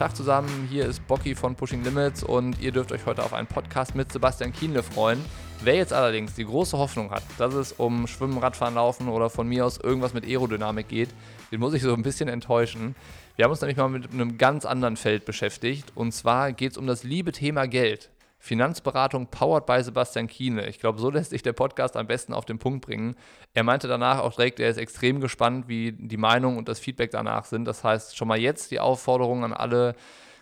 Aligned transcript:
Tag 0.00 0.16
zusammen, 0.16 0.66
hier 0.70 0.86
ist 0.86 1.06
Bocky 1.06 1.34
von 1.34 1.56
Pushing 1.56 1.84
Limits 1.84 2.24
und 2.24 2.58
ihr 2.58 2.72
dürft 2.72 2.90
euch 2.90 3.04
heute 3.04 3.22
auf 3.22 3.34
einen 3.34 3.46
Podcast 3.46 3.94
mit 3.94 4.10
Sebastian 4.10 4.50
Kienle 4.50 4.82
freuen. 4.82 5.22
Wer 5.62 5.74
jetzt 5.74 5.92
allerdings 5.92 6.34
die 6.34 6.46
große 6.46 6.78
Hoffnung 6.78 7.10
hat, 7.10 7.22
dass 7.36 7.52
es 7.52 7.72
um 7.72 8.06
Schwimmen, 8.06 8.38
Radfahren, 8.38 8.76
Laufen 8.76 9.10
oder 9.10 9.28
von 9.28 9.46
mir 9.46 9.66
aus 9.66 9.76
irgendwas 9.76 10.14
mit 10.14 10.24
Aerodynamik 10.24 10.88
geht, 10.88 11.10
den 11.52 11.60
muss 11.60 11.74
ich 11.74 11.82
so 11.82 11.92
ein 11.92 12.02
bisschen 12.02 12.30
enttäuschen. 12.30 12.96
Wir 13.36 13.44
haben 13.44 13.50
uns 13.50 13.60
nämlich 13.60 13.76
mal 13.76 13.90
mit 13.90 14.10
einem 14.10 14.38
ganz 14.38 14.64
anderen 14.64 14.96
Feld 14.96 15.26
beschäftigt 15.26 15.92
und 15.94 16.12
zwar 16.12 16.52
geht 16.52 16.72
es 16.72 16.78
um 16.78 16.86
das 16.86 17.04
liebe 17.04 17.32
Thema 17.32 17.66
Geld. 17.68 18.08
Finanzberatung 18.42 19.26
powered 19.26 19.66
by 19.66 19.82
Sebastian 19.82 20.26
Kiene. 20.26 20.66
Ich 20.66 20.80
glaube, 20.80 20.98
so 20.98 21.10
lässt 21.10 21.30
sich 21.30 21.42
der 21.42 21.52
Podcast 21.52 21.94
am 21.94 22.06
besten 22.06 22.32
auf 22.32 22.46
den 22.46 22.58
Punkt 22.58 22.84
bringen. 22.84 23.14
Er 23.52 23.64
meinte 23.64 23.86
danach 23.86 24.20
auch 24.20 24.34
direkt, 24.34 24.58
er 24.60 24.70
ist 24.70 24.78
extrem 24.78 25.20
gespannt, 25.20 25.68
wie 25.68 25.92
die 25.92 26.16
Meinung 26.16 26.56
und 26.56 26.66
das 26.66 26.80
Feedback 26.80 27.10
danach 27.10 27.44
sind. 27.44 27.66
Das 27.66 27.84
heißt, 27.84 28.16
schon 28.16 28.28
mal 28.28 28.40
jetzt 28.40 28.70
die 28.70 28.80
Aufforderung 28.80 29.44
an 29.44 29.52
alle 29.52 29.94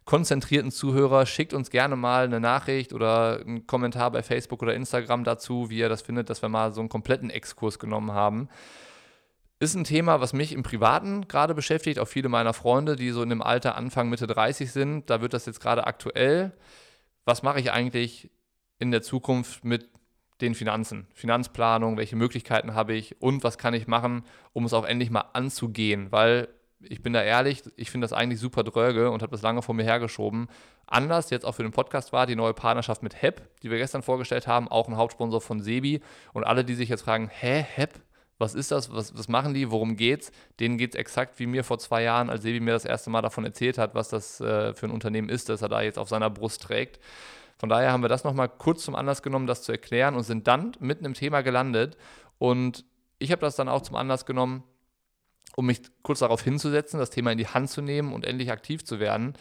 konzentrierten 0.04 0.70
Zuhörer, 0.70 1.26
schickt 1.26 1.52
uns 1.52 1.70
gerne 1.70 1.96
mal 1.96 2.24
eine 2.24 2.38
Nachricht 2.38 2.92
oder 2.92 3.40
einen 3.40 3.66
Kommentar 3.66 4.12
bei 4.12 4.22
Facebook 4.22 4.62
oder 4.62 4.74
Instagram 4.74 5.24
dazu, 5.24 5.68
wie 5.68 5.78
ihr 5.78 5.88
das 5.88 6.02
findet, 6.02 6.30
dass 6.30 6.40
wir 6.40 6.48
mal 6.48 6.72
so 6.72 6.80
einen 6.80 6.88
kompletten 6.88 7.30
Exkurs 7.30 7.80
genommen 7.80 8.12
haben. 8.12 8.48
Ist 9.58 9.74
ein 9.74 9.82
Thema, 9.82 10.20
was 10.20 10.32
mich 10.32 10.52
im 10.52 10.62
Privaten 10.62 11.26
gerade 11.26 11.52
beschäftigt, 11.52 11.98
auch 11.98 12.06
viele 12.06 12.28
meiner 12.28 12.54
Freunde, 12.54 12.94
die 12.94 13.10
so 13.10 13.24
in 13.24 13.28
dem 13.28 13.42
Alter 13.42 13.74
Anfang, 13.74 14.08
Mitte 14.08 14.28
30 14.28 14.70
sind. 14.70 15.10
Da 15.10 15.20
wird 15.20 15.34
das 15.34 15.46
jetzt 15.46 15.60
gerade 15.60 15.84
aktuell 15.84 16.52
was 17.28 17.42
mache 17.42 17.60
ich 17.60 17.70
eigentlich 17.70 18.30
in 18.78 18.90
der 18.90 19.02
Zukunft 19.02 19.62
mit 19.62 19.90
den 20.40 20.54
Finanzen, 20.54 21.06
Finanzplanung, 21.12 21.98
welche 21.98 22.16
Möglichkeiten 22.16 22.74
habe 22.74 22.94
ich 22.94 23.20
und 23.20 23.44
was 23.44 23.58
kann 23.58 23.74
ich 23.74 23.86
machen, 23.86 24.24
um 24.54 24.64
es 24.64 24.72
auch 24.72 24.86
endlich 24.86 25.10
mal 25.10 25.24
anzugehen, 25.34 26.10
weil 26.10 26.48
ich 26.80 27.02
bin 27.02 27.12
da 27.12 27.22
ehrlich, 27.22 27.64
ich 27.76 27.90
finde 27.90 28.06
das 28.06 28.14
eigentlich 28.14 28.40
super 28.40 28.62
dröge 28.62 29.10
und 29.10 29.20
habe 29.20 29.32
das 29.32 29.42
lange 29.42 29.60
vor 29.60 29.74
mir 29.74 29.82
hergeschoben. 29.82 30.48
Anders 30.86 31.28
jetzt 31.28 31.44
auch 31.44 31.54
für 31.54 31.64
den 31.64 31.72
Podcast 31.72 32.14
war 32.14 32.26
die 32.26 32.36
neue 32.36 32.54
Partnerschaft 32.54 33.02
mit 33.02 33.20
HEP, 33.20 33.42
die 33.62 33.70
wir 33.70 33.76
gestern 33.76 34.02
vorgestellt 34.02 34.46
haben, 34.46 34.68
auch 34.68 34.88
ein 34.88 34.96
Hauptsponsor 34.96 35.42
von 35.42 35.60
Sebi. 35.60 36.00
Und 36.32 36.44
alle, 36.44 36.64
die 36.64 36.74
sich 36.74 36.88
jetzt 36.88 37.02
fragen, 37.02 37.28
hä, 37.30 37.62
HEP, 37.74 38.00
was 38.38 38.54
ist 38.54 38.70
das, 38.70 38.92
was, 38.92 39.16
was 39.16 39.28
machen 39.28 39.52
die, 39.52 39.70
worum 39.70 39.96
geht's, 39.96 40.30
denen 40.60 40.78
geht 40.78 40.94
es 40.94 40.98
exakt 40.98 41.38
wie 41.38 41.46
mir 41.46 41.64
vor 41.64 41.78
zwei 41.78 42.02
Jahren, 42.02 42.30
als 42.30 42.42
Sebi 42.42 42.60
mir 42.60 42.72
das 42.72 42.84
erste 42.84 43.10
Mal 43.10 43.22
davon 43.22 43.44
erzählt 43.44 43.78
hat, 43.78 43.94
was 43.94 44.08
das 44.08 44.40
äh, 44.40 44.74
für 44.74 44.86
ein 44.86 44.92
Unternehmen 44.92 45.28
ist, 45.28 45.48
das 45.48 45.62
er 45.62 45.68
da 45.68 45.82
jetzt 45.82 45.98
auf 45.98 46.08
seiner 46.08 46.30
Brust 46.30 46.62
trägt. 46.62 47.00
Von 47.58 47.68
daher 47.68 47.90
haben 47.90 48.02
wir 48.02 48.08
das 48.08 48.22
nochmal 48.22 48.48
kurz 48.48 48.84
zum 48.84 48.94
Anlass 48.94 49.22
genommen, 49.22 49.48
das 49.48 49.62
zu 49.62 49.72
erklären 49.72 50.14
und 50.14 50.22
sind 50.22 50.46
dann 50.46 50.72
mitten 50.78 51.04
im 51.04 51.14
Thema 51.14 51.42
gelandet. 51.42 51.96
Und 52.38 52.84
ich 53.18 53.32
habe 53.32 53.40
das 53.40 53.56
dann 53.56 53.68
auch 53.68 53.82
zum 53.82 53.96
Anlass 53.96 54.26
genommen, 54.26 54.62
um 55.56 55.66
mich 55.66 55.80
kurz 56.02 56.20
darauf 56.20 56.40
hinzusetzen, 56.42 57.00
das 57.00 57.10
Thema 57.10 57.32
in 57.32 57.38
die 57.38 57.48
Hand 57.48 57.68
zu 57.68 57.82
nehmen 57.82 58.12
und 58.12 58.24
endlich 58.24 58.52
aktiv 58.52 58.84
zu 58.84 59.00
werden 59.00 59.34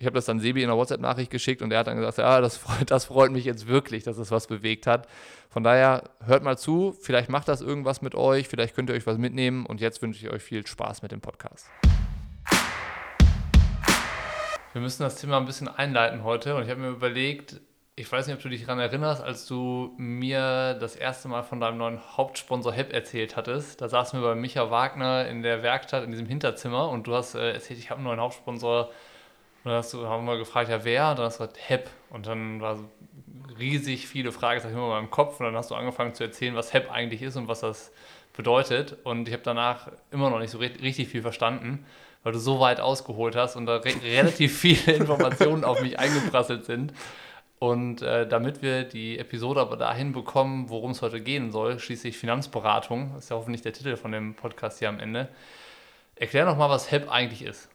ich 0.00 0.06
habe 0.06 0.14
das 0.14 0.24
dann 0.24 0.40
Sebi 0.40 0.62
in 0.62 0.70
einer 0.70 0.78
WhatsApp-Nachricht 0.78 1.30
geschickt 1.30 1.60
und 1.60 1.70
er 1.72 1.80
hat 1.80 1.86
dann 1.86 1.98
gesagt, 1.98 2.16
ja, 2.16 2.40
das 2.40 2.56
freut, 2.56 2.90
das 2.90 3.04
freut 3.04 3.30
mich 3.32 3.44
jetzt 3.44 3.68
wirklich, 3.68 4.02
dass 4.02 4.16
es 4.16 4.30
was 4.30 4.46
bewegt 4.46 4.86
hat. 4.86 5.06
Von 5.50 5.62
daher 5.62 6.04
hört 6.24 6.42
mal 6.42 6.56
zu, 6.56 6.96
vielleicht 7.02 7.28
macht 7.28 7.48
das 7.48 7.60
irgendwas 7.60 8.00
mit 8.00 8.14
euch, 8.14 8.48
vielleicht 8.48 8.74
könnt 8.74 8.88
ihr 8.88 8.96
euch 8.96 9.06
was 9.06 9.18
mitnehmen 9.18 9.66
und 9.66 9.82
jetzt 9.82 10.00
wünsche 10.00 10.24
ich 10.24 10.32
euch 10.32 10.42
viel 10.42 10.66
Spaß 10.66 11.02
mit 11.02 11.12
dem 11.12 11.20
Podcast. 11.20 11.68
Wir 14.72 14.80
müssen 14.80 15.02
das 15.02 15.20
Thema 15.20 15.36
ein 15.36 15.44
bisschen 15.44 15.68
einleiten 15.68 16.24
heute 16.24 16.56
und 16.56 16.62
ich 16.62 16.70
habe 16.70 16.80
mir 16.80 16.88
überlegt, 16.88 17.60
ich 17.94 18.10
weiß 18.10 18.26
nicht, 18.26 18.36
ob 18.36 18.42
du 18.42 18.48
dich 18.48 18.62
daran 18.62 18.78
erinnerst, 18.78 19.22
als 19.22 19.44
du 19.44 19.92
mir 19.98 20.78
das 20.80 20.96
erste 20.96 21.28
Mal 21.28 21.42
von 21.42 21.60
deinem 21.60 21.76
neuen 21.76 22.00
Hauptsponsor 22.16 22.72
HEP 22.72 22.90
erzählt 22.94 23.36
hattest. 23.36 23.82
Da 23.82 23.90
saßen 23.90 24.18
wir 24.18 24.26
bei 24.26 24.34
Micha 24.34 24.70
Wagner 24.70 25.28
in 25.28 25.42
der 25.42 25.62
Werkstatt 25.62 26.04
in 26.04 26.10
diesem 26.10 26.26
Hinterzimmer 26.26 26.88
und 26.88 27.06
du 27.06 27.14
hast 27.14 27.34
äh, 27.34 27.52
erzählt, 27.52 27.78
ich 27.78 27.90
habe 27.90 27.98
einen 27.98 28.06
neuen 28.06 28.20
Hauptsponsor 28.20 28.90
und 29.62 29.70
dann 29.70 29.78
hast 29.78 29.92
du, 29.92 30.06
haben 30.06 30.24
wir 30.24 30.38
gefragt, 30.38 30.70
ja 30.70 30.84
wer? 30.84 31.10
Und 31.10 31.18
dann 31.18 31.26
hast 31.26 31.38
du 31.38 31.44
gesagt, 31.44 31.68
HEP. 31.68 31.90
Und 32.08 32.26
dann 32.26 32.60
war 32.62 32.76
so 32.76 32.84
riesig 33.58 34.06
viele 34.06 34.32
Fragezeichen 34.32 34.74
in 34.74 34.80
meinem 34.80 35.10
Kopf. 35.10 35.38
Und 35.38 35.46
dann 35.46 35.56
hast 35.56 35.70
du 35.70 35.74
angefangen 35.74 36.14
zu 36.14 36.24
erzählen, 36.24 36.54
was 36.54 36.72
HEP 36.72 36.90
eigentlich 36.90 37.20
ist 37.20 37.36
und 37.36 37.46
was 37.46 37.60
das 37.60 37.92
bedeutet. 38.34 38.96
Und 39.04 39.28
ich 39.28 39.34
habe 39.34 39.42
danach 39.44 39.88
immer 40.10 40.30
noch 40.30 40.38
nicht 40.38 40.50
so 40.50 40.58
richtig 40.58 41.08
viel 41.08 41.20
verstanden, 41.20 41.84
weil 42.22 42.32
du 42.32 42.38
so 42.38 42.58
weit 42.58 42.80
ausgeholt 42.80 43.36
hast 43.36 43.56
und 43.56 43.66
da 43.66 43.76
re 43.76 43.92
relativ 44.02 44.58
viele 44.58 44.94
Informationen 44.94 45.64
auf 45.64 45.82
mich 45.82 45.98
eingeprasselt 45.98 46.64
sind. 46.64 46.94
Und 47.58 48.00
äh, 48.00 48.26
damit 48.26 48.62
wir 48.62 48.84
die 48.84 49.18
Episode 49.18 49.60
aber 49.60 49.76
dahin 49.76 50.12
bekommen, 50.12 50.70
worum 50.70 50.92
es 50.92 51.02
heute 51.02 51.20
gehen 51.20 51.52
soll, 51.52 51.78
schließlich 51.78 52.16
Finanzberatung, 52.16 53.14
ist 53.18 53.28
ja 53.28 53.36
hoffentlich 53.36 53.60
der 53.60 53.74
Titel 53.74 53.96
von 53.96 54.12
dem 54.12 54.34
Podcast 54.34 54.78
hier 54.78 54.88
am 54.88 54.98
Ende, 54.98 55.28
erklär 56.16 56.46
noch 56.46 56.56
mal, 56.56 56.70
was 56.70 56.90
HEP 56.90 57.10
eigentlich 57.10 57.42
ist. 57.42 57.69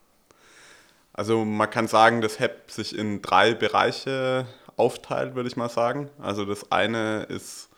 Also 1.18 1.46
man 1.46 1.70
kann 1.70 1.88
sagen, 1.88 2.20
dass 2.20 2.40
HEP 2.40 2.70
sich 2.70 2.98
in 2.98 3.22
drei 3.22 3.54
Bereiche 3.54 4.46
aufteilt, 4.76 5.36
würde 5.36 5.48
ich 5.48 5.56
mal 5.56 5.70
sagen. 5.70 6.10
Also 6.22 6.44
das 6.44 6.74
eine 6.74 7.24
ist 7.24 7.70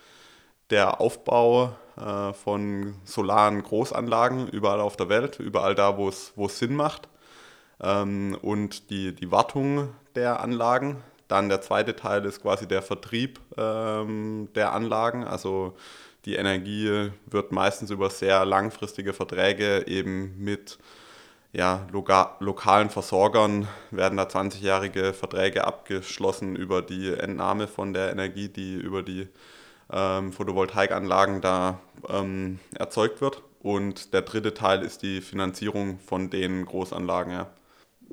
der 0.72 1.00
Aufbau 1.00 1.76
äh, 1.98 2.34
von 2.34 2.96
solaren 3.04 3.62
Großanlagen 3.62 4.48
überall 4.48 4.82
auf 4.82 4.98
der 4.98 5.10
Welt, 5.10 5.40
überall 5.40 5.76
da, 5.76 5.98
wo 5.98 6.10
es, 6.10 6.34
Sinn 6.48 6.76
macht. 6.76 7.10
Ähm, 7.80 8.36
und 8.42 8.90
die, 8.90 9.14
die 9.14 9.32
Wartung 9.32 9.90
der 10.16 10.40
Anlagen. 10.40 11.04
Dann 11.28 11.48
der 11.48 11.62
zweite 11.62 11.96
Teil 11.96 12.26
ist 12.26 12.42
quasi 12.42 12.68
der 12.68 12.82
Vertrieb 12.82 13.40
ähm, 13.56 14.50
der 14.56 14.74
Anlagen. 14.74 15.24
Also 15.26 15.76
die 16.26 16.36
Energie 16.36 17.12
wird 17.28 17.52
meistens 17.52 17.92
über 17.92 18.10
sehr 18.10 18.46
langfristige 18.46 19.14
Verträge 19.14 19.86
eben 19.86 20.44
mit 20.44 20.80
ja, 21.58 21.88
loka 21.92 22.36
lokalen 22.40 22.92
Versorgern 22.92 23.68
werden 23.90 24.16
da 24.16 24.26
20-jährige 24.26 25.12
Verträge 25.12 25.66
abgeschlossen 25.66 26.56
über 26.56 26.84
die 26.84 27.12
Entnahme 27.12 27.68
von 27.68 27.94
der 27.94 28.12
Energie, 28.12 28.48
die 28.48 28.76
über 28.76 29.02
die 29.02 29.28
ähm, 29.92 30.32
Photovoltaikanlagen 30.32 31.42
da 31.42 31.80
ähm, 32.10 32.60
erzeugt 32.76 33.22
wird. 33.22 33.42
Und 33.60 34.14
der 34.14 34.22
dritte 34.22 34.54
Teil 34.54 34.84
ist 34.84 35.02
die 35.02 35.20
Finanzierung 35.20 35.98
von 35.98 36.30
den 36.30 36.64
Großanlagen. 36.64 37.34
Ja. 37.34 37.50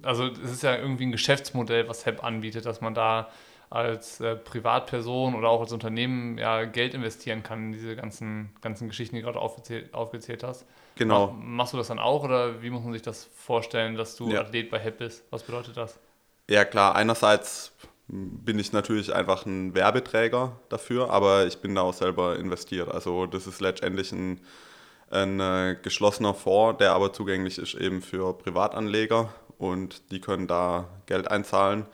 Also 0.03 0.29
es 0.29 0.51
ist 0.51 0.63
ja 0.63 0.77
irgendwie 0.77 1.05
ein 1.05 1.13
Geschäftsmodell, 1.13 1.87
was 1.87 2.07
HEP 2.07 2.25
anbietet, 2.25 2.65
dass 2.65 2.81
man 2.81 2.95
da 2.95 3.29
als 3.71 4.21
äh, 4.21 4.37
Privatperson 4.37 5.35
oder 5.35 5.49
auch 5.49 5.61
als 5.61 5.73
Unternehmen 5.73 6.39
ja 6.39 6.65
Geld 6.65 6.95
investieren 6.95 7.43
kann 7.43 7.67
in 7.67 7.73
diese 7.73 7.97
ganzen, 7.97 8.51
ganzen 8.61 8.89
Geschichten, 8.89 9.17
die 9.17 9.23
du 9.23 9.27
gerade 9.27 9.41
aufgezählt, 9.41 9.93
aufgezählt 9.95 10.43
hast. 10.43 10.67
Genau. 10.97 11.29
Mach, 11.29 11.45
machst 11.45 11.73
du 11.73 11.77
das 11.77 11.89
dann 11.89 11.99
auch 11.99 12.25
oder 12.25 12.63
wie 12.63 12.71
muss 12.71 12.85
man 12.85 12.93
sich 12.93 13.03
das 13.03 13.29
vorstellen, 13.35 13.97
dass 13.97 14.17
du 14.17 14.31
ja. 14.31 14.41
Athlet 14.41 14.71
bei 14.71 14.79
HEP 14.79 14.99
bist? 14.99 15.25
Was 15.31 15.43
bedeutet 15.43 15.77
das? 15.77 15.99
Ja 16.49 16.65
klar, 16.65 16.95
einerseits 16.95 17.73
bin 18.07 18.59
ich 18.59 18.73
natürlich 18.73 19.15
einfach 19.15 19.47
ein 19.47 19.75
Werbeträger 19.75 20.61
dafür, 20.69 21.11
aber 21.11 21.47
ich 21.47 21.59
bin 21.59 21.75
da 21.75 21.83
auch 21.83 21.95
selber 21.95 22.39
investiert. 22.39 22.91
Also 22.91 23.27
das 23.27 23.47
ist 23.47 23.61
letztendlich 23.61 24.13
ein, 24.13 24.41
ein 25.11 25.41
äh, 25.41 25.77
geschlossener 25.83 26.35
Fonds, 26.35 26.79
der 26.79 26.93
aber 26.93 27.13
zugänglich 27.13 27.59
ist 27.59 27.75
eben 27.75 28.03
für 28.03 28.37
Privatanleger 28.37 29.33
und 29.59 30.11
die 30.11 30.21
können 30.21 30.47
da 30.47 30.89
Geld 31.07 31.31
einzahlen 31.31 31.87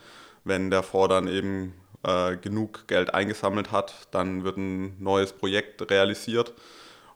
wenn 0.45 0.71
der 0.71 0.83
Fonds 0.83 1.09
dann 1.11 1.29
eben 1.29 1.75
äh, 2.03 2.37
genug 2.37 2.87
Geld 2.89 3.13
eingesammelt 3.15 3.73
hat, 3.73 4.09
dann 4.11 4.45
wird 4.45 4.57
ein 4.57 5.03
neues 5.03 5.33
Projekt 5.33 5.91
realisiert. 5.91 6.55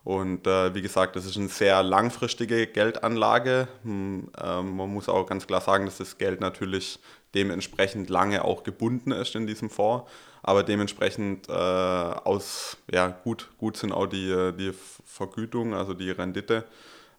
Und 0.03 0.45
äh, 0.45 0.75
wie 0.75 0.83
gesagt, 0.83 1.15
das 1.15 1.25
ist 1.25 1.35
eine 1.35 1.47
sehr 1.47 1.81
langfristige 1.81 2.67
Geldanlage. 2.67 3.67
Hm, 3.83 4.29
äh, 4.39 4.61
man 4.61 4.93
muss 4.93 5.09
auch 5.09 5.25
ganz 5.25 5.47
klar 5.47 5.61
sagen, 5.61 5.85
dass 5.85 5.97
das 5.97 6.19
Geld 6.19 6.41
natürlich 6.41 6.99
dementsprechend 7.33 8.09
lange 8.09 8.45
auch 8.45 8.63
gebunden 8.63 9.11
ist 9.11 9.35
in 9.35 9.47
diesem 9.47 9.71
Fonds. 9.71 10.09
Aber 10.43 10.61
dementsprechend 10.61 11.49
äh, 11.49 11.51
aus, 11.51 12.77
ja, 12.91 13.07
gut, 13.07 13.49
gut 13.57 13.77
sind 13.77 13.91
auch 13.91 14.05
die, 14.05 14.51
die 14.55 14.73
Vergütung, 15.05 15.73
also 15.73 15.95
die 15.95 16.11
Rendite 16.11 16.65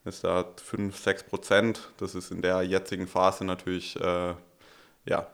ist 0.04 0.22
da 0.22 0.44
5, 0.62 0.96
6 0.96 1.25
Prozent. 1.25 1.88
Das 1.98 2.14
ist 2.14 2.30
in 2.30 2.40
der 2.40 2.62
jetzigen 2.62 3.08
Phase 3.08 3.44
natürlich 3.44 4.00
äh, 4.00 4.34
ja, 5.06 5.26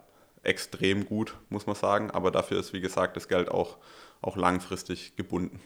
extrem 0.42 1.06
gut, 1.06 1.34
muss 1.48 1.66
man 1.66 1.76
sagen. 1.76 2.10
Aber 2.10 2.30
dafür 2.30 2.58
ist, 2.58 2.72
wie 2.72 2.80
gesagt, 2.80 3.16
das 3.16 3.28
Geld 3.28 3.50
auch, 3.50 3.76
auch 4.20 4.36
langfristig 4.36 5.16
gebunden. 5.16 5.60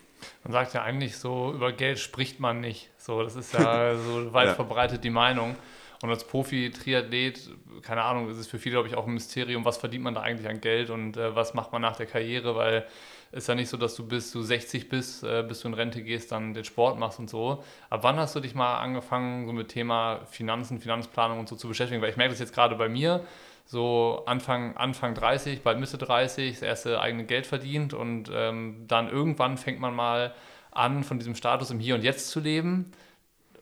Man 0.45 0.53
sagt 0.53 0.75
ja 0.75 0.83
eigentlich 0.83 1.17
so, 1.17 1.53
über 1.53 1.73
Geld 1.73 1.99
spricht 1.99 2.41
man 2.41 2.61
nicht. 2.61 2.91
So, 2.99 3.23
das 3.23 3.37
ist 3.37 3.53
ja 3.55 3.97
so 3.99 4.33
weit 4.33 4.49
ja. 4.49 4.55
verbreitet 4.55 5.05
die 5.05 5.11
Meinung. 5.11 5.57
Und 6.03 6.11
als 6.11 6.25
Profi-Triathlet, 6.25 7.51
keine 7.83 8.03
Ahnung, 8.03 8.29
ist 8.29 8.37
es 8.37 8.47
für 8.47 8.59
viele, 8.59 8.75
glaube 8.75 8.89
ich, 8.89 8.97
auch 8.97 9.07
ein 9.07 9.15
Mysterium, 9.15 9.65
was 9.65 9.79
verdient 9.79 10.05
man 10.05 10.15
da 10.15 10.21
eigentlich 10.21 10.49
an 10.49 10.61
Geld 10.61 10.91
und 10.91 11.17
äh, 11.17 11.35
was 11.35 11.55
macht 11.55 11.73
man 11.73 11.81
nach 11.81 11.97
der 11.97 12.07
Karriere, 12.07 12.55
weil 12.55 12.87
es 13.33 13.45
ist 13.45 13.49
ja 13.49 13.55
nicht 13.55 13.69
so, 13.69 13.77
dass 13.77 13.95
du 13.97 14.07
bis 14.07 14.31
du 14.31 14.43
60 14.43 14.89
bist, 14.89 15.25
äh, 15.25 15.43
bis 15.43 15.61
du 15.61 15.69
in 15.69 15.75
Rente 15.75 16.03
gehst, 16.03 16.33
dann 16.33 16.55
den 16.55 16.65
Sport 16.65 16.99
machst 16.99 17.19
und 17.19 17.31
so. 17.31 17.65
Ab 17.89 18.01
wann 18.03 18.17
hast 18.17 18.37
du 18.37 18.41
dich 18.41 18.55
mal 18.55 18.79
angefangen, 18.79 19.47
so 19.47 19.53
mit 19.53 19.69
Thema 19.69 20.21
Finanzen, 20.31 20.81
Finanzplanung 20.81 21.39
und 21.39 21.49
so 21.49 21.57
zu 21.57 21.67
beschäftigen? 21.67 22.03
Weil 22.03 22.11
ich 22.11 22.17
merke 22.17 22.33
das 22.33 22.41
jetzt 22.41 22.55
gerade 22.55 22.77
bei 22.77 22.89
mir, 22.89 23.25
so 23.67 24.23
Anfang, 24.27 24.77
Anfang 24.77 25.15
30, 25.15 25.63
bald 25.63 25.81
Mitte 25.81 25.99
30, 25.99 26.55
das 26.55 26.63
erste 26.63 27.01
eigene 27.01 27.25
Geld 27.25 27.47
verdient 27.47 27.95
und 27.95 28.31
ähm, 28.33 28.85
dann 28.87 29.09
irgendwann 29.11 29.59
fängt 29.59 29.81
man 29.81 29.95
mal 29.95 30.35
an, 30.71 31.05
von 31.05 31.19
diesem 31.19 31.35
Status 31.35 31.71
im 31.71 31.81
Hier 31.81 31.97
und 31.97 32.03
Jetzt 32.03 32.31
zu 32.31 32.41
leben. 32.41 32.93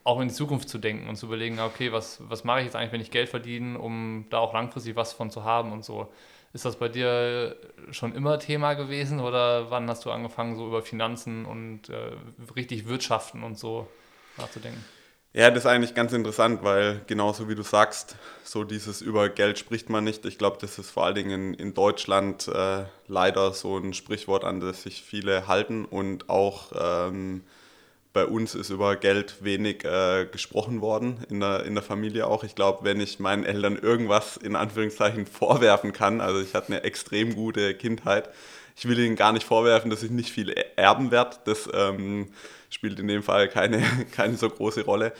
auch 0.05 0.21
in 0.21 0.29
die 0.29 0.35
Zukunft 0.35 0.69
zu 0.69 0.79
denken 0.79 1.09
und 1.09 1.17
zu 1.17 1.27
überlegen, 1.27 1.59
okay, 1.61 1.91
was, 1.93 2.21
was 2.29 2.45
mache 2.45 2.61
ich 2.61 2.67
jetzt 2.67 2.77
eigentlich, 2.77 2.93
wenn 2.93 3.01
ich 3.01 3.11
Geld 3.11 3.29
verdiene, 3.31 3.79
um 3.79 4.27
da 4.31 4.39
auch 4.39 4.53
langfristig 4.53 4.97
was 4.97 5.15
von 5.15 5.31
zu 5.31 5.45
haben 5.45 5.73
und 5.73 5.85
so. 5.85 6.13
Ist 6.53 6.65
das 6.67 6.77
bei 6.79 6.89
dir 6.89 7.57
schon 7.91 8.15
immer 8.15 8.39
Thema 8.39 8.75
gewesen 8.75 9.21
oder 9.21 9.71
wann 9.71 9.89
hast 9.89 10.05
du 10.05 10.11
angefangen, 10.11 10.57
so 10.57 10.67
über 10.67 10.83
Finanzen 10.83 11.47
und 11.47 11.89
äh, 11.89 12.13
richtig 12.55 12.87
Wirtschaften 12.87 13.43
und 13.43 13.59
so 13.59 13.89
nachzudenken? 14.37 14.85
Ja, 15.37 15.51
das 15.51 15.65
ist 15.65 15.67
eigentlich 15.67 15.95
ganz 15.95 16.13
interessant, 16.13 16.63
weil 16.63 17.01
genauso 17.09 17.49
wie 17.49 17.57
du 17.57 17.63
sagst, 17.65 18.15
so 18.45 18.63
dieses 18.63 19.01
über 19.03 19.29
Geld 19.29 19.59
spricht 19.59 19.91
man 19.91 20.05
nicht. 20.05 20.25
Ich 20.27 20.39
glaube, 20.39 20.59
das 20.61 20.79
ist 20.79 20.91
vor 20.91 21.07
allen 21.07 21.17
Dingen 21.17 21.55
in 21.55 21.75
Deutschland 21.75 22.47
äh, 22.47 22.85
leider 23.09 23.53
so 23.53 23.77
ein 23.77 23.95
Sprichwort, 23.95 24.45
an 24.45 24.61
das 24.61 24.85
sich 24.85 25.03
viele 25.03 25.49
halten 25.49 25.87
und 25.87 26.31
auch 26.31 26.71
ähm, 26.81 27.43
bei 28.13 28.27
uns 28.27 28.55
ist 28.55 28.71
über 28.71 28.95
Geld 28.95 29.43
wenig 29.43 29.85
äh, 29.85 30.27
gesprochen 30.31 30.81
worden, 30.81 31.25
in 31.29 31.41
der, 31.41 31.65
in 31.65 31.75
der 31.75 31.83
Familie 31.83 32.29
auch. 32.29 32.45
Ich 32.45 32.55
glaube, 32.55 32.85
wenn 32.85 33.01
ich 33.01 33.19
meinen 33.19 33.45
Eltern 33.45 33.77
irgendwas 33.77 34.37
in 34.37 34.55
Anführungszeichen 34.55 35.27
vorwerfen 35.27 35.93
kann, 35.93 36.21
also 36.21 36.41
ich 36.41 36.55
hatte 36.55 36.69
eine 36.69 36.85
extrem 36.85 37.35
gute 37.35 37.75
Kindheit, 37.75 38.31
ich 38.77 38.89
will 38.89 38.99
ihnen 38.99 39.17
gar 39.17 39.33
nicht 39.33 39.47
vorwerfen, 39.47 39.91
dass 39.91 40.03
ich 40.03 40.11
nicht 40.11 40.31
viel 40.31 40.51
erben 40.77 41.11
werde. 41.11 41.37
Das 41.45 41.69
ähm, 41.73 42.29
spielt 42.75 42.99
in 42.99 43.09
dem 43.09 43.23
Fall 43.23 43.49
keine, 43.49 43.83
keine 44.13 44.37
so 44.37 44.51
große 44.51 44.85
Rolle. 44.85 45.13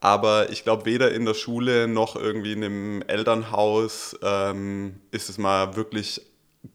Aber 0.00 0.50
ich 0.50 0.64
glaube, 0.64 0.84
weder 0.86 1.12
in 1.12 1.24
der 1.24 1.34
Schule 1.34 1.88
noch 1.88 2.16
irgendwie 2.16 2.52
in 2.52 2.64
einem 2.64 3.02
Elternhaus 3.02 4.16
ähm, 4.22 5.00
ist 5.10 5.28
es 5.28 5.38
mal 5.38 5.76
wirklich 5.76 6.20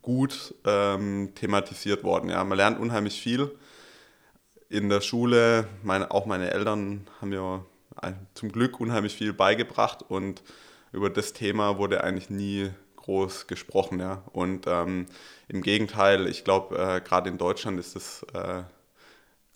gut 0.01 0.55
ähm, 0.65 1.31
thematisiert 1.35 2.03
worden. 2.03 2.29
Ja, 2.29 2.43
man 2.43 2.57
lernt 2.57 2.79
unheimlich 2.79 3.21
viel 3.21 3.51
in 4.69 4.89
der 4.89 5.01
Schule. 5.01 5.67
Meine, 5.83 6.11
auch 6.11 6.25
meine 6.25 6.51
Eltern 6.51 7.07
haben 7.19 7.29
mir 7.29 7.65
zum 8.33 8.51
Glück 8.51 8.79
unheimlich 8.79 9.15
viel 9.15 9.33
beigebracht 9.33 10.05
und 10.07 10.41
über 10.91 11.09
das 11.09 11.33
Thema 11.33 11.77
wurde 11.77 12.03
eigentlich 12.03 12.29
nie 12.29 12.69
groß 12.95 13.47
gesprochen. 13.47 13.99
Ja. 13.99 14.23
Und 14.31 14.65
ähm, 14.67 15.07
im 15.47 15.61
Gegenteil, 15.61 16.27
ich 16.27 16.43
glaube, 16.43 16.77
äh, 16.77 17.01
gerade 17.01 17.29
in 17.29 17.37
Deutschland 17.37 17.79
ist 17.79 17.95
es, 17.95 18.23
äh, 18.33 18.63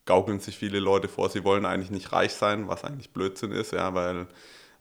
gaukeln 0.06 0.40
sich 0.40 0.58
viele 0.58 0.80
Leute 0.80 1.08
vor, 1.08 1.30
sie 1.30 1.44
wollen 1.44 1.66
eigentlich 1.66 1.92
nicht 1.92 2.12
reich 2.12 2.34
sein, 2.34 2.68
was 2.68 2.84
eigentlich 2.84 3.12
Blödsinn 3.12 3.52
ist, 3.52 3.72
ja, 3.72 3.94
weil 3.94 4.28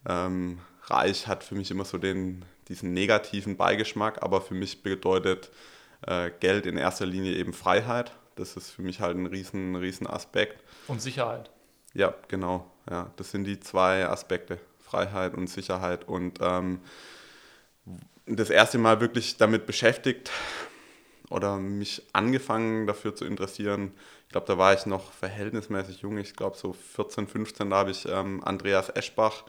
ähm, 0.07 0.59
reich 0.85 1.27
hat 1.27 1.43
für 1.43 1.55
mich 1.55 1.71
immer 1.71 1.85
so 1.85 1.97
den, 1.97 2.43
diesen 2.67 2.93
negativen 2.93 3.57
Beigeschmack, 3.57 4.21
aber 4.21 4.41
für 4.41 4.53
mich 4.53 4.83
bedeutet 4.83 5.51
äh, 6.05 6.31
Geld 6.39 6.65
in 6.65 6.77
erster 6.77 7.05
Linie 7.05 7.35
eben 7.35 7.53
Freiheit. 7.53 8.11
Das 8.35 8.57
ist 8.57 8.71
für 8.71 8.81
mich 8.81 8.99
halt 8.99 9.15
ein 9.15 9.27
riesen, 9.27 9.75
riesen 9.75 10.07
Aspekt. 10.07 10.63
Und 10.87 11.01
Sicherheit. 11.01 11.51
Ja, 11.93 12.13
genau. 12.27 12.69
Ja, 12.89 13.11
das 13.15 13.31
sind 13.31 13.45
die 13.45 13.59
zwei 13.59 14.07
Aspekte, 14.07 14.59
Freiheit 14.79 15.35
und 15.35 15.47
Sicherheit. 15.47 16.07
Und 16.07 16.39
ähm, 16.41 16.79
das 18.25 18.49
erste 18.49 18.77
Mal 18.77 18.99
wirklich 18.99 19.37
damit 19.37 19.65
beschäftigt 19.65 20.31
oder 21.33 21.57
mich 21.57 22.03
angefangen 22.13 22.87
dafür 22.87 23.15
zu 23.15 23.25
interessieren. 23.25 23.91
Ich 24.25 24.31
glaube, 24.31 24.47
da 24.47 24.57
war 24.57 24.73
ich 24.73 24.85
noch 24.85 25.11
verhältnismäßig 25.11 26.01
jung. 26.01 26.17
Ich 26.17 26.35
glaube, 26.35 26.57
so 26.57 26.73
14, 26.73 27.27
15, 27.27 27.69
da 27.69 27.77
habe 27.77 27.91
ich 27.91 28.07
ähm, 28.07 28.43
Andreas 28.43 28.89
Eschbach 28.89 29.43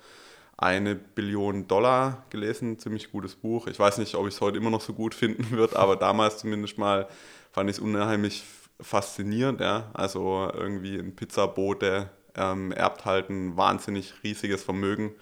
eine 0.56 0.94
Billion 0.94 1.66
Dollar 1.66 2.24
gelesen. 2.30 2.78
Ziemlich 2.78 3.10
gutes 3.10 3.34
Buch. 3.34 3.66
Ich 3.66 3.78
weiß 3.78 3.98
nicht, 3.98 4.14
ob 4.14 4.26
ich 4.26 4.34
es 4.34 4.40
heute 4.40 4.58
immer 4.58 4.70
noch 4.70 4.80
so 4.80 4.92
gut 4.92 5.14
finden 5.14 5.50
würde, 5.50 5.76
aber 5.78 5.96
damals 5.96 6.38
zumindest 6.38 6.78
mal 6.78 7.08
fand 7.52 7.70
ich 7.70 7.76
es 7.76 7.82
unheimlich 7.82 8.44
faszinierend. 8.80 9.60
Ja? 9.60 9.90
Also 9.94 10.50
irgendwie 10.54 10.98
ein 10.98 11.14
Pizzabote 11.14 12.10
ähm, 12.36 12.72
erbt 12.72 13.04
halt 13.04 13.30
ein 13.30 13.56
wahnsinnig 13.56 14.14
riesiges 14.22 14.62
Vermögen 14.62 15.12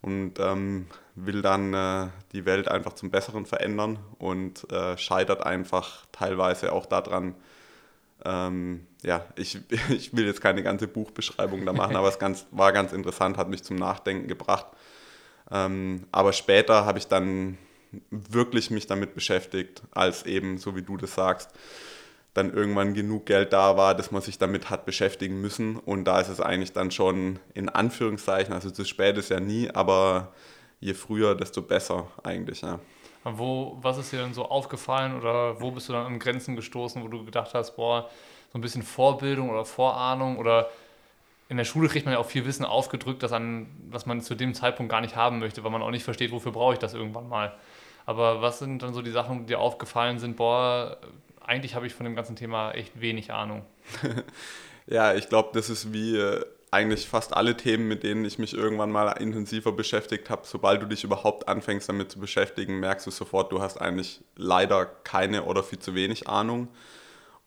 und 0.00 0.38
ähm, 0.38 0.86
will 1.26 1.42
dann 1.42 1.74
äh, 1.74 2.08
die 2.32 2.44
Welt 2.44 2.68
einfach 2.68 2.92
zum 2.94 3.10
Besseren 3.10 3.46
verändern 3.46 3.98
und 4.18 4.70
äh, 4.72 4.96
scheitert 4.98 5.44
einfach 5.44 6.06
teilweise 6.12 6.72
auch 6.72 6.86
daran. 6.86 7.34
Ähm, 8.24 8.86
ja, 9.02 9.24
ich, 9.36 9.58
ich 9.88 10.14
will 10.16 10.26
jetzt 10.26 10.40
keine 10.40 10.62
ganze 10.62 10.88
Buchbeschreibung 10.88 11.64
da 11.64 11.72
machen, 11.72 11.96
aber 11.96 12.08
es 12.08 12.18
ganz, 12.18 12.46
war 12.50 12.72
ganz 12.72 12.92
interessant, 12.92 13.36
hat 13.36 13.48
mich 13.48 13.64
zum 13.64 13.76
Nachdenken 13.76 14.28
gebracht. 14.28 14.66
Ähm, 15.50 16.06
aber 16.12 16.32
später 16.32 16.84
habe 16.84 16.98
ich 16.98 17.06
dann 17.06 17.58
wirklich 18.10 18.70
mich 18.70 18.86
damit 18.86 19.14
beschäftigt, 19.14 19.82
als 19.92 20.26
eben, 20.26 20.58
so 20.58 20.76
wie 20.76 20.82
du 20.82 20.96
das 20.96 21.14
sagst, 21.14 21.50
dann 22.34 22.52
irgendwann 22.52 22.94
genug 22.94 23.26
Geld 23.26 23.52
da 23.52 23.76
war, 23.76 23.94
dass 23.94 24.10
man 24.10 24.22
sich 24.22 24.38
damit 24.38 24.70
hat 24.70 24.86
beschäftigen 24.86 25.40
müssen. 25.40 25.76
Und 25.76 26.04
da 26.04 26.20
ist 26.20 26.28
es 26.28 26.40
eigentlich 26.40 26.72
dann 26.72 26.90
schon 26.90 27.38
in 27.54 27.68
Anführungszeichen, 27.68 28.52
also 28.52 28.70
zu 28.70 28.84
spät 28.84 29.16
ist 29.16 29.30
ja 29.30 29.40
nie, 29.40 29.70
aber 29.70 30.32
je 30.80 30.94
früher, 30.94 31.34
desto 31.34 31.62
besser 31.62 32.06
eigentlich. 32.22 32.62
Ja. 32.62 32.78
Wo, 33.24 33.78
was 33.82 33.98
ist 33.98 34.12
dir 34.12 34.22
denn 34.22 34.34
so 34.34 34.46
aufgefallen 34.46 35.18
oder 35.18 35.60
wo 35.60 35.70
bist 35.70 35.88
du 35.88 35.92
dann 35.92 36.06
an 36.06 36.18
Grenzen 36.18 36.56
gestoßen, 36.56 37.02
wo 37.02 37.08
du 37.08 37.24
gedacht 37.24 37.52
hast, 37.54 37.76
boah, 37.76 38.08
so 38.52 38.58
ein 38.58 38.62
bisschen 38.62 38.82
Vorbildung 38.82 39.50
oder 39.50 39.64
Vorahnung 39.64 40.38
oder 40.38 40.70
in 41.48 41.56
der 41.56 41.64
Schule 41.64 41.88
kriegt 41.88 42.04
man 42.04 42.12
ja 42.12 42.20
auch 42.20 42.26
viel 42.26 42.44
Wissen 42.44 42.64
aufgedrückt, 42.64 43.22
das 43.22 43.32
an, 43.32 43.66
was 43.90 44.06
man 44.06 44.20
zu 44.20 44.34
dem 44.34 44.54
Zeitpunkt 44.54 44.90
gar 44.90 45.00
nicht 45.00 45.16
haben 45.16 45.38
möchte, 45.38 45.64
weil 45.64 45.70
man 45.70 45.82
auch 45.82 45.90
nicht 45.90 46.04
versteht, 46.04 46.30
wofür 46.30 46.52
brauche 46.52 46.74
ich 46.74 46.78
das 46.78 46.94
irgendwann 46.94 47.28
mal. 47.28 47.54
Aber 48.06 48.40
was 48.40 48.58
sind 48.58 48.82
dann 48.82 48.94
so 48.94 49.02
die 49.02 49.10
Sachen, 49.10 49.40
die 49.40 49.46
dir 49.46 49.58
aufgefallen 49.58 50.18
sind, 50.18 50.36
boah, 50.36 50.98
eigentlich 51.44 51.74
habe 51.74 51.86
ich 51.86 51.94
von 51.94 52.04
dem 52.04 52.14
ganzen 52.14 52.36
Thema 52.36 52.72
echt 52.72 53.00
wenig 53.00 53.32
Ahnung. 53.32 53.64
ja, 54.86 55.14
ich 55.14 55.28
glaube, 55.28 55.50
das 55.54 55.70
ist 55.70 55.92
wie 55.92 56.16
äh, 56.16 56.44
eigentlich 56.70 57.08
fast 57.08 57.36
alle 57.36 57.56
Themen, 57.56 57.88
mit 57.88 58.02
denen 58.02 58.24
ich 58.24 58.38
mich 58.38 58.54
irgendwann 58.54 58.90
mal 58.90 59.08
intensiver 59.12 59.72
beschäftigt 59.72 60.30
habe. 60.30 60.42
Sobald 60.44 60.82
du 60.82 60.86
dich 60.86 61.04
überhaupt 61.04 61.48
anfängst 61.48 61.88
damit 61.88 62.10
zu 62.10 62.18
beschäftigen, 62.18 62.80
merkst 62.80 63.06
du 63.06 63.10
sofort, 63.10 63.52
du 63.52 63.60
hast 63.60 63.80
eigentlich 63.80 64.20
leider 64.36 64.86
keine 64.86 65.44
oder 65.44 65.62
viel 65.62 65.78
zu 65.78 65.94
wenig 65.94 66.28
Ahnung. 66.28 66.68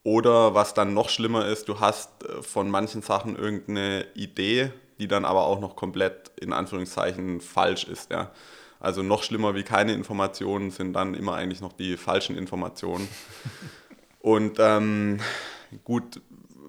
Oder 0.03 0.55
was 0.55 0.73
dann 0.73 0.93
noch 0.93 1.09
schlimmer 1.09 1.45
ist, 1.45 1.69
du 1.69 1.79
hast 1.79 2.23
äh, 2.23 2.41
von 2.41 2.69
manchen 2.69 3.01
Sachen 3.01 3.35
irgendeine 3.35 4.07
Idee, 4.15 4.71
die 4.97 5.07
dann 5.07 5.25
aber 5.25 5.45
auch 5.45 5.59
noch 5.59 5.75
komplett 5.75 6.31
in 6.39 6.53
Anführungszeichen 6.53 7.41
falsch 7.41 7.83
ist. 7.83 8.11
Ja. 8.11 8.31
Also 8.79 9.03
noch 9.03 9.21
schlimmer 9.21 9.53
wie 9.53 9.63
keine 9.63 9.93
Informationen 9.93 10.71
sind 10.71 10.93
dann 10.93 11.13
immer 11.13 11.35
eigentlich 11.35 11.61
noch 11.61 11.73
die 11.73 11.97
falschen 11.97 12.35
Informationen. 12.35 13.07
Und 14.19 14.57
ähm, 14.59 15.19
gut, 15.83 16.21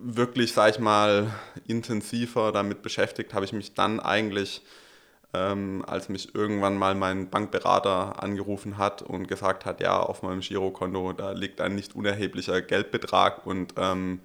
wirklich, 0.03 0.53
sag 0.53 0.71
ich 0.71 0.79
mal, 0.79 1.33
intensiver 1.67 2.53
damit 2.53 2.83
beschäftigt 2.83 3.35
habe 3.35 3.45
ich 3.45 3.53
mich 3.53 3.75
dann 3.75 4.01
eigentlich, 4.01 4.63
ähm, 5.33 5.85
als 5.87 6.09
mich 6.09 6.35
irgendwann 6.35 6.77
mal 6.77 6.95
mein 6.95 7.31
Bankberater 7.31 8.23
angerufen 8.23 8.79
hat 8.79 9.03
und 9.03 9.29
gesagt 9.29 9.65
hat, 9.65 9.81
ja, 9.81 9.99
auf 9.99 10.23
meinem 10.23 10.41
Girokonto, 10.41 11.13
da 11.13 11.33
liegt 11.33 11.61
ein 11.61 11.75
nicht 11.75 11.95
unerheblicher 11.95 12.61
Geldbetrag 12.61 13.47
und 13.47 13.75
ähm, 13.77 14.21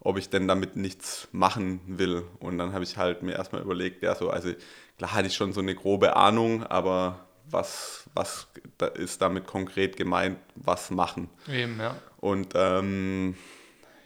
ob 0.00 0.16
ich 0.16 0.30
denn 0.30 0.48
damit 0.48 0.76
nichts 0.76 1.28
machen 1.32 1.80
will. 1.86 2.24
Und 2.40 2.58
dann 2.58 2.72
habe 2.72 2.84
ich 2.84 2.96
halt 2.96 3.22
mir 3.22 3.32
erstmal 3.32 3.62
überlegt, 3.62 4.02
ja, 4.02 4.14
so, 4.14 4.30
also 4.30 4.50
klar 4.96 5.12
hatte 5.12 5.28
ich 5.28 5.34
schon 5.34 5.52
so 5.52 5.60
eine 5.60 5.74
grobe 5.74 6.16
Ahnung, 6.16 6.64
aber 6.64 7.26
was, 7.50 8.04
was 8.14 8.48
ist 8.94 9.22
damit 9.22 9.46
konkret 9.46 9.96
gemeint, 9.96 10.38
was 10.54 10.90
machen? 10.90 11.28
Eben, 11.48 11.78
ja. 11.78 11.96
Und 12.20 12.52
ähm, 12.54 13.36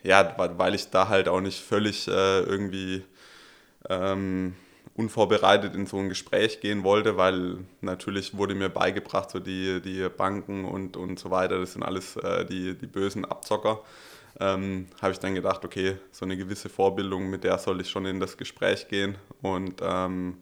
ja, 0.02 0.34
weil 0.36 0.74
ich 0.74 0.90
da 0.90 1.08
halt 1.08 1.28
auch 1.28 1.40
nicht 1.40 1.60
völlig 1.60 2.08
äh, 2.08 2.40
irgendwie 2.40 3.04
ähm, 3.88 4.54
unvorbereitet 4.94 5.74
in 5.74 5.86
so 5.86 5.98
ein 5.98 6.08
Gespräch 6.08 6.60
gehen 6.60 6.84
wollte, 6.84 7.16
weil 7.16 7.58
natürlich 7.80 8.36
wurde 8.36 8.54
mir 8.54 8.68
beigebracht, 8.68 9.30
so 9.30 9.38
die, 9.38 9.80
die 9.80 10.08
Banken 10.08 10.64
und, 10.64 10.96
und 10.96 11.18
so 11.18 11.30
weiter, 11.30 11.58
das 11.58 11.72
sind 11.74 11.82
alles 11.82 12.16
äh, 12.16 12.44
die, 12.44 12.76
die 12.76 12.86
bösen 12.86 13.24
Abzocker. 13.24 13.80
Ähm, 14.40 14.86
habe 15.00 15.12
ich 15.12 15.18
dann 15.18 15.34
gedacht, 15.34 15.64
okay, 15.64 15.96
so 16.10 16.24
eine 16.24 16.36
gewisse 16.36 16.68
Vorbildung, 16.68 17.28
mit 17.30 17.44
der 17.44 17.58
soll 17.58 17.80
ich 17.80 17.90
schon 17.90 18.06
in 18.06 18.18
das 18.18 18.36
Gespräch 18.36 18.88
gehen. 18.88 19.16
Und 19.40 19.80
ähm, 19.82 20.38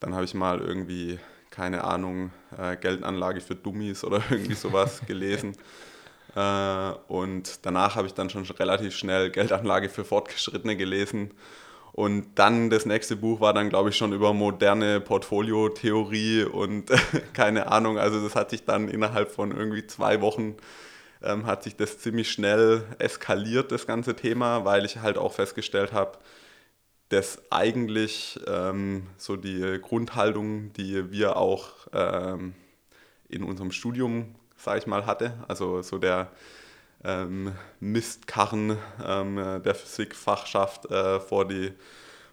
dann 0.00 0.14
habe 0.14 0.24
ich 0.24 0.34
mal 0.34 0.60
irgendwie, 0.60 1.18
keine 1.50 1.84
Ahnung, 1.84 2.30
äh, 2.56 2.76
Geldanlage 2.76 3.40
für 3.40 3.54
Dummies 3.54 4.04
oder 4.04 4.22
irgendwie 4.30 4.54
sowas 4.54 5.02
gelesen. 5.06 5.56
Äh, 6.36 6.92
und 7.08 7.66
danach 7.66 7.96
habe 7.96 8.06
ich 8.06 8.14
dann 8.14 8.30
schon 8.30 8.44
relativ 8.44 8.94
schnell 8.94 9.30
Geldanlage 9.30 9.88
für 9.88 10.04
Fortgeschrittene 10.04 10.76
gelesen. 10.76 11.32
Und 11.92 12.38
dann 12.38 12.68
das 12.68 12.84
nächste 12.84 13.16
Buch 13.16 13.40
war 13.40 13.54
dann, 13.54 13.70
glaube 13.70 13.88
ich, 13.88 13.96
schon 13.96 14.12
über 14.12 14.34
moderne 14.34 15.00
Portfoliotheorie 15.00 16.44
und 16.44 16.90
keine 17.32 17.72
Ahnung. 17.72 17.98
Also 17.98 18.22
das 18.22 18.36
hat 18.36 18.50
sich 18.50 18.64
dann 18.66 18.88
innerhalb 18.88 19.32
von 19.32 19.50
irgendwie 19.50 19.86
zwei 19.86 20.20
Wochen 20.20 20.56
ähm, 21.22 21.46
hat 21.46 21.62
sich 21.62 21.76
das 21.76 21.98
ziemlich 21.98 22.30
schnell 22.30 22.84
eskaliert, 22.98 23.72
das 23.72 23.86
ganze 23.86 24.14
Thema, 24.14 24.66
weil 24.66 24.84
ich 24.84 24.98
halt 24.98 25.16
auch 25.16 25.32
festgestellt 25.32 25.92
habe, 25.92 26.18
dass 27.08 27.40
eigentlich 27.50 28.38
ähm, 28.46 29.06
so 29.16 29.36
die 29.36 29.78
Grundhaltung, 29.80 30.72
die 30.74 31.10
wir 31.10 31.36
auch 31.36 31.70
ähm, 31.94 32.54
in 33.28 33.42
unserem 33.42 33.72
Studium 33.72 34.34
sage 34.56 34.78
ich 34.78 34.86
mal, 34.86 35.06
hatte. 35.06 35.32
Also 35.48 35.82
so 35.82 35.98
der 35.98 36.28
ähm, 37.04 37.52
Mistkarren 37.80 38.78
ähm, 39.04 39.36
der 39.64 39.74
Physikfachschaft 39.74 40.90
äh, 40.90 41.20
vor, 41.20 41.46
die, 41.46 41.72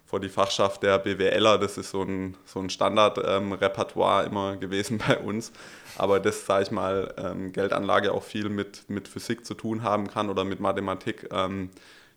vor 0.04 0.20
die 0.20 0.28
Fachschaft 0.28 0.82
der 0.82 0.98
BWLer. 0.98 1.58
Das 1.58 1.78
ist 1.78 1.90
so 1.90 2.02
ein, 2.02 2.36
so 2.44 2.60
ein 2.60 2.70
Standardrepertoire 2.70 4.24
ähm, 4.24 4.30
immer 4.30 4.56
gewesen 4.56 4.98
bei 5.06 5.18
uns. 5.18 5.52
Aber 5.96 6.20
das, 6.20 6.46
sage 6.46 6.64
ich 6.64 6.70
mal, 6.70 7.14
ähm, 7.16 7.52
Geldanlage 7.52 8.12
auch 8.12 8.24
viel 8.24 8.48
mit, 8.48 8.88
mit 8.88 9.08
Physik 9.08 9.46
zu 9.46 9.54
tun 9.54 9.82
haben 9.82 10.08
kann 10.08 10.30
oder 10.30 10.44
mit 10.44 10.60
Mathematik, 10.60 11.28
ähm, 11.32 11.70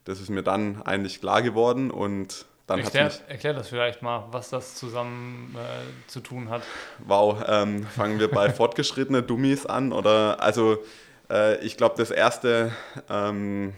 das 0.06 0.22
ist 0.22 0.30
mir 0.30 0.44
dann 0.44 0.82
eigentlich 0.84 1.20
klar 1.20 1.42
geworden 1.42 1.92
und 1.92 2.46
dann 2.68 2.80
erklär, 2.80 3.06
mich, 3.06 3.22
erklär 3.28 3.54
das 3.54 3.70
vielleicht 3.70 4.02
mal, 4.02 4.28
was 4.32 4.50
das 4.50 4.76
zusammen 4.76 5.56
äh, 5.56 6.10
zu 6.10 6.20
tun 6.20 6.50
hat. 6.50 6.62
Wow, 7.00 7.44
ähm, 7.48 7.84
fangen 7.88 8.20
wir 8.20 8.30
bei 8.30 8.50
fortgeschrittenen 8.52 9.26
Dummies 9.26 9.66
an 9.66 9.94
oder 9.94 10.42
also 10.42 10.84
äh, 11.30 11.64
ich 11.66 11.78
glaube, 11.78 11.96
das 11.98 12.12
erste 12.12 12.72
ähm, 13.10 13.74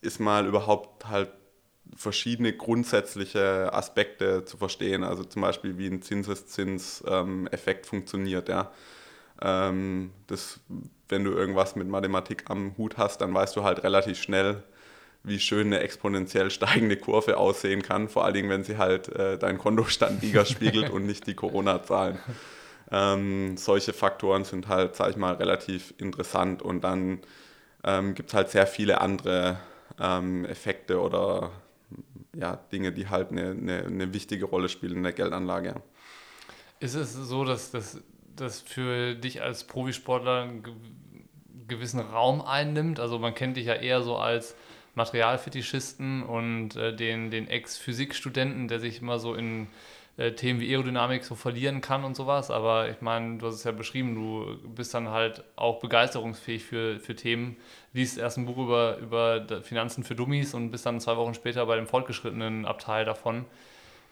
ist 0.00 0.20
mal 0.20 0.46
überhaupt 0.46 1.08
halt 1.08 1.30
verschiedene 1.96 2.52
grundsätzliche 2.52 3.72
Aspekte 3.72 4.44
zu 4.44 4.56
verstehen. 4.56 5.02
Also 5.02 5.24
zum 5.24 5.42
Beispiel, 5.42 5.78
wie 5.78 5.88
ein 5.88 6.02
Zinseszinseffekt 6.02 7.86
ähm, 7.86 7.88
funktioniert. 7.88 8.48
Ja. 8.48 8.70
Ähm, 9.40 10.12
das, 10.26 10.60
wenn 11.08 11.24
du 11.24 11.32
irgendwas 11.32 11.74
mit 11.74 11.88
Mathematik 11.88 12.44
am 12.48 12.76
Hut 12.76 12.98
hast, 12.98 13.20
dann 13.20 13.34
weißt 13.34 13.56
du 13.56 13.64
halt 13.64 13.82
relativ 13.82 14.20
schnell, 14.20 14.62
wie 15.28 15.40
schön 15.40 15.68
eine 15.68 15.80
exponentiell 15.80 16.50
steigende 16.50 16.96
Kurve 16.96 17.36
aussehen 17.36 17.82
kann, 17.82 18.08
vor 18.08 18.24
allen 18.24 18.34
Dingen, 18.34 18.50
wenn 18.50 18.64
sie 18.64 18.78
halt 18.78 19.08
äh, 19.08 19.38
deinen 19.38 19.58
Kontostand 19.58 20.22
widerspiegelt 20.22 20.90
und 20.90 21.06
nicht 21.06 21.26
die 21.26 21.34
Corona-Zahlen. 21.34 22.18
Ähm, 22.90 23.56
solche 23.56 23.92
Faktoren 23.92 24.44
sind 24.44 24.68
halt, 24.68 24.96
sag 24.96 25.10
ich 25.10 25.16
mal, 25.16 25.34
relativ 25.34 25.92
interessant 25.98 26.62
und 26.62 26.82
dann 26.82 27.20
ähm, 27.84 28.14
gibt 28.14 28.30
es 28.30 28.34
halt 28.34 28.50
sehr 28.50 28.66
viele 28.66 29.00
andere 29.00 29.58
ähm, 30.00 30.44
Effekte 30.46 31.00
oder 31.00 31.50
ja, 32.34 32.56
Dinge, 32.72 32.92
die 32.92 33.08
halt 33.08 33.30
eine, 33.30 33.50
eine, 33.50 33.84
eine, 33.84 34.14
wichtige 34.14 34.44
Rolle 34.46 34.68
spielen 34.68 34.98
in 34.98 35.02
der 35.02 35.12
Geldanlage. 35.12 35.82
Ist 36.80 36.94
es 36.94 37.12
so, 37.12 37.44
dass 37.44 37.70
das 37.70 38.60
für 38.60 39.14
dich 39.14 39.42
als 39.42 39.64
Profisportler 39.64 40.42
einen 40.42 40.62
gewissen 41.66 42.00
Raum 42.00 42.40
einnimmt? 42.40 43.00
Also 43.00 43.18
man 43.18 43.34
kennt 43.34 43.56
dich 43.56 43.66
ja 43.66 43.74
eher 43.74 44.02
so 44.02 44.16
als 44.16 44.54
Materialfetischisten 44.98 46.22
und 46.22 46.76
äh, 46.76 46.94
den, 46.94 47.30
den 47.30 47.48
Ex-Physikstudenten, 47.48 48.68
der 48.68 48.80
sich 48.80 49.00
immer 49.00 49.18
so 49.18 49.34
in 49.34 49.68
äh, 50.18 50.32
Themen 50.32 50.60
wie 50.60 50.68
Aerodynamik 50.70 51.24
so 51.24 51.34
verlieren 51.34 51.80
kann 51.80 52.04
und 52.04 52.14
sowas. 52.16 52.50
Aber 52.50 52.90
ich 52.90 53.00
meine, 53.00 53.38
du 53.38 53.46
hast 53.46 53.54
es 53.54 53.64
ja 53.64 53.72
beschrieben, 53.72 54.14
du 54.14 54.68
bist 54.68 54.92
dann 54.92 55.08
halt 55.08 55.44
auch 55.56 55.80
begeisterungsfähig 55.80 56.64
für, 56.64 57.00
für 57.00 57.14
Themen, 57.14 57.56
liest 57.94 58.18
erst 58.18 58.36
ein 58.36 58.44
Buch 58.44 58.58
über, 58.58 58.98
über 58.98 59.62
Finanzen 59.62 60.04
für 60.04 60.14
Dummies 60.14 60.52
und 60.52 60.70
bist 60.70 60.84
dann 60.84 61.00
zwei 61.00 61.16
Wochen 61.16 61.34
später 61.34 61.64
bei 61.64 61.76
dem 61.76 61.86
fortgeschrittenen 61.86 62.66
Abteil 62.66 63.04
davon. 63.04 63.46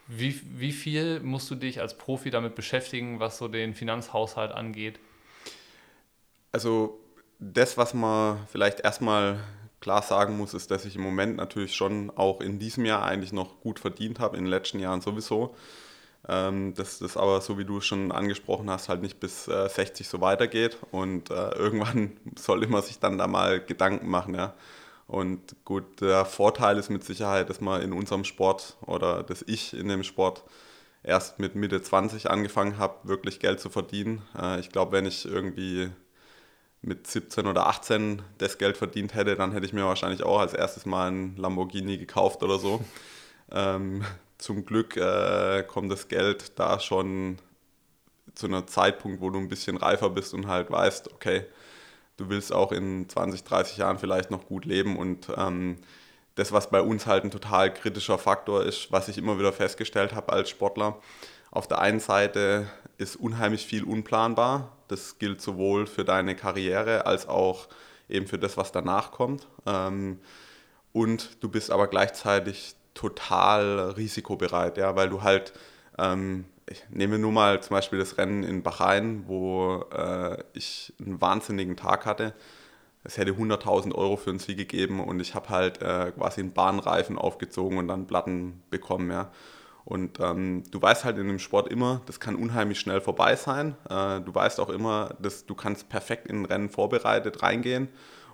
Wie, 0.09 0.40
wie 0.57 0.73
viel 0.73 1.19
musst 1.21 1.50
du 1.50 1.57
dich 1.57 1.81
als 1.81 1.99
Profi 1.99 2.31
damit 2.31 2.55
beschäftigen, 2.55 3.19
was 3.19 3.38
so 3.38 3.49
den 3.49 3.75
Finanzhaushalt 3.75 4.52
angeht? 4.52 5.00
Also 6.52 7.00
das, 7.40 7.76
was 7.76 7.93
man 7.93 8.38
vielleicht 8.47 8.81
erstmal 8.81 9.40
klar 9.80 10.02
sagen 10.02 10.37
muss, 10.37 10.54
ist, 10.54 10.71
dass 10.71 10.85
ich 10.85 10.97
im 10.97 11.02
Moment 11.02 11.37
natürlich 11.37 11.75
schon 11.75 12.11
auch 12.16 12.40
in 12.40 12.59
diesem 12.59 12.85
Jahr 12.85 13.04
eigentlich 13.04 13.33
noch 13.33 13.61
gut 13.61 13.78
verdient 13.78 14.18
habe, 14.18 14.37
in 14.37 14.45
den 14.45 14.50
letzten 14.50 14.78
Jahren 14.78 15.00
sowieso. 15.00 15.54
Ähm, 16.28 16.75
dass 16.75 16.99
das 16.99 17.16
aber, 17.16 17.40
so 17.40 17.56
wie 17.56 17.64
du 17.64 17.80
schon 17.80 18.11
angesprochen 18.11 18.68
hast, 18.68 18.88
halt 18.88 19.00
nicht 19.00 19.21
bis 19.21 19.47
äh, 19.47 19.68
60 19.68 20.09
so 20.09 20.21
weitergeht 20.21 20.76
und 20.90 21.30
äh, 21.30 21.50
irgendwann 21.56 22.16
sollte 22.37 22.66
man 22.66 22.83
sich 22.83 22.99
dann 22.99 23.18
da 23.18 23.26
mal 23.28 23.61
Gedanken 23.61 24.09
machen, 24.09 24.35
ja. 24.35 24.54
Und 25.06 25.54
gut, 25.64 26.00
der 26.00 26.25
Vorteil 26.25 26.78
ist 26.78 26.90
mit 26.90 27.04
Sicherheit, 27.04 27.49
dass 27.49 27.61
man 27.61 27.80
in 27.80 27.92
unserem 27.92 28.25
Sport 28.25 28.76
oder 28.85 29.23
dass 29.23 29.42
ich 29.47 29.73
in 29.73 29.88
dem 29.88 30.02
Sport 30.02 30.42
erst 31.04 31.38
mit 31.38 31.54
Mitte 31.54 31.80
20 31.80 32.28
angefangen 32.28 32.78
habe, 32.78 33.09
wirklich 33.09 33.38
Geld 33.38 33.61
zu 33.61 33.71
verdienen. 33.71 34.23
Äh, 34.37 34.59
ich 34.61 34.71
glaube, 34.71 34.92
wenn 34.92 35.06
ich 35.06 35.25
irgendwie 35.26 35.90
mit 36.87 37.07
17 37.07 37.47
oder 37.47 37.66
18 37.66 38.23
das 38.38 38.59
Geld 38.59 38.76
verdient 38.76 39.14
hätte, 39.14 39.35
dann 39.35 39.52
hätte 39.52 39.66
ich 39.66 39.73
mir 39.73 39.85
wahrscheinlich 39.85 40.23
auch 40.23 40.38
als 40.38 40.55
erstes 40.55 40.87
mal 40.87 41.11
ein 41.11 41.37
Lamborghini 41.37 41.99
gekauft 41.99 42.43
oder 42.43 42.59
so. 42.59 42.81
Ähm, 43.49 44.05
zum 44.38 44.66
Glück 44.66 44.97
äh, 44.97 45.62
kommt 45.62 45.93
das 45.93 46.09
Geld 46.09 46.59
da 46.59 46.81
schon 46.81 47.38
zu 48.35 48.47
einem 48.47 48.66
Zeitpunkt, 48.66 49.21
wo 49.21 49.31
du 49.31 49.38
ein 49.38 49.47
bisschen 49.47 49.76
reifer 49.76 50.11
bist 50.11 50.35
und 50.35 50.49
halt 50.49 50.69
weißt, 50.69 51.12
okay, 51.12 51.45
du 52.16 52.28
willst 52.28 52.52
auch 52.52 52.73
in 52.73 53.09
20, 53.09 53.45
30 53.45 53.76
Jahren 53.76 54.00
vielleicht 54.00 54.33
noch 54.33 54.47
gut 54.47 54.64
leben 54.64 54.97
und 54.97 55.28
ähm, 55.37 55.76
das, 56.35 56.50
was 56.50 56.71
bei 56.71 56.81
uns 56.81 57.07
halt 57.07 57.23
ein 57.23 57.31
total 57.31 57.73
kritischer 57.73 58.19
Faktor 58.19 58.64
ist, 58.64 58.90
was 58.90 59.09
ich 59.09 59.16
immer 59.16 59.38
wieder 59.38 59.52
festgestellt 59.52 60.12
habe 60.12 60.33
als 60.33 60.50
Sportler, 60.50 61.00
auf 61.50 61.69
der 61.69 61.81
einen 61.81 62.00
Seite 62.00 62.66
ist 62.99 63.16
unheimlich 63.16 63.64
viel 63.64 63.85
unplanbar. 63.85 64.75
Das 64.88 65.19
gilt 65.19 65.40
sowohl 65.40 65.87
für 65.87 66.05
deine 66.05 66.35
Karriere 66.37 67.07
als 67.07 67.28
auch 67.28 67.69
eben 68.09 68.26
für 68.26 68.38
das, 68.38 68.57
was 68.57 68.73
danach 68.73 69.11
kommt. 69.11 69.47
Ähm, 69.66 70.19
und 70.93 71.43
du 71.43 71.49
bist 71.49 71.71
aber 71.71 71.88
gleichzeitig 71.88 72.76
total 72.95 73.90
risikobereit, 73.90 74.78
ja, 74.78 74.97
weil 74.97 75.11
du 75.11 75.23
halt, 75.23 75.52
ähm, 75.99 76.47
ich 76.69 76.85
nehme 76.90 77.19
nur 77.19 77.33
mal 77.33 77.62
zum 77.62 77.76
Beispiel 77.76 77.99
das 77.99 78.19
Rennen 78.19 78.43
in 78.43 78.62
Bahrain, 78.62 79.25
wo 79.26 79.85
äh, 79.93 80.43
ich 80.55 80.95
einen 80.99 81.21
wahnsinnigen 81.21 81.76
Tag 81.76 82.07
hatte. 82.07 82.33
Es 83.05 83.19
hätte 83.19 83.33
100.000 83.33 83.95
Euro 83.95 84.16
für 84.16 84.31
einen 84.31 84.40
Sieg 84.40 84.57
gegeben 84.57 85.00
und 85.00 85.21
ich 85.21 85.35
habe 85.35 85.50
halt 85.50 85.81
äh, 85.83 86.12
quasi 86.12 86.40
einen 86.40 86.52
Bahnreifen 86.52 87.19
aufgezogen 87.19 87.78
und 87.78 87.88
dann 87.88 88.07
Platten 88.07 88.62
bekommen, 88.71 89.11
ja. 89.11 89.31
Und 89.87 90.19
ähm, 90.19 90.64
du 90.73 90.83
weißt 90.83 91.05
halt 91.05 91.16
in 91.16 91.28
dem 91.28 91.38
Sport 91.38 91.69
immer, 91.69 92.02
das 92.07 92.19
kann 92.19 92.35
unheimlich 92.35 92.81
schnell 92.81 93.00
vorbei 93.00 93.37
sein. 93.37 93.76
Äh, 93.88 94.21
du 94.21 94.35
weißt 94.35 94.59
auch 94.59 94.69
immer, 94.69 95.14
dass 95.21 95.47
du 95.47 95.55
kannst 95.55 95.88
perfekt 95.88 96.26
in 96.26 96.43
ein 96.43 96.45
Rennen 96.45 96.71
vorbereitet 96.71 97.40
reingehen 97.45 97.88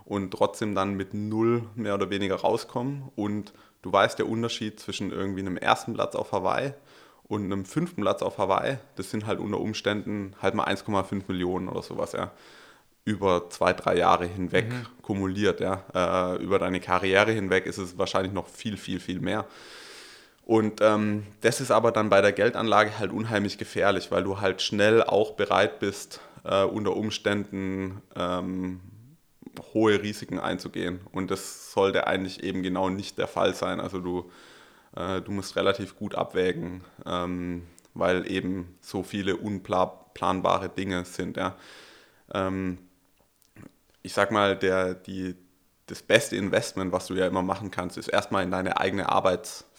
und 0.07 0.31
trotzdem 0.31 0.75
dann 0.75 0.95
mit 0.95 1.13
null 1.13 1.65
mehr 1.75 1.95
oder 1.95 2.09
weniger 2.09 2.37
rauskommen. 2.37 3.11
Und 3.17 3.53
du 3.83 3.93
weißt 3.93 4.19
der 4.19 4.31
Unterschied 4.31 4.81
zwischen 4.81 5.13
irgendwie 5.13 5.41
einem 5.41 5.59
ersten 5.59 5.93
Platz 5.93 6.15
auf 6.17 6.33
Hawaii 6.33 6.73
und 7.25 7.45
einem 7.45 7.67
fünften 7.67 8.01
Platz 8.01 8.23
auf 8.23 8.39
Hawaii, 8.39 8.79
das 8.97 9.11
sind 9.11 9.27
halt 9.27 9.39
unter 9.39 9.61
Umständen 9.61 10.35
halt 10.41 10.55
mal 10.55 10.67
1,5 10.67 11.25
Millionen 11.29 11.69
oder 11.69 11.83
sowas, 11.83 12.13
ja. 12.13 12.31
Über 13.05 13.51
zwei, 13.51 13.73
drei 13.73 13.97
Jahre 13.97 14.27
hinweg 14.27 14.71
mhm. 14.71 14.87
kumuliert, 15.03 15.61
ja. 15.61 15.83
Äh, 15.95 16.43
über 16.43 16.59
deine 16.59 16.81
Karriere 16.81 17.33
hinweg 17.33 17.67
ist 17.67 17.79
es 17.79 17.99
wahrscheinlich 17.99 18.33
noch 18.33 18.49
viel, 18.49 18.79
viel, 18.79 19.01
viel 19.01 19.21
mehr. 19.21 19.45
Und 20.45 20.81
ähm, 20.81 21.27
das 21.41 21.61
ist 21.61 21.71
aber 21.71 21.93
dann 21.93 22.09
bei 22.09 22.21
der 22.21 22.33
Geldanlage 22.33 22.99
halt 22.99 23.13
unheimlich 23.13 23.59
gefährlich, 23.59 24.11
weil 24.11 24.25
du 24.25 24.41
halt 24.41 24.61
schnell 24.61 25.03
auch 25.03 25.33
bereit 25.33 25.79
bist, 25.79 26.21
äh, 26.45 26.65
unter 26.65 26.97
Umständen 26.97 28.03
ähm, 28.17 28.81
hohe 29.73 30.03
Risiken 30.03 30.39
einzugehen. 30.39 31.01
Und 31.13 31.31
das 31.31 31.73
sollte 31.73 32.07
eigentlich 32.07 32.43
eben 32.43 32.63
genau 32.63 32.89
nicht 32.89 33.19
der 33.19 33.29
Fall 33.29 33.55
sein. 33.55 33.81
Also 33.81 34.01
du, 34.01 34.31
äh, 34.97 35.21
du 35.21 35.31
musst 35.31 35.57
relativ 35.57 35.97
gut 35.97 36.15
abwägen, 36.15 36.83
ähm, 37.07 37.67
weil 37.95 38.31
eben 38.31 38.77
so 38.81 39.03
viele 39.03 39.37
unplanbare 39.37 40.69
Dinge 40.69 41.05
sind. 41.05 41.37
Ja. 41.37 41.57
Ähm, 42.35 42.79
ich 44.03 44.13
sag 44.13 44.33
mal, 44.33 44.57
der, 44.57 44.95
die, 44.95 45.37
das 45.87 46.03
beste 46.03 46.37
Investment, 46.37 46.93
was 46.93 47.07
du 47.07 47.15
ja 47.15 47.27
immer 47.27 47.43
machen 47.43 47.71
kannst, 47.71 47.97
ist 47.97 48.09
erstmal 48.09 48.43
in 48.43 48.51
deine 48.51 48.81
eigene 48.81 49.09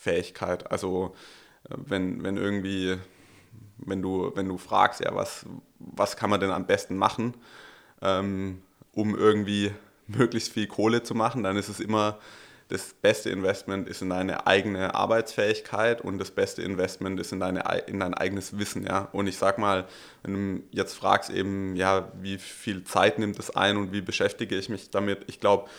Arbeitsfähigkeit. 0.04 0.70
Also 0.72 1.16
äh, 1.70 1.76
wenn, 1.78 2.24
wenn 2.24 2.38
irgendwie, 2.38 2.98
wenn 3.78 4.02
du, 4.02 4.32
wenn 4.36 4.48
du 4.48 4.58
fragst, 4.58 5.02
ja, 5.02 5.14
was, 5.16 5.46
was 5.80 6.16
kann 6.16 6.30
man 6.30 6.40
denn 6.40 6.52
am 6.52 6.66
besten 6.66 6.98
machen, 6.98 7.34
ähm, 8.02 8.62
um 8.94 9.16
irgendwie 9.16 9.72
möglichst 10.08 10.52
viel 10.52 10.68
Kohle 10.68 11.04
zu 11.04 11.16
machen, 11.16 11.44
dann 11.44 11.58
ist 11.58 11.70
es 11.70 11.80
immer 11.80 12.20
das 12.70 12.94
beste 12.94 13.30
Investment 13.30 13.88
ist 13.88 14.02
in 14.02 14.10
deine 14.10 14.48
eigene 14.48 14.96
Arbeitsfähigkeit 14.96 16.02
und 16.02 16.18
das 16.18 16.32
beste 16.32 16.64
Investment 16.64 17.20
ist 17.20 17.32
in, 17.32 17.40
deine, 17.40 17.62
in 17.88 18.00
dein 18.00 18.14
eigenes 18.14 18.58
Wissen. 18.58 18.86
Ja? 18.86 19.10
Und 19.12 19.28
ich 19.28 19.38
sag 19.38 19.60
mal, 19.60 19.86
wenn 20.24 20.34
du 20.34 20.64
jetzt 20.72 20.94
fragst 20.96 21.30
eben, 21.30 21.76
ja, 21.76 22.12
wie 22.20 22.38
viel 22.38 22.84
Zeit 22.84 23.20
nimmt 23.20 23.38
es 23.38 23.56
ein 23.56 23.78
und 23.78 23.92
wie 23.92 24.02
beschäftige 24.02 24.56
ich 24.56 24.70
mich 24.70 24.90
damit, 24.90 25.26
ich 25.28 25.40
glaube, 25.40 25.70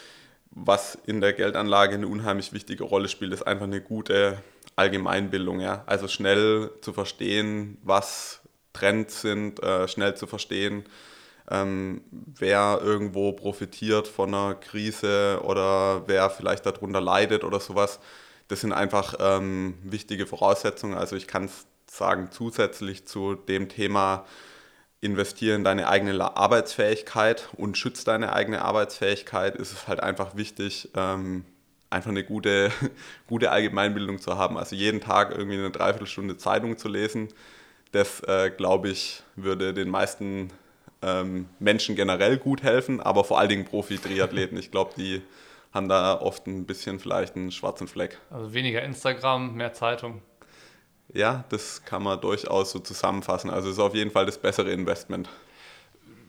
was 0.55 0.97
in 1.07 1.21
der 1.21 1.33
Geldanlage 1.33 1.95
eine 1.95 2.07
unheimlich 2.07 2.53
wichtige 2.53 2.85
Rolle 2.85 3.09
spielt, 3.09 3.33
ist 3.33 3.43
einfach 3.43 3.65
eine 3.65 3.81
gute 3.81 4.39
Allgemeinbildung. 4.77 5.61
Ja? 5.61 5.83
Also 5.87 6.09
schnell 6.09 6.71
zu 6.81 6.93
verstehen, 6.93 7.79
was 7.83 8.41
Trends 8.73 9.21
sind, 9.21 9.63
äh, 9.63 9.89
schnell 9.89 10.17
zu 10.17 10.27
verstehen, 10.27 10.85
ähm, 11.51 12.03
wer 12.11 12.81
irgendwo 12.83 13.33
profitiert 13.33 14.09
von 14.09 14.35
einer 14.35 14.55
Krise 14.55 15.41
oder 15.45 16.07
wer 16.07 16.31
vielleicht 16.31 16.67
darunter 16.67 17.01
leidet 17.01 17.45
oder 17.45 17.61
sowas. 17.61 18.01
Das 18.49 18.61
sind 18.61 18.73
einfach 18.73 19.15
ähm, 19.21 19.75
wichtige 19.83 20.27
Voraussetzungen. 20.27 20.97
Also 20.97 21.17
ich 21.17 21.27
kann 21.27 21.51
sagen, 21.91 22.29
zusätzlich 22.31 23.07
zu 23.07 23.35
dem 23.35 23.69
Thema 23.69 24.25
investiere 25.05 25.55
in 25.55 25.65
deine 25.65 25.89
eigene 25.89 26.37
Arbeitsfähigkeit 26.37 27.49
und 27.57 27.77
schütze 27.77 28.05
deine 28.05 28.33
eigene 28.33 28.63
Arbeitsfähigkeit, 28.63 29.57
ist 29.57 29.73
es 29.73 29.89
halt 29.89 30.01
einfach 30.01 30.37
wichtig, 30.37 30.91
ähm, 30.97 31.45
einfach 31.91 32.11
eine 32.11 32.25
gute, 32.25 32.71
gute 33.29 33.51
Allgemeinbildung 33.51 34.19
zu 34.19 34.37
haben. 34.39 34.57
Also 34.57 34.75
jeden 34.77 35.01
Tag 35.01 35.31
irgendwie 35.31 35.59
eine 35.59 35.71
Dreiviertelstunde 35.71 36.37
Zeitung 36.37 36.79
zu 36.79 36.89
lesen, 36.89 37.29
das, 37.93 38.21
äh, 38.21 38.51
glaube 38.51 38.89
ich, 38.89 39.23
würde 39.37 39.73
den 39.73 39.89
meisten 39.89 40.51
ähm, 41.03 41.49
Menschen 41.59 41.95
generell 41.95 42.39
gut 42.39 42.63
helfen, 42.63 43.01
aber 43.01 43.25
vor 43.25 43.39
allen 43.39 43.51
Dingen 43.51 43.65
Profi-Triathleten. 43.65 44.59
Ich 44.59 44.71
glaube, 44.71 44.93
die 44.97 45.23
haben 45.73 45.89
da 45.89 46.21
oft 46.21 46.47
ein 46.47 46.67
bisschen 46.67 46.99
vielleicht 46.99 47.37
einen 47.37 47.51
schwarzen 47.53 47.89
Fleck. 47.89 48.19
Also 48.31 48.55
weniger 48.55 48.83
Instagram, 48.83 49.55
mehr 49.55 49.73
Zeitung. 49.73 50.23
Ja, 51.15 51.45
das 51.49 51.85
kann 51.85 52.03
man 52.03 52.21
durchaus 52.21 52.73
so 52.73 52.81
zusammenfassen. 52.81 53.49
Also 53.49 53.69
es 53.69 53.77
ist 53.77 53.81
auf 53.81 53.95
jeden 53.95 54.11
Fall 54.11 54.27
das 54.27 54.37
bessere 54.37 54.71
Investment. 54.71 55.31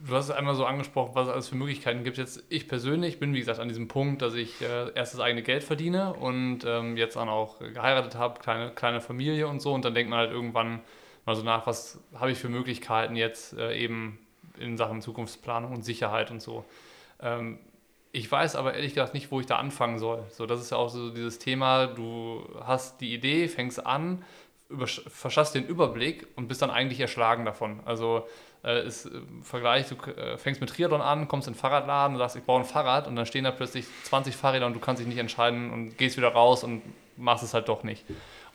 Du 0.07 0.13
hast 0.13 0.25
es 0.25 0.31
einmal 0.31 0.53
so 0.53 0.65
angesprochen, 0.65 1.15
was 1.15 1.27
es 1.27 1.33
alles 1.33 1.49
für 1.49 1.55
Möglichkeiten 1.55 2.03
gibt. 2.03 2.17
Jetzt 2.17 2.43
ich 2.49 2.67
persönlich 2.67 3.19
bin, 3.19 3.33
wie 3.33 3.39
gesagt, 3.39 3.59
an 3.59 3.67
diesem 3.67 3.87
Punkt, 3.87 4.21
dass 4.21 4.35
ich 4.35 4.61
äh, 4.61 4.91
erst 4.93 5.15
das 5.15 5.19
eigene 5.19 5.41
Geld 5.41 5.63
verdiene 5.63 6.13
und 6.13 6.59
ähm, 6.65 6.95
jetzt 6.95 7.15
dann 7.15 7.27
auch 7.27 7.57
geheiratet 7.57 8.13
habe, 8.13 8.39
kleine, 8.39 8.69
kleine 8.69 9.01
Familie 9.01 9.47
und 9.47 9.59
so. 9.59 9.73
Und 9.73 9.83
dann 9.83 9.95
denkt 9.95 10.11
man 10.11 10.19
halt 10.19 10.31
irgendwann 10.31 10.81
mal 11.25 11.35
so 11.35 11.41
nach, 11.41 11.65
was 11.65 11.99
habe 12.13 12.29
ich 12.29 12.37
für 12.37 12.49
Möglichkeiten 12.49 13.15
jetzt 13.15 13.57
äh, 13.57 13.75
eben 13.75 14.19
in 14.59 14.77
Sachen 14.77 15.01
Zukunftsplanung 15.01 15.73
und 15.73 15.83
Sicherheit 15.83 16.29
und 16.29 16.43
so. 16.43 16.63
Ähm, 17.19 17.57
ich 18.11 18.31
weiß 18.31 18.55
aber 18.55 18.75
ehrlich 18.75 18.93
gesagt 18.93 19.13
nicht, 19.13 19.29
wo 19.31 19.41
ich 19.41 19.45
da 19.45 19.57
anfangen 19.57 19.99
soll. 19.99 20.23
So, 20.29 20.45
das 20.45 20.61
ist 20.61 20.69
ja 20.69 20.77
auch 20.77 20.89
so 20.89 21.09
dieses 21.09 21.37
Thema, 21.37 21.87
du 21.87 22.47
hast 22.63 23.01
die 23.01 23.13
Idee, 23.13 23.49
fängst 23.49 23.85
an, 23.85 24.23
verschaffst 24.69 25.55
den 25.55 25.65
Überblick 25.65 26.27
und 26.35 26.47
bist 26.47 26.61
dann 26.61 26.71
eigentlich 26.71 26.99
erschlagen 26.99 27.45
davon. 27.45 27.81
Also 27.85 28.27
äh, 28.63 28.85
ist 28.85 29.05
im 29.05 29.43
Vergleich, 29.43 29.87
du 29.87 29.95
äh, 30.11 30.37
fängst 30.37 30.59
mit 30.59 30.71
Triathlon 30.71 31.01
an, 31.01 31.27
kommst 31.27 31.47
in 31.47 31.53
den 31.53 31.59
Fahrradladen 31.59 32.15
und 32.15 32.19
sagst, 32.19 32.35
ich 32.35 32.43
brauche 32.43 32.61
ein 32.61 32.65
Fahrrad 32.65 33.07
und 33.07 33.15
dann 33.15 33.25
stehen 33.25 33.43
da 33.43 33.51
plötzlich 33.51 33.85
20 34.05 34.35
Fahrräder 34.35 34.65
und 34.65 34.73
du 34.73 34.79
kannst 34.79 34.99
dich 34.99 35.07
nicht 35.07 35.19
entscheiden 35.19 35.71
und 35.71 35.97
gehst 35.97 36.17
wieder 36.17 36.29
raus 36.29 36.63
und 36.63 36.81
machst 37.15 37.43
es 37.43 37.53
halt 37.53 37.69
doch 37.69 37.83
nicht. 37.83 38.05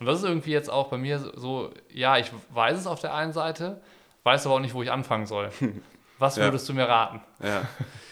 Und 0.01 0.07
das 0.07 0.19
ist 0.19 0.25
irgendwie 0.25 0.51
jetzt 0.51 0.71
auch 0.71 0.89
bei 0.89 0.99
mir 0.99 1.19
so, 1.19 1.71
ja, 1.93 2.19
ich 2.19 2.31
weiß 2.51 2.79
es 2.79 2.87
auf 2.87 3.01
der 3.01 3.15
einen 3.15 3.33
Seite, 3.33 3.81
weiß 4.25 4.47
aber 4.47 4.57
auch 4.57 4.61
nicht, 4.61 4.75
wo 4.75 4.83
ich 4.83 4.91
anfangen 4.91 5.27
soll. 5.27 5.51
Was 6.19 6.37
würdest 6.37 6.69
ja. 6.69 6.75
du 6.75 6.81
mir 6.81 6.89
raten? 6.89 7.21
Ja. 7.43 7.63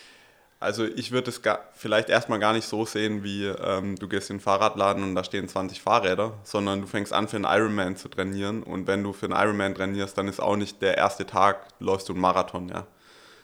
Also 0.60 0.84
ich 0.84 1.12
würde 1.12 1.30
es 1.30 1.40
vielleicht 1.74 2.08
erstmal 2.08 2.40
gar 2.40 2.52
nicht 2.52 2.66
so 2.66 2.84
sehen, 2.84 3.22
wie 3.22 3.44
ähm, 3.46 3.96
du 3.96 4.08
gehst 4.08 4.28
in 4.30 4.38
den 4.38 4.42
Fahrradladen 4.42 5.04
und 5.04 5.14
da 5.14 5.22
stehen 5.22 5.46
20 5.46 5.80
Fahrräder, 5.80 6.34
sondern 6.42 6.80
du 6.80 6.88
fängst 6.88 7.12
an 7.12 7.28
für 7.28 7.36
einen 7.36 7.44
Ironman 7.44 7.96
zu 7.96 8.08
trainieren 8.08 8.64
und 8.64 8.88
wenn 8.88 9.04
du 9.04 9.12
für 9.12 9.26
einen 9.26 9.36
Ironman 9.40 9.76
trainierst, 9.76 10.18
dann 10.18 10.26
ist 10.26 10.40
auch 10.40 10.56
nicht 10.56 10.82
der 10.82 10.98
erste 10.98 11.26
Tag, 11.26 11.68
läufst 11.78 12.08
du 12.08 12.12
einen 12.12 12.22
Marathon, 12.22 12.68
ja. 12.68 12.86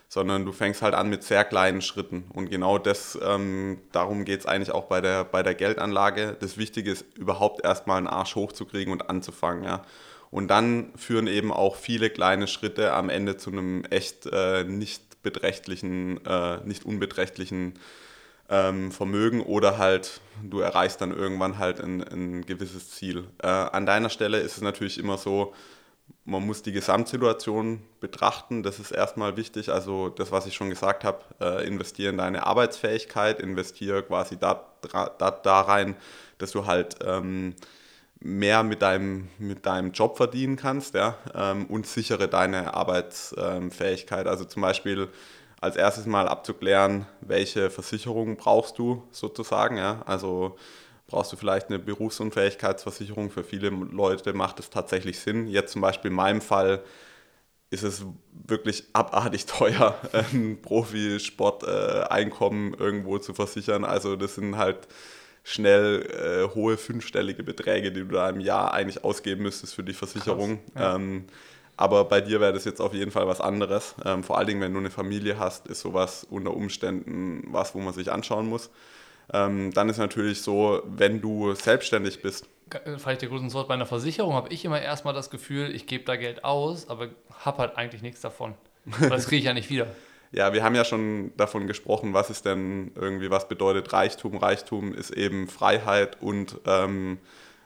Sondern 0.09 0.45
du 0.45 0.53
fängst 0.53 0.83
halt 0.83 0.95
an 0.95 1.09
mit 1.09 1.25
sehr 1.25 1.45
kleinen 1.45 1.83
Schritten. 1.83 2.25
Und 2.33 2.51
genau 2.51 2.79
das, 2.79 3.19
ähm, 3.25 3.81
darum 3.91 4.25
geht 4.25 4.41
es 4.41 4.47
eigentlich 4.47 4.71
auch 4.71 4.85
bei 4.85 5.01
der, 5.01 5.25
bei 5.25 5.43
der 5.43 5.55
Geldanlage. 5.55 6.37
Das 6.39 6.57
Wichtige 6.57 6.93
ist, 6.93 7.05
überhaupt 7.17 7.65
erstmal 7.65 7.99
einen 7.99 8.07
Arsch 8.07 8.35
hochzukriegen 8.35 8.93
und 8.93 9.09
anzufangen, 9.09 9.65
ja. 9.65 9.83
Und 10.31 10.49
dann 10.49 10.93
führen 10.97 11.29
eben 11.29 11.53
auch 11.53 11.77
viele 11.77 12.11
kleine 12.11 12.49
Schritte 12.49 12.93
am 12.93 13.09
Ende 13.09 13.37
zu 13.37 13.51
einem 13.51 13.85
echt 13.85 14.27
äh, 14.27 14.65
nicht 14.65 15.14
beträchtlichen, 15.25 16.25
äh, 16.25 16.59
nicht 16.65 16.85
unbeträchtlichen 16.85 17.75
ähm, 18.49 18.93
Vermögen 18.93 19.41
oder 19.41 19.79
halt 19.79 20.21
du 20.43 20.61
erreichst 20.61 21.01
dann 21.01 21.17
irgendwann 21.17 21.59
halt 21.59 21.81
ein, 21.81 22.03
ein 22.03 22.47
gewisses 22.47 22.91
Ziel. 22.91 23.25
Äh, 23.43 23.49
an 23.49 23.87
deiner 23.87 24.11
Stelle 24.11 24.39
ist 24.39 24.57
es 24.57 24.63
natürlich 24.63 24.99
immer 24.99 25.19
so, 25.19 25.55
man 26.27 26.47
muss 26.47 26.63
die 26.63 26.73
Gesamtsituation 26.73 27.83
betrachten, 28.01 28.63
das 28.63 28.79
ist 28.79 28.91
erstmal 28.91 29.37
wichtig. 29.37 29.71
Also 29.71 30.09
das, 30.09 30.33
was 30.33 30.47
ich 30.47 30.55
schon 30.55 30.71
gesagt 30.71 31.05
habe, 31.05 31.21
äh, 31.41 31.67
investiere 31.67 32.11
in 32.11 32.19
deine 32.19 32.47
Arbeitsfähigkeit, 32.47 33.41
investiere 33.41 34.03
quasi 34.03 34.39
da, 34.39 34.67
da, 34.93 35.31
da 35.31 35.61
rein, 35.61 35.97
dass 36.39 36.51
du 36.51 36.67
halt 36.67 36.97
ähm, 37.05 37.55
mehr 38.25 38.63
mit 38.63 38.81
deinem, 38.83 39.29
mit 39.39 39.65
deinem 39.67 39.93
Job 39.93 40.17
verdienen 40.17 40.57
kannst 40.57 40.95
ja, 40.95 41.17
ähm, 41.35 41.67
und 41.67 41.87
sichere 41.87 42.27
deine 42.27 42.73
Arbeitsfähigkeit. 42.75 44.27
Also 44.27 44.47
zum 44.47 44.63
Beispiel 44.63 45.09
als 45.61 45.77
erstes 45.77 46.07
mal 46.07 46.27
abzuklären, 46.27 47.07
welche 47.21 47.69
Versicherung 47.71 48.37
brauchst 48.37 48.79
du 48.79 49.03
sozusagen. 49.11 49.77
Ja? 49.77 50.01
Also 50.07 50.57
brauchst 51.07 51.33
du 51.33 51.37
vielleicht 51.37 51.69
eine 51.69 51.79
Berufsunfähigkeitsversicherung. 51.79 53.31
Für 53.31 53.45
viele 53.45 53.69
Leute 53.69 54.33
macht 54.33 54.59
es 54.59 54.71
tatsächlich 54.71 55.21
Sinn. 55.21 55.47
Jetzt 55.47 55.73
zum 55.73 55.83
Beispiel 55.83 56.11
in 56.11 56.17
meinem 56.17 56.41
Fall 56.41 56.83
ist 57.69 57.83
es 57.83 58.07
wirklich 58.33 58.85
abartig 58.95 59.45
teuer, 59.55 59.99
ein 60.13 60.63
Profisport-Einkommen 60.63 62.73
irgendwo 62.73 63.19
zu 63.19 63.35
versichern. 63.35 63.85
Also 63.85 64.17
das 64.17 64.37
sind 64.37 64.57
halt 64.57 64.89
schnell 65.45 66.49
äh, 66.51 66.55
hohe 66.55 66.77
fünfstellige 66.77 67.45
Beträge, 67.45 67.93
die 67.93 68.01
du 68.01 68.07
da 68.07 68.31
im 68.31 68.41
Jahr 68.41 68.73
eigentlich 68.73 69.05
ausgeben 69.05 69.43
müsstest 69.43 69.75
für 69.75 69.85
die 69.85 69.93
Versicherung. 69.93 70.59
ja. 70.75 70.97
ähm, 70.97 71.27
aber 71.77 72.05
bei 72.05 72.21
dir 72.21 72.41
wäre 72.41 72.53
das 72.53 72.65
jetzt 72.65 72.81
auf 72.81 72.95
jeden 72.95 73.11
Fall 73.11 73.27
was 73.27 73.41
anderes. 73.41 73.97
Ähm, 74.05 74.23
vor 74.23 74.39
allen 74.39 74.47
Dingen, 74.47 74.61
wenn 74.61 74.73
du 74.73 74.79
eine 74.79 74.91
Familie 74.91 75.39
hast, 75.39 75.67
ist 75.67 75.81
sowas 75.81 76.25
unter 76.29 76.55
Umständen 76.55 77.43
was, 77.49 77.75
wo 77.75 77.81
man 77.81 77.93
sich 77.93 78.13
anschauen 78.13 78.47
muss. 78.47 78.71
Ähm, 79.33 79.73
dann 79.73 79.89
ist 79.89 79.99
natürlich 79.99 80.43
so, 80.43 80.83
wenn 80.85 81.21
du 81.21 81.55
selbstständig 81.55 82.23
bist. 82.23 82.47
Vielleicht 82.97 83.23
der 83.23 83.29
großen 83.29 83.53
Wort 83.53 83.69
bei 83.69 83.75
einer 83.75 83.87
Versicherung 83.87 84.35
habe 84.35 84.51
ich 84.51 84.65
immer 84.65 84.81
erstmal 84.81 85.15
das 85.15 85.31
Gefühl, 85.31 85.75
ich 85.75 85.87
gebe 85.87 86.05
da 86.05 86.17
Geld 86.17 86.45
aus, 86.45 86.89
aber 86.89 87.09
habe 87.45 87.59
halt 87.59 87.77
eigentlich 87.77 88.03
nichts 88.03 88.21
davon. 88.21 88.55
das 89.01 89.27
kriege 89.27 89.39
ich 89.39 89.45
ja 89.45 89.55
nicht 89.55 89.71
wieder. 89.71 89.89
Ja, 90.35 90.53
wir 90.53 90.65
haben 90.65 90.75
ja 90.75 90.85
schon 90.85 91.31
davon 91.37 91.69
gesprochen, 91.69 92.13
was 92.13 92.29
ist 92.29 92.45
denn 92.45 92.91
irgendwie, 92.97 93.31
was 93.31 93.47
bedeutet 93.47 93.93
Reichtum? 93.93 94.37
Reichtum 94.37 94.93
ist 94.93 95.11
eben 95.13 95.47
Freiheit 95.47 96.21
und 96.21 96.59
ähm, 96.67 97.19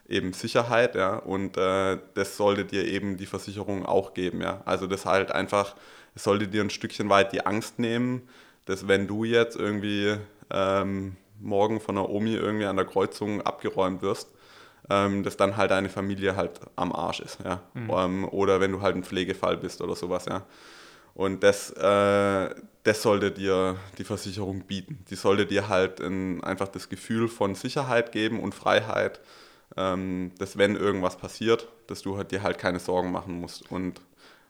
eben 0.06 0.34
Sicherheit, 0.34 0.94
ja, 0.94 1.16
und 1.16 1.56
äh, 1.56 1.96
das 2.12 2.36
sollte 2.36 2.66
dir 2.66 2.86
eben 2.86 3.16
die 3.16 3.24
Versicherung 3.24 3.86
auch 3.86 4.12
geben, 4.12 4.42
ja. 4.42 4.60
Also 4.66 4.86
das 4.86 5.06
halt 5.06 5.32
einfach, 5.32 5.76
es 6.14 6.24
sollte 6.24 6.46
dir 6.46 6.62
ein 6.62 6.68
Stückchen 6.68 7.08
weit 7.08 7.32
die 7.32 7.46
Angst 7.46 7.78
nehmen, 7.78 8.28
dass 8.66 8.86
wenn 8.86 9.06
du 9.06 9.24
jetzt 9.24 9.56
irgendwie 9.56 10.16
ähm, 10.50 11.16
morgen 11.40 11.80
von 11.80 11.94
der 11.94 12.10
Omi 12.10 12.34
irgendwie 12.34 12.66
an 12.66 12.76
der 12.76 12.84
Kreuzung 12.84 13.40
abgeräumt 13.40 14.02
wirst, 14.02 14.28
ähm, 14.90 15.22
dass 15.22 15.38
dann 15.38 15.56
halt 15.56 15.70
deine 15.70 15.88
Familie 15.88 16.36
halt 16.36 16.60
am 16.76 16.92
Arsch 16.92 17.20
ist, 17.20 17.38
ja. 17.42 17.62
Mhm. 17.72 17.90
Ähm, 17.90 18.28
oder 18.28 18.60
wenn 18.60 18.72
du 18.72 18.82
halt 18.82 18.94
ein 18.94 19.04
Pflegefall 19.04 19.56
bist 19.56 19.80
oder 19.80 19.96
sowas, 19.96 20.26
ja. 20.26 20.42
Und 21.18 21.42
das, 21.42 21.72
äh, 21.72 22.54
das 22.84 23.02
sollte 23.02 23.32
dir 23.32 23.74
die 23.98 24.04
Versicherung 24.04 24.60
bieten. 24.60 25.04
Die 25.10 25.16
sollte 25.16 25.46
dir 25.46 25.68
halt 25.68 25.98
ein, 25.98 26.44
einfach 26.44 26.68
das 26.68 26.88
Gefühl 26.88 27.26
von 27.26 27.56
Sicherheit 27.56 28.12
geben 28.12 28.38
und 28.38 28.54
Freiheit, 28.54 29.18
ähm, 29.76 30.30
dass 30.38 30.58
wenn 30.58 30.76
irgendwas 30.76 31.16
passiert, 31.16 31.66
dass 31.88 32.02
du 32.02 32.16
halt 32.16 32.30
dir 32.30 32.44
halt 32.44 32.58
keine 32.58 32.78
Sorgen 32.78 33.10
machen 33.10 33.40
musst. 33.40 33.68
Und 33.72 34.00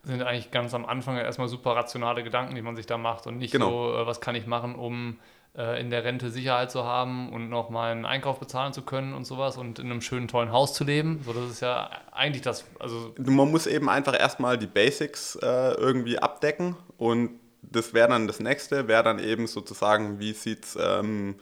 sind 0.05 0.23
eigentlich 0.23 0.51
ganz 0.51 0.75
am 0.75 0.85
Anfang 0.85 1.17
erstmal 1.17 1.49
super 1.49 1.75
rationale 1.75 2.23
Gedanken, 2.23 2.55
die 2.55 2.61
man 2.61 2.77
sich 2.77 2.85
da 2.85 2.99
macht 2.99 3.27
und 3.27 3.39
nicht 3.39 3.53
genau. 3.53 3.71
so, 3.71 4.03
äh, 4.03 4.07
was 4.07 4.21
kann 4.21 4.35
ich 4.35 4.47
machen, 4.47 4.75
um 4.75 5.19
äh, 5.59 5.81
in 5.81 5.91
der 5.91 6.05
Rente 6.05 6.31
Sicherheit 6.31 6.71
zu 6.71 6.85
haben 6.85 7.33
und 7.33 7.51
noch 7.51 7.69
meinen 7.69 8.07
Einkauf 8.07 8.39
bezahlen 8.39 8.73
zu 8.73 8.83
können 8.83 9.13
und 9.13 9.27
sowas 9.27 9.57
und 9.57 9.81
in 9.81 9.87
einem 9.87 10.01
schönen, 10.01 10.29
tollen 10.29 10.53
Haus 10.53 10.73
zu 10.73 10.85
leben. 10.85 11.21
So, 11.25 11.33
das 11.33 11.51
ist 11.51 11.61
ja 11.61 11.91
eigentlich 12.13 12.43
das. 12.43 12.65
Also 12.79 13.13
Man 13.19 13.51
muss 13.51 13.67
eben 13.67 13.89
einfach 13.89 14.19
erstmal 14.19 14.57
die 14.57 14.69
Basics 14.69 15.37
äh, 15.43 15.73
irgendwie 15.73 16.19
abdecken 16.19 16.77
und 16.97 17.31
das 17.63 17.93
wäre 17.93 18.09
dann 18.09 18.29
das 18.29 18.39
nächste, 18.39 18.87
wäre 18.87 19.03
dann 19.03 19.19
eben 19.19 19.49
sozusagen, 19.49 20.21
wie 20.21 20.33
sieht 20.33 20.65
es 20.65 20.79
ähm, 20.81 21.35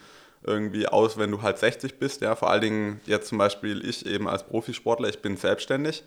irgendwie 0.43 0.89
aus, 0.89 1.19
wenn 1.19 1.31
du 1.31 1.43
halt 1.43 1.59
60 1.59 1.99
bist. 1.99 2.23
Ja, 2.23 2.37
vor 2.37 2.51
allen 2.51 2.63
Dingen 2.63 3.01
jetzt 3.05 3.29
zum 3.29 3.39
Beispiel 3.39 3.87
ich 3.87 4.07
eben 4.07 4.29
als 4.29 4.45
Profisportler, 4.45 5.09
ich 5.09 5.21
bin 5.21 5.37
selbstständig 5.37 6.03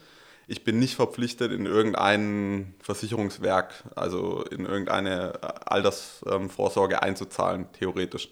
ich 0.49 0.63
bin 0.63 0.79
nicht 0.79 0.95
verpflichtet, 0.95 1.51
in 1.51 1.67
irgendein 1.67 2.73
Versicherungswerk, 2.81 3.83
also 3.95 4.43
in 4.49 4.65
irgendeine 4.65 5.33
Altersvorsorge 5.65 7.03
einzuzahlen, 7.03 7.67
theoretisch. 7.73 8.29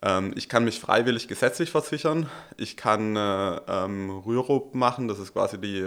Ähm, 0.00 0.32
ich 0.34 0.48
kann 0.48 0.64
mich 0.64 0.80
freiwillig 0.80 1.28
gesetzlich 1.28 1.70
versichern. 1.70 2.30
Ich 2.56 2.78
kann 2.78 3.16
äh, 3.16 3.60
ähm, 3.68 4.10
Rürup 4.24 4.74
machen, 4.74 5.08
das 5.08 5.18
ist 5.18 5.34
quasi 5.34 5.60
die, 5.60 5.84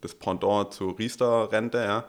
das 0.00 0.16
Pendant 0.16 0.74
zur 0.74 0.98
Riester-Rente. 0.98 1.78
Ja. 1.78 2.04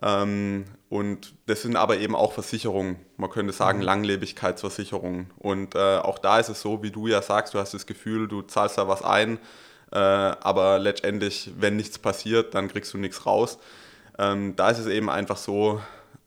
Ähm, 0.00 0.66
und 0.88 1.34
das 1.46 1.62
sind 1.62 1.74
aber 1.74 1.98
eben 1.98 2.14
auch 2.14 2.32
Versicherungen. 2.34 3.00
Man 3.16 3.30
könnte 3.30 3.52
sagen 3.52 3.78
mhm. 3.78 3.84
Langlebigkeitsversicherungen. 3.84 5.32
Und 5.38 5.74
äh, 5.74 5.98
auch 5.98 6.20
da 6.20 6.38
ist 6.38 6.50
es 6.50 6.62
so, 6.62 6.84
wie 6.84 6.92
du 6.92 7.08
ja 7.08 7.20
sagst, 7.20 7.54
du 7.54 7.58
hast 7.58 7.74
das 7.74 7.86
Gefühl, 7.86 8.28
du 8.28 8.42
zahlst 8.42 8.78
da 8.78 8.86
was 8.86 9.02
ein 9.02 9.40
äh, 9.92 9.96
aber 9.96 10.78
letztendlich, 10.78 11.50
wenn 11.58 11.76
nichts 11.76 11.98
passiert, 11.98 12.54
dann 12.54 12.68
kriegst 12.68 12.92
du 12.94 12.98
nichts 12.98 13.26
raus. 13.26 13.58
Ähm, 14.18 14.56
da 14.56 14.70
ist 14.70 14.78
es 14.78 14.86
eben 14.86 15.10
einfach 15.10 15.36
so, 15.36 15.80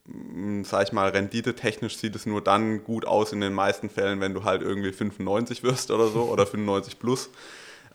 hm, 0.07 0.63
sag 0.63 0.83
ich 0.83 0.93
mal, 0.93 1.09
renditetechnisch 1.09 1.97
sieht 1.97 2.15
es 2.15 2.25
nur 2.25 2.43
dann 2.43 2.83
gut 2.83 3.05
aus 3.05 3.33
in 3.33 3.41
den 3.41 3.53
meisten 3.53 3.89
Fällen, 3.89 4.21
wenn 4.21 4.33
du 4.33 4.43
halt 4.43 4.61
irgendwie 4.61 4.91
95 4.91 5.63
wirst 5.63 5.91
oder 5.91 6.07
so 6.07 6.23
oder 6.23 6.45
95 6.45 6.99
plus. 6.99 7.29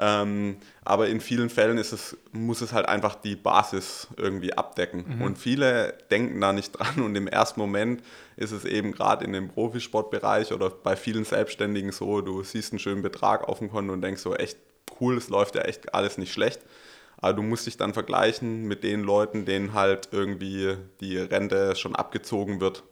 Ähm, 0.03 0.57
aber 0.83 1.09
in 1.09 1.21
vielen 1.21 1.51
Fällen 1.51 1.77
ist 1.77 1.93
es, 1.93 2.17
muss 2.33 2.63
es 2.63 2.73
halt 2.73 2.89
einfach 2.89 3.15
die 3.17 3.37
Basis 3.37 4.09
irgendwie 4.17 4.55
abdecken. 4.55 5.05
Mhm. 5.07 5.23
Und 5.23 5.39
viele 5.39 5.95
denken 6.11 6.41
da 6.41 6.53
nicht 6.53 6.73
dran 6.79 7.03
und 7.03 7.15
im 7.15 7.29
ersten 7.29 7.61
Moment 7.61 8.03
ist 8.37 8.53
es 8.53 8.65
eben 8.65 8.93
gerade 8.93 9.25
in 9.25 9.33
dem 9.33 9.49
Profisportbereich 9.49 10.53
oder 10.53 10.71
bei 10.71 10.97
vielen 10.97 11.25
Selbstständigen 11.25 11.93
so, 11.93 12.23
du 12.23 12.43
siehst 12.43 12.73
einen 12.73 12.79
schönen 12.79 13.03
Betrag 13.03 13.47
auf 13.47 13.59
dem 13.59 13.71
Konto 13.71 13.93
und 13.93 14.01
denkst 14.01 14.23
so, 14.23 14.35
echt 14.35 14.57
cool, 15.01 15.17
es 15.17 15.29
läuft 15.29 15.55
ja 15.55 15.63
echt 15.63 15.95
alles 15.95 16.19
nicht 16.19 16.33
schlecht. 16.33 16.61
Aber 17.19 17.35
du 17.35 17.43
musst 17.43 17.67
dich 17.67 17.77
dann 17.77 17.93
vergleichen 17.93 18.67
mit 18.67 18.83
den 18.83 19.03
Leuten, 19.03 19.45
denen 19.45 19.75
halt 19.75 20.09
irgendwie 20.11 20.77
die 21.01 21.19
Rente 21.19 21.77
schon 21.77 21.95
abgezogen 21.95 22.61
wird, 22.61 22.83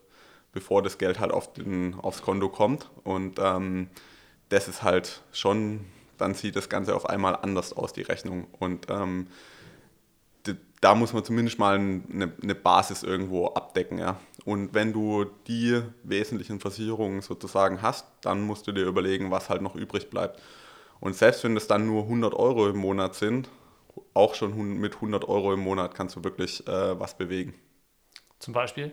bevor 0.52 0.82
das 0.82 0.98
Geld 0.98 1.18
halt 1.18 1.32
auf 1.32 1.52
den, 1.54 1.94
aufs 1.94 2.22
Konto 2.22 2.50
kommt. 2.50 2.90
Und 3.04 3.38
ähm, 3.38 3.88
das 4.50 4.68
ist 4.68 4.82
halt 4.82 5.22
schon, 5.32 5.86
dann 6.18 6.34
sieht 6.34 6.56
das 6.56 6.68
Ganze 6.68 6.94
auf 6.94 7.08
einmal 7.08 7.36
anders 7.36 7.72
aus, 7.72 7.94
die 7.94 8.02
Rechnung. 8.02 8.48
Und 8.58 8.90
ähm, 8.90 9.28
da 10.80 10.94
muss 10.94 11.12
man 11.12 11.24
zumindest 11.24 11.58
mal 11.58 11.76
eine, 11.76 12.32
eine, 12.42 12.54
Basis 12.54 13.02
irgendwo 13.02 13.48
abdecken. 13.48 13.98
Ja. 13.98 14.20
Und 14.44 14.74
wenn 14.74 14.92
du 14.92 15.26
die 15.46 15.82
wesentlichen 16.04 16.60
Versicherungen 16.60 17.20
sozusagen 17.20 17.82
hast, 17.82 18.06
dann 18.20 18.42
musst 18.42 18.66
du 18.66 18.72
dir 18.72 18.86
überlegen, 18.86 19.30
was 19.30 19.48
halt 19.48 19.62
noch 19.62 19.74
übrig 19.74 20.10
bleibt. 20.10 20.40
Und 21.00 21.14
selbst 21.14 21.44
wenn 21.44 21.54
das 21.54 21.66
dann 21.66 21.86
nur 21.86 22.02
100 22.04 22.34
Euro 22.34 22.68
im 22.68 22.76
Monat 22.76 23.14
sind, 23.14 23.48
auch 24.14 24.34
schon 24.34 24.78
mit 24.78 24.96
100 24.96 25.28
Euro 25.28 25.52
im 25.52 25.60
Monat 25.60 25.94
kannst 25.94 26.16
du 26.16 26.24
wirklich 26.24 26.66
äh, 26.66 26.98
was 26.98 27.16
bewegen. 27.16 27.54
Zum 28.38 28.54
Beispiel? 28.54 28.92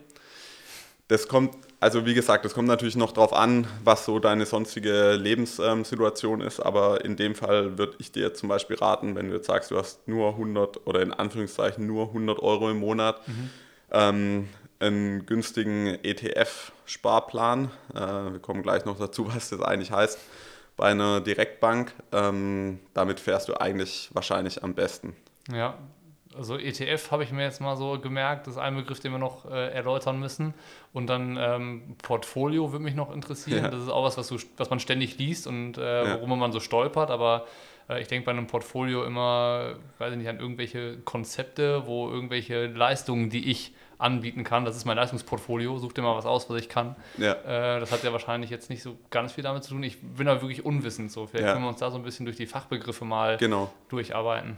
Das 1.08 1.28
kommt, 1.28 1.56
also 1.80 2.08
wie 2.08 2.16
gesagt, 2.16 2.46
das 2.46 2.56
kommt 2.56 2.68
natürlich 2.68 2.96
noch 2.96 3.12
darauf 3.12 3.32
an, 3.32 3.68
was 3.84 4.06
so 4.06 4.18
deine 4.18 4.48
sonstige 4.48 5.14
Lebenssituation 5.14 6.42
ist, 6.42 6.60
aber 6.60 7.06
in 7.06 7.16
dem 7.16 7.36
Fall 7.36 7.78
würde 7.78 7.94
ich 8.00 8.12
dir 8.12 8.34
zum 8.34 8.50
Beispiel 8.50 8.76
raten, 8.76 9.16
wenn 9.16 9.30
du 9.30 9.36
jetzt 9.36 9.46
sagst, 9.46 9.70
du 9.70 9.78
hast 9.78 10.08
nur 10.08 10.30
100 10.30 10.88
oder 10.88 11.04
in 11.04 11.14
Anführungszeichen 11.14 11.86
nur 11.86 12.08
100 12.08 12.40
Euro 12.40 12.72
im 12.72 12.80
Monat, 12.80 13.28
mhm. 13.28 13.50
ähm, 13.92 14.50
einen 14.80 15.28
günstigen 15.28 16.00
ETF-Sparplan, 16.04 17.70
äh, 17.94 18.00
wir 18.00 18.40
kommen 18.40 18.64
gleich 18.64 18.86
noch 18.86 18.98
dazu, 18.98 19.28
was 19.34 19.50
das 19.50 19.62
eigentlich 19.62 19.92
heißt, 19.92 20.18
bei 20.78 20.86
einer 20.86 21.22
Direktbank. 21.22 21.94
Ähm, 22.12 22.80
damit 22.94 23.20
fährst 23.20 23.50
du 23.50 23.56
eigentlich 23.56 24.10
wahrscheinlich 24.14 24.64
am 24.64 24.74
besten. 24.74 25.16
Ja, 25.52 25.78
also 26.38 26.58
ETF 26.58 27.12
habe 27.12 27.24
ich 27.24 27.32
mir 27.32 27.44
jetzt 27.44 27.62
mal 27.62 27.78
so 27.78 28.00
gemerkt, 28.00 28.48
das 28.48 28.56
ist 28.56 28.60
ein 28.60 28.76
Begriff, 28.76 29.00
den 29.00 29.12
wir 29.12 29.20
noch 29.20 29.50
äh, 29.50 29.72
erläutern 29.72 30.20
müssen. 30.20 30.54
Und 30.94 31.08
dann 31.08 31.38
ähm, 31.40 31.96
Portfolio 32.02 32.72
würde 32.72 32.84
mich 32.84 32.96
noch 32.96 33.14
interessieren. 33.14 33.64
Ja. 33.64 33.70
Das 33.70 33.82
ist 33.82 33.90
auch 33.90 34.04
was, 34.04 34.18
was, 34.18 34.28
du, 34.28 34.38
was 34.58 34.70
man 34.70 34.80
ständig 34.80 35.18
liest 35.18 35.48
und 35.48 35.78
äh, 35.78 36.06
ja. 36.06 36.16
worum 36.16 36.38
man 36.40 36.52
so 36.52 36.60
stolpert. 36.60 37.10
Aber 37.10 37.46
äh, 37.90 38.02
ich 38.02 38.08
denke 38.08 38.26
bei 38.26 38.32
einem 38.32 38.48
Portfolio 38.48 39.06
immer, 39.06 39.76
weiß 39.98 40.12
ich 40.12 40.18
nicht, 40.18 40.30
an 40.30 40.40
irgendwelche 40.40 40.98
Konzepte, 41.00 41.88
wo 41.88 42.10
irgendwelche 42.10 42.68
Leistungen, 42.68 43.30
die 43.30 43.50
ich 43.50 43.74
anbieten 43.98 44.44
kann. 44.44 44.66
Das 44.66 44.76
ist 44.76 44.86
mein 44.86 44.98
Leistungsportfolio. 44.98 45.78
Such 45.78 45.94
dir 45.94 46.02
mal 46.02 46.16
was 46.16 46.26
aus, 46.26 46.50
was 46.50 46.60
ich 46.60 46.70
kann. 46.70 46.96
Ja. 47.18 47.34
Äh, 47.34 47.80
das 47.80 47.92
hat 47.92 48.04
ja 48.04 48.12
wahrscheinlich 48.12 48.50
jetzt 48.50 48.70
nicht 48.70 48.84
so 48.84 48.98
ganz 49.10 49.34
viel 49.34 49.44
damit 49.44 49.64
zu 49.64 49.72
tun. 49.72 49.84
Ich 49.84 50.02
bin 50.02 50.26
da 50.26 50.42
wirklich 50.42 50.66
unwissend. 50.66 51.12
So. 51.12 51.28
Vielleicht 51.28 51.46
ja. 51.46 51.54
können 51.54 51.66
wir 51.66 51.70
uns 51.70 51.80
da 51.80 51.92
so 51.92 51.98
ein 51.98 52.04
bisschen 52.04 52.26
durch 52.26 52.38
die 52.38 52.48
Fachbegriffe 52.48 53.06
mal 53.06 53.38
genau. 53.38 53.72
durcharbeiten. 53.90 54.58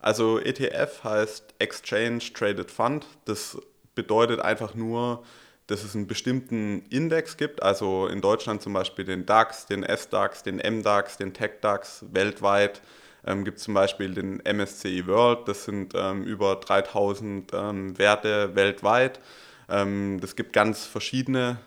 Also 0.00 0.38
ETF 0.38 1.04
heißt 1.04 1.54
Exchange 1.58 2.18
Traded 2.32 2.70
Fund. 2.70 3.06
Das 3.24 3.58
bedeutet 3.94 4.40
einfach 4.40 4.74
nur, 4.74 5.24
dass 5.66 5.82
es 5.82 5.96
einen 5.96 6.06
bestimmten 6.06 6.82
Index 6.90 7.36
gibt, 7.36 7.62
also 7.62 8.06
in 8.06 8.20
Deutschland 8.20 8.62
zum 8.62 8.72
Beispiel 8.72 9.04
den 9.04 9.26
DAX, 9.26 9.66
den 9.66 9.82
SDAX, 9.82 10.42
den 10.42 10.56
MDAX, 10.56 11.16
den 11.16 11.34
TechDAX, 11.34 12.04
weltweit 12.12 12.82
ähm, 13.26 13.44
gibt 13.44 13.58
es 13.58 13.64
zum 13.64 13.74
Beispiel 13.74 14.14
den 14.14 14.40
MSCI 14.44 15.06
World, 15.06 15.48
das 15.48 15.64
sind 15.64 15.92
ähm, 15.94 16.24
über 16.24 16.56
3000 16.56 17.52
ähm, 17.52 17.98
Werte 17.98 18.54
weltweit. 18.54 19.20
Ähm, 19.68 20.18
das 20.20 20.36
gibt 20.36 20.52
ganz 20.52 20.86
verschiedene 20.86 21.58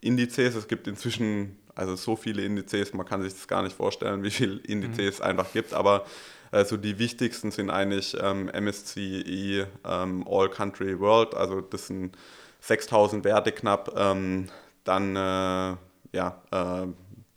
Indizes, 0.00 0.54
es 0.54 0.68
gibt 0.68 0.86
inzwischen 0.86 1.58
also 1.74 1.94
so 1.94 2.16
viele 2.16 2.42
Indizes, 2.42 2.92
man 2.92 3.06
kann 3.06 3.22
sich 3.22 3.32
das 3.32 3.46
gar 3.46 3.62
nicht 3.62 3.76
vorstellen, 3.76 4.22
wie 4.22 4.30
viele 4.30 4.58
Indizes 4.60 4.98
mhm. 4.98 5.08
es 5.08 5.20
einfach 5.20 5.52
gibt, 5.52 5.74
aber 5.74 6.06
also 6.50 6.76
die 6.76 6.98
wichtigsten 6.98 7.50
sind 7.50 7.70
eigentlich 7.70 8.16
ähm, 8.20 8.46
MSCI 8.46 9.64
ähm, 9.84 10.24
All 10.28 10.48
Country 10.48 10.98
World, 10.98 11.34
also 11.34 11.60
das 11.60 11.88
sind 11.88 12.16
6000 12.60 13.24
Werte 13.24 13.52
knapp, 13.52 13.94
dann 13.94 15.16
äh, 15.16 15.76
ja, 16.12 16.42
äh, 16.50 16.86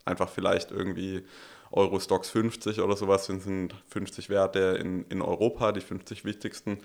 einfach 0.04 0.28
vielleicht 0.28 0.70
irgendwie 0.70 1.22
Eurostox 1.72 2.30
50 2.30 2.80
oder 2.80 2.96
sowas 2.96 3.26
sind, 3.26 3.42
sind 3.42 3.74
50 3.88 4.28
Werte 4.28 4.78
in, 4.80 5.04
in 5.08 5.22
Europa, 5.22 5.72
die 5.72 5.80
50 5.80 6.24
wichtigsten. 6.24 6.78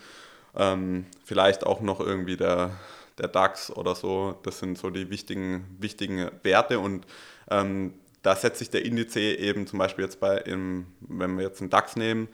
Ähm, 0.55 1.05
vielleicht 1.23 1.65
auch 1.65 1.81
noch 1.81 1.99
irgendwie 1.99 2.37
der, 2.37 2.71
der 3.17 3.27
DAX 3.27 3.69
oder 3.69 3.95
so, 3.95 4.39
das 4.43 4.59
sind 4.59 4.77
so 4.77 4.89
die 4.89 5.09
wichtigen, 5.09 5.77
wichtigen 5.79 6.31
Werte 6.43 6.79
und 6.79 7.05
ähm, 7.49 7.93
da 8.23 8.35
setzt 8.35 8.59
sich 8.59 8.69
der 8.69 8.83
Indiz 8.83 9.15
eben 9.15 9.67
zum 9.67 9.79
Beispiel 9.79 10.03
jetzt 10.03 10.19
bei, 10.19 10.37
im, 10.37 10.87
wenn 11.01 11.37
wir 11.37 11.45
jetzt 11.45 11.61
einen 11.61 11.69
DAX 11.69 11.95
nehmen, 11.95 12.27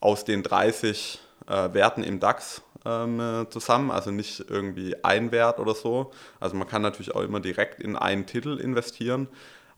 aus 0.00 0.24
den 0.24 0.42
30 0.42 1.20
äh, 1.46 1.72
Werten 1.72 2.02
im 2.02 2.20
DAX 2.20 2.62
ähm, 2.84 3.46
zusammen, 3.50 3.90
also 3.90 4.10
nicht 4.10 4.44
irgendwie 4.48 5.02
ein 5.04 5.32
Wert 5.32 5.58
oder 5.58 5.74
so. 5.74 6.12
Also 6.40 6.56
man 6.56 6.68
kann 6.68 6.82
natürlich 6.82 7.14
auch 7.14 7.22
immer 7.22 7.40
direkt 7.40 7.80
in 7.80 7.96
einen 7.96 8.26
Titel 8.26 8.58
investieren, 8.58 9.28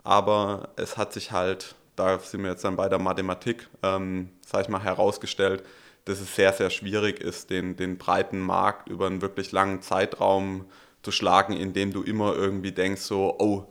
aber 0.03 0.71
es 0.77 0.97
hat 0.97 1.13
sich 1.13 1.33
halt 1.33 1.75
da 2.01 2.19
sind 2.19 2.43
wir 2.43 2.51
jetzt 2.51 2.65
dann 2.65 2.77
bei 2.77 2.89
der 2.89 2.99
Mathematik, 2.99 3.69
ähm, 3.83 4.31
sage 4.45 4.63
ich 4.65 4.69
mal, 4.69 4.83
herausgestellt, 4.83 5.63
dass 6.07 6.21
es 6.21 6.35
sehr, 6.35 6.53
sehr 6.53 6.71
schwierig 6.71 7.21
ist, 7.21 7.51
den, 7.51 7.77
den 7.77 7.99
breiten 7.99 8.41
Markt 8.41 8.89
über 8.89 9.07
einen 9.07 9.21
wirklich 9.21 9.53
langen 9.53 9.83
Zeitraum 9.83 10.65
zu 11.03 11.13
schlagen, 11.13 11.55
indem 11.55 11.93
du 11.93 12.03
immer 12.03 12.35
irgendwie 12.35 12.73
denkst, 12.73 13.03
so, 13.03 13.37
oh, 13.39 13.67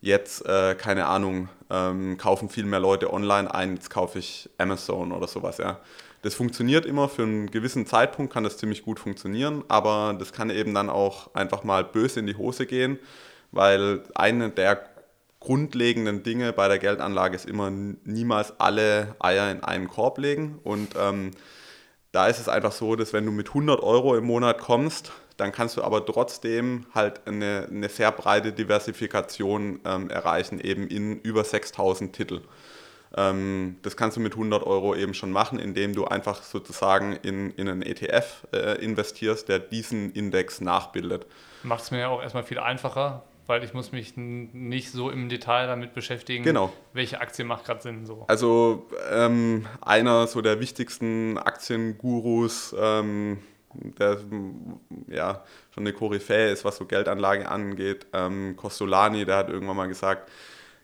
jetzt, 0.00 0.46
äh, 0.46 0.74
keine 0.74 1.06
Ahnung, 1.06 1.48
ähm, 1.70 2.16
kaufen 2.16 2.48
viel 2.48 2.64
mehr 2.64 2.80
Leute 2.80 3.12
online 3.12 3.54
ein, 3.54 3.74
jetzt 3.74 3.90
kaufe 3.90 4.18
ich 4.18 4.48
Amazon 4.58 5.12
oder 5.12 5.28
sowas, 5.28 5.58
ja. 5.58 5.80
Das 6.22 6.34
funktioniert 6.34 6.86
immer, 6.86 7.10
für 7.10 7.24
einen 7.24 7.50
gewissen 7.50 7.84
Zeitpunkt 7.84 8.32
kann 8.32 8.44
das 8.44 8.56
ziemlich 8.56 8.82
gut 8.82 8.98
funktionieren, 8.98 9.62
aber 9.68 10.16
das 10.18 10.32
kann 10.32 10.48
eben 10.48 10.72
dann 10.72 10.88
auch 10.88 11.34
einfach 11.34 11.64
mal 11.64 11.84
böse 11.84 12.20
in 12.20 12.26
die 12.26 12.36
Hose 12.36 12.64
gehen, 12.64 12.98
weil 13.52 14.02
eine 14.14 14.48
der 14.48 14.93
grundlegenden 15.44 16.22
Dinge 16.22 16.54
bei 16.54 16.68
der 16.68 16.78
Geldanlage 16.78 17.36
ist 17.36 17.46
immer 17.46 17.70
niemals 17.70 18.58
alle 18.58 19.14
Eier 19.18 19.50
in 19.50 19.62
einen 19.62 19.88
Korb 19.88 20.16
legen. 20.16 20.58
Und 20.64 20.94
ähm, 20.98 21.32
da 22.12 22.28
ist 22.28 22.38
es 22.40 22.48
einfach 22.48 22.72
so, 22.72 22.96
dass 22.96 23.12
wenn 23.12 23.26
du 23.26 23.30
mit 23.30 23.48
100 23.48 23.82
Euro 23.82 24.16
im 24.16 24.24
Monat 24.24 24.58
kommst, 24.58 25.12
dann 25.36 25.52
kannst 25.52 25.76
du 25.76 25.82
aber 25.82 26.04
trotzdem 26.06 26.86
halt 26.94 27.26
eine, 27.26 27.68
eine 27.70 27.90
sehr 27.90 28.10
breite 28.10 28.52
Diversifikation 28.52 29.80
ähm, 29.84 30.08
erreichen, 30.08 30.60
eben 30.60 30.88
in 30.88 31.20
über 31.20 31.44
6000 31.44 32.14
Titel. 32.14 32.40
Ähm, 33.14 33.76
das 33.82 33.98
kannst 33.98 34.16
du 34.16 34.20
mit 34.20 34.32
100 34.32 34.64
Euro 34.64 34.94
eben 34.94 35.12
schon 35.12 35.30
machen, 35.30 35.58
indem 35.58 35.94
du 35.94 36.06
einfach 36.06 36.42
sozusagen 36.42 37.12
in, 37.22 37.50
in 37.50 37.68
einen 37.68 37.82
ETF 37.82 38.46
äh, 38.52 38.82
investierst, 38.82 39.48
der 39.50 39.58
diesen 39.58 40.10
Index 40.12 40.62
nachbildet. 40.62 41.26
Macht 41.64 41.82
es 41.82 41.90
mir 41.90 41.98
ja 41.98 42.08
auch 42.08 42.22
erstmal 42.22 42.44
viel 42.44 42.58
einfacher, 42.58 43.24
weil 43.46 43.62
ich 43.64 43.74
muss 43.74 43.92
mich 43.92 44.14
nicht 44.16 44.90
so 44.90 45.10
im 45.10 45.28
Detail 45.28 45.66
damit 45.66 45.94
beschäftigen, 45.94 46.44
genau. 46.44 46.72
welche 46.92 47.20
Aktie 47.20 47.44
macht 47.44 47.64
gerade 47.64 47.82
Sinn. 47.82 48.06
So. 48.06 48.24
Also 48.28 48.86
ähm, 49.10 49.66
einer 49.80 50.26
so 50.26 50.40
der 50.40 50.60
wichtigsten 50.60 51.38
Aktiengurus, 51.38 52.74
ähm, 52.78 53.38
der 53.74 54.18
ja 55.08 55.44
schon 55.72 55.82
eine 55.82 55.92
Koryphäe 55.92 56.50
ist, 56.50 56.64
was 56.64 56.76
so 56.76 56.86
Geldanlage 56.86 57.48
angeht, 57.48 58.06
ähm, 58.12 58.56
Costolani, 58.56 59.24
der 59.24 59.36
hat 59.36 59.48
irgendwann 59.48 59.76
mal 59.76 59.88
gesagt, 59.88 60.30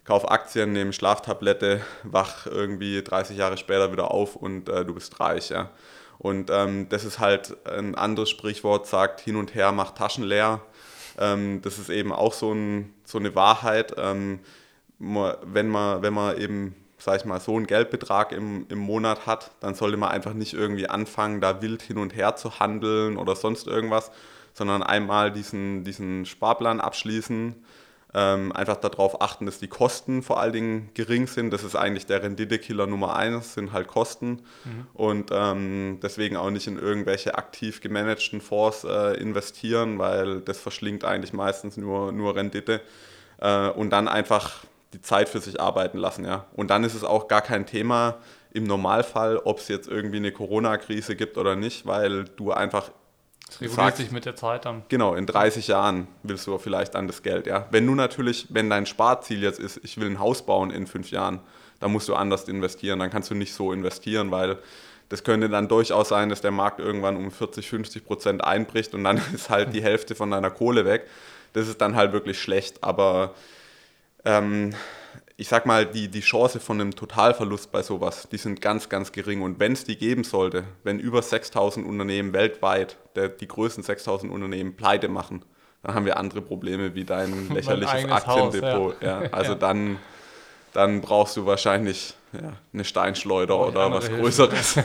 kauf 0.04 0.30
Aktien, 0.30 0.72
nimm 0.72 0.92
Schlaftablette, 0.92 1.80
wach 2.02 2.46
irgendwie 2.46 3.02
30 3.02 3.36
Jahre 3.36 3.56
später 3.56 3.92
wieder 3.92 4.10
auf 4.10 4.36
und 4.36 4.68
äh, 4.68 4.84
du 4.84 4.94
bist 4.94 5.20
reich. 5.20 5.50
Ja? 5.50 5.70
Und 6.18 6.50
ähm, 6.50 6.88
das 6.88 7.04
ist 7.04 7.18
halt 7.18 7.56
ein 7.66 7.94
anderes 7.94 8.28
Sprichwort, 8.28 8.86
sagt 8.86 9.20
hin 9.20 9.36
und 9.36 9.54
her 9.54 9.72
macht 9.72 9.96
Taschen 9.96 10.24
leer. 10.24 10.60
Ähm, 11.20 11.60
das 11.62 11.78
ist 11.78 11.90
eben 11.90 12.12
auch 12.12 12.32
so, 12.32 12.52
ein, 12.52 12.92
so 13.04 13.18
eine 13.18 13.34
Wahrheit. 13.34 13.94
Ähm, 13.96 14.40
wenn, 14.98 15.68
man, 15.68 16.02
wenn 16.02 16.12
man 16.12 16.36
eben, 16.38 16.74
sag 16.98 17.20
ich 17.20 17.24
mal, 17.24 17.40
so 17.40 17.56
einen 17.56 17.66
Geldbetrag 17.66 18.32
im, 18.32 18.66
im 18.68 18.78
Monat 18.78 19.26
hat, 19.26 19.52
dann 19.60 19.74
sollte 19.74 19.96
man 19.96 20.10
einfach 20.10 20.34
nicht 20.34 20.54
irgendwie 20.54 20.88
anfangen, 20.88 21.40
da 21.40 21.62
wild 21.62 21.82
hin 21.82 21.98
und 21.98 22.16
her 22.16 22.36
zu 22.36 22.58
handeln 22.58 23.16
oder 23.16 23.36
sonst 23.36 23.66
irgendwas, 23.66 24.10
sondern 24.54 24.82
einmal 24.82 25.30
diesen, 25.30 25.84
diesen 25.84 26.26
Sparplan 26.26 26.80
abschließen 26.80 27.54
ähm, 28.14 28.52
einfach 28.52 28.76
darauf 28.76 29.20
achten, 29.20 29.46
dass 29.46 29.58
die 29.58 29.68
Kosten 29.68 30.22
vor 30.22 30.40
allen 30.40 30.52
Dingen 30.52 30.90
gering 30.94 31.26
sind. 31.26 31.52
Das 31.52 31.64
ist 31.64 31.76
eigentlich 31.76 32.06
der 32.06 32.22
Renditekiller 32.22 32.86
Nummer 32.86 33.16
eins, 33.16 33.54
sind 33.54 33.72
halt 33.72 33.88
Kosten. 33.88 34.42
Mhm. 34.64 34.86
Und 34.94 35.30
ähm, 35.32 35.98
deswegen 36.02 36.36
auch 36.36 36.50
nicht 36.50 36.66
in 36.66 36.78
irgendwelche 36.78 37.36
aktiv 37.36 37.80
gemanagten 37.80 38.40
Fonds 38.40 38.84
äh, 38.84 39.14
investieren, 39.14 39.98
weil 39.98 40.40
das 40.40 40.58
verschlingt 40.58 41.04
eigentlich 41.04 41.32
meistens 41.32 41.76
nur, 41.76 42.12
nur 42.12 42.36
Rendite. 42.36 42.80
Äh, 43.38 43.68
und 43.68 43.90
dann 43.90 44.08
einfach 44.08 44.64
die 44.92 45.00
Zeit 45.00 45.28
für 45.28 45.38
sich 45.38 45.60
arbeiten 45.60 45.98
lassen. 45.98 46.24
Ja. 46.24 46.46
Und 46.52 46.70
dann 46.70 46.82
ist 46.82 46.94
es 46.94 47.04
auch 47.04 47.28
gar 47.28 47.42
kein 47.42 47.64
Thema, 47.64 48.18
im 48.52 48.64
Normalfall, 48.64 49.38
ob 49.38 49.58
es 49.58 49.68
jetzt 49.68 49.88
irgendwie 49.88 50.16
eine 50.16 50.32
Corona-Krise 50.32 51.16
gibt 51.16 51.38
oder 51.38 51.56
nicht, 51.56 51.86
weil 51.86 52.24
du 52.24 52.52
einfach 52.52 52.90
es 53.50 53.60
reguliert 53.60 53.96
sich 53.96 54.10
mit 54.10 54.24
der 54.24 54.36
Zeit 54.36 54.64
dann. 54.64 54.82
Genau, 54.88 55.14
in 55.14 55.26
30 55.26 55.68
Jahren 55.68 56.08
willst 56.22 56.46
du 56.46 56.56
vielleicht 56.58 56.96
an 56.96 57.06
das 57.06 57.22
Geld, 57.22 57.46
ja. 57.46 57.66
Wenn 57.70 57.86
du 57.86 57.94
natürlich, 57.94 58.46
wenn 58.50 58.70
dein 58.70 58.86
Sparziel 58.86 59.42
jetzt 59.42 59.58
ist, 59.58 59.80
ich 59.82 59.98
will 60.00 60.08
ein 60.08 60.18
Haus 60.18 60.46
bauen 60.46 60.70
in 60.70 60.86
fünf 60.86 61.10
Jahren, 61.10 61.40
dann 61.80 61.92
musst 61.92 62.08
du 62.08 62.14
anders 62.14 62.44
investieren. 62.48 62.98
Dann 63.00 63.10
kannst 63.10 63.30
du 63.30 63.34
nicht 63.34 63.54
so 63.54 63.72
investieren, 63.72 64.30
weil 64.30 64.58
das 65.08 65.24
könnte 65.24 65.48
dann 65.48 65.66
durchaus 65.66 66.08
sein, 66.08 66.28
dass 66.28 66.40
der 66.40 66.52
Markt 66.52 66.78
irgendwann 66.78 67.16
um 67.16 67.30
40, 67.30 67.68
50 67.68 68.04
Prozent 68.04 68.44
einbricht 68.44 68.94
und 68.94 69.04
dann 69.04 69.20
ist 69.34 69.50
halt 69.50 69.74
die 69.74 69.82
Hälfte 69.82 70.14
von 70.14 70.30
deiner 70.30 70.50
Kohle 70.50 70.84
weg. 70.84 71.06
Das 71.52 71.66
ist 71.66 71.80
dann 71.80 71.96
halt 71.96 72.12
wirklich 72.12 72.40
schlecht, 72.40 72.84
aber 72.84 73.34
ähm, 74.24 74.74
ich 75.40 75.48
sag 75.48 75.64
mal, 75.64 75.86
die, 75.86 76.08
die 76.08 76.20
Chance 76.20 76.60
von 76.60 76.78
einem 76.78 76.94
Totalverlust 76.94 77.72
bei 77.72 77.82
sowas, 77.82 78.28
die 78.30 78.36
sind 78.36 78.60
ganz, 78.60 78.90
ganz 78.90 79.10
gering. 79.10 79.40
Und 79.40 79.58
wenn 79.58 79.72
es 79.72 79.84
die 79.84 79.96
geben 79.96 80.22
sollte, 80.22 80.64
wenn 80.84 81.00
über 81.00 81.22
6000 81.22 81.86
Unternehmen 81.86 82.34
weltweit, 82.34 82.98
der, 83.16 83.30
die 83.30 83.48
größten 83.48 83.82
6000 83.82 84.30
Unternehmen 84.30 84.76
pleite 84.76 85.08
machen, 85.08 85.42
dann 85.82 85.94
haben 85.94 86.04
wir 86.04 86.18
andere 86.18 86.42
Probleme 86.42 86.94
wie 86.94 87.04
dein 87.04 87.48
lächerliches 87.54 88.04
Aktiendepot. 88.04 88.96
Haus, 88.96 89.00
ja. 89.00 89.22
Ja, 89.22 89.28
also 89.32 89.52
ja. 89.52 89.58
Dann, 89.58 89.98
dann 90.74 91.00
brauchst 91.00 91.38
du 91.38 91.46
wahrscheinlich 91.46 92.12
ja, 92.34 92.52
eine 92.74 92.84
Steinschleuder 92.84 93.58
oder 93.66 93.90
was 93.90 94.08
Hilfe. 94.08 94.20
Größeres. 94.20 94.78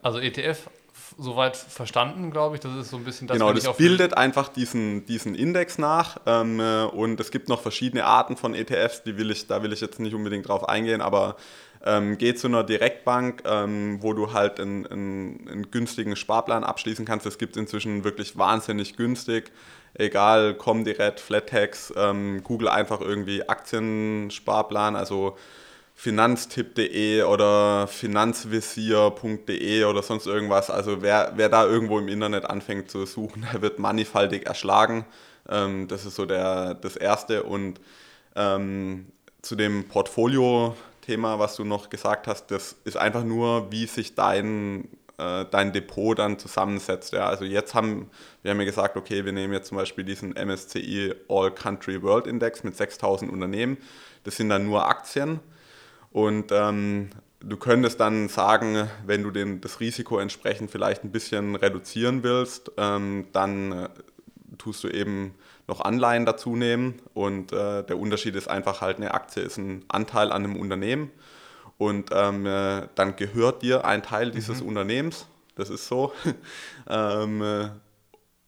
Also 0.00 0.20
ETF 0.20 0.70
soweit 1.18 1.56
verstanden, 1.56 2.30
glaube 2.30 2.56
ich. 2.56 2.60
Das 2.60 2.74
ist 2.74 2.90
so 2.90 2.96
ein 2.96 3.04
bisschen 3.04 3.26
das, 3.26 3.36
Genau, 3.36 3.52
das 3.52 3.76
bildet 3.76 4.16
einfach 4.16 4.48
diesen, 4.48 5.06
diesen 5.06 5.34
Index 5.34 5.78
nach. 5.78 6.18
Ähm, 6.26 6.60
äh, 6.60 6.84
und 6.84 7.20
es 7.20 7.30
gibt 7.30 7.48
noch 7.48 7.60
verschiedene 7.60 8.04
Arten 8.04 8.36
von 8.36 8.54
ETFs, 8.54 9.02
die 9.02 9.16
will 9.16 9.30
ich, 9.30 9.46
da 9.46 9.62
will 9.62 9.72
ich 9.72 9.80
jetzt 9.80 10.00
nicht 10.00 10.14
unbedingt 10.14 10.48
drauf 10.48 10.68
eingehen, 10.68 11.00
aber 11.00 11.36
ähm, 11.84 12.16
geh 12.18 12.34
zu 12.34 12.46
einer 12.46 12.62
Direktbank, 12.62 13.42
ähm, 13.44 13.98
wo 14.02 14.12
du 14.12 14.32
halt 14.32 14.60
einen, 14.60 14.86
einen, 14.86 15.48
einen, 15.48 15.70
günstigen 15.70 16.14
Sparplan 16.14 16.62
abschließen 16.64 17.04
kannst. 17.04 17.26
Das 17.26 17.38
gibt 17.38 17.56
es 17.56 17.60
inzwischen 17.60 18.04
wirklich 18.04 18.38
wahnsinnig 18.38 18.96
günstig. 18.96 19.50
Egal, 19.94 20.54
Comdirect, 20.54 21.20
Flathex, 21.20 21.92
ähm, 21.96 22.42
Google 22.44 22.68
einfach 22.68 23.00
irgendwie 23.00 23.48
Aktiensparplan, 23.48 24.96
also 24.96 25.36
finanztipp.de 26.02 27.22
oder 27.22 27.86
finanzvisier.de 27.86 29.84
oder 29.84 30.02
sonst 30.02 30.26
irgendwas. 30.26 30.68
Also 30.68 31.00
wer, 31.00 31.34
wer 31.36 31.48
da 31.48 31.64
irgendwo 31.64 31.96
im 32.00 32.08
Internet 32.08 32.44
anfängt 32.44 32.90
zu 32.90 33.06
suchen, 33.06 33.46
der 33.52 33.62
wird 33.62 33.78
mannigfaltig 33.78 34.46
erschlagen. 34.46 35.06
Ähm, 35.48 35.86
das 35.86 36.04
ist 36.04 36.16
so 36.16 36.26
der, 36.26 36.74
das 36.74 36.96
Erste. 36.96 37.44
Und 37.44 37.80
ähm, 38.34 39.12
zu 39.42 39.54
dem 39.54 39.86
Portfolio-Thema, 39.86 41.38
was 41.38 41.54
du 41.54 41.62
noch 41.62 41.88
gesagt 41.88 42.26
hast, 42.26 42.46
das 42.50 42.74
ist 42.82 42.96
einfach 42.96 43.22
nur, 43.22 43.70
wie 43.70 43.86
sich 43.86 44.16
dein, 44.16 44.88
äh, 45.18 45.44
dein 45.52 45.72
Depot 45.72 46.18
dann 46.18 46.36
zusammensetzt. 46.36 47.12
Ja. 47.12 47.28
Also 47.28 47.44
jetzt 47.44 47.74
haben 47.74 48.10
wir 48.42 48.50
haben 48.50 48.58
ja 48.58 48.66
gesagt, 48.66 48.96
okay, 48.96 49.24
wir 49.24 49.30
nehmen 49.30 49.52
jetzt 49.52 49.68
zum 49.68 49.76
Beispiel 49.76 50.02
diesen 50.02 50.30
MSCI 50.32 51.14
All 51.28 51.54
Country 51.54 52.02
World 52.02 52.26
Index 52.26 52.64
mit 52.64 52.76
6000 52.76 53.32
Unternehmen. 53.32 53.78
Das 54.24 54.36
sind 54.36 54.48
dann 54.48 54.66
nur 54.66 54.88
Aktien. 54.88 55.38
Und 56.12 56.52
ähm, 56.52 57.10
du 57.40 57.56
könntest 57.56 58.00
dann 58.00 58.28
sagen, 58.28 58.88
wenn 59.06 59.22
du 59.22 59.30
den, 59.30 59.60
das 59.60 59.80
Risiko 59.80 60.18
entsprechend 60.18 60.70
vielleicht 60.70 61.04
ein 61.04 61.12
bisschen 61.12 61.56
reduzieren 61.56 62.22
willst, 62.22 62.70
ähm, 62.76 63.26
dann 63.32 63.72
äh, 63.72 63.88
tust 64.58 64.84
du 64.84 64.88
eben 64.88 65.34
noch 65.66 65.80
Anleihen 65.80 66.26
dazu 66.26 66.54
nehmen. 66.54 67.00
Und 67.14 67.52
äh, 67.52 67.82
der 67.84 67.98
Unterschied 67.98 68.36
ist 68.36 68.48
einfach 68.48 68.80
halt, 68.80 68.98
eine 68.98 69.14
Aktie 69.14 69.42
ist 69.42 69.56
ein 69.56 69.84
Anteil 69.88 70.32
an 70.32 70.44
einem 70.44 70.56
Unternehmen. 70.56 71.10
Und 71.78 72.10
ähm, 72.12 72.46
äh, 72.46 72.88
dann 72.94 73.16
gehört 73.16 73.62
dir 73.62 73.84
ein 73.84 74.02
Teil 74.02 74.30
dieses 74.30 74.60
mhm. 74.60 74.68
Unternehmens. 74.68 75.26
Das 75.56 75.70
ist 75.70 75.86
so. 75.86 76.12
Ähm, 76.88 77.40
äh, 77.42 77.68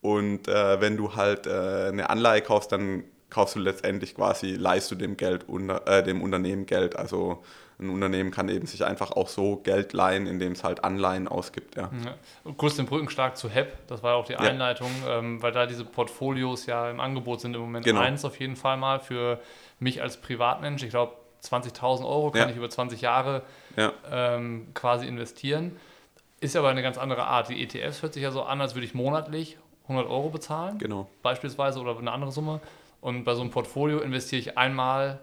und 0.00 0.48
äh, 0.48 0.80
wenn 0.80 0.96
du 0.96 1.14
halt 1.14 1.48
eine 1.48 2.10
Anleihe 2.10 2.42
kaufst, 2.42 2.72
dann 2.72 3.04
kaufst 3.34 3.56
du 3.56 3.58
letztendlich 3.58 4.14
quasi, 4.14 4.52
leist 4.54 4.92
du 4.92 4.94
dem, 4.94 5.16
Geld 5.16 5.48
unter, 5.48 5.86
äh, 5.88 6.04
dem 6.04 6.22
Unternehmen 6.22 6.66
Geld. 6.66 6.94
Also 6.94 7.42
ein 7.80 7.90
Unternehmen 7.90 8.30
kann 8.30 8.48
eben 8.48 8.66
sich 8.66 8.84
einfach 8.84 9.10
auch 9.10 9.26
so 9.26 9.56
Geld 9.56 9.92
leihen, 9.92 10.28
indem 10.28 10.52
es 10.52 10.62
halt 10.62 10.84
Anleihen 10.84 11.26
ausgibt. 11.26 11.74
Ja. 11.74 11.90
ja. 12.04 12.52
Kurz 12.56 12.76
den 12.76 12.86
Brückenschlag 12.86 13.36
zu 13.36 13.48
HEP, 13.50 13.88
das 13.88 14.04
war 14.04 14.12
ja 14.12 14.16
auch 14.16 14.24
die 14.24 14.36
Einleitung, 14.36 14.90
ja. 15.04 15.18
ähm, 15.18 15.42
weil 15.42 15.50
da 15.50 15.66
diese 15.66 15.84
Portfolios 15.84 16.66
ja 16.66 16.88
im 16.88 17.00
Angebot 17.00 17.40
sind 17.40 17.56
im 17.56 17.62
Moment 17.62 17.84
genau. 17.84 18.02
eins 18.02 18.24
auf 18.24 18.38
jeden 18.38 18.54
Fall 18.54 18.76
mal 18.76 19.00
für 19.00 19.40
mich 19.80 20.00
als 20.00 20.18
Privatmensch. 20.18 20.84
Ich 20.84 20.90
glaube, 20.90 21.14
20.000 21.42 22.06
Euro 22.06 22.30
kann 22.30 22.42
ja. 22.42 22.50
ich 22.50 22.56
über 22.56 22.70
20 22.70 23.00
Jahre 23.00 23.42
ähm, 24.12 24.68
quasi 24.74 25.08
investieren. 25.08 25.76
Ist 26.38 26.54
aber 26.54 26.68
eine 26.68 26.82
ganz 26.82 26.98
andere 26.98 27.24
Art. 27.24 27.48
Die 27.48 27.60
ETFs 27.60 28.02
hört 28.02 28.14
sich 28.14 28.22
ja 28.22 28.30
so 28.30 28.44
an, 28.44 28.60
als 28.60 28.76
würde 28.76 28.86
ich 28.86 28.94
monatlich 28.94 29.58
100 29.88 30.08
Euro 30.08 30.30
bezahlen. 30.30 30.78
Genau. 30.78 31.08
Beispielsweise 31.22 31.80
oder 31.80 31.98
eine 31.98 32.12
andere 32.12 32.30
Summe. 32.30 32.60
Und 33.04 33.24
bei 33.24 33.34
so 33.34 33.42
einem 33.42 33.50
Portfolio 33.50 33.98
investiere 33.98 34.40
ich 34.40 34.56
einmal 34.56 35.20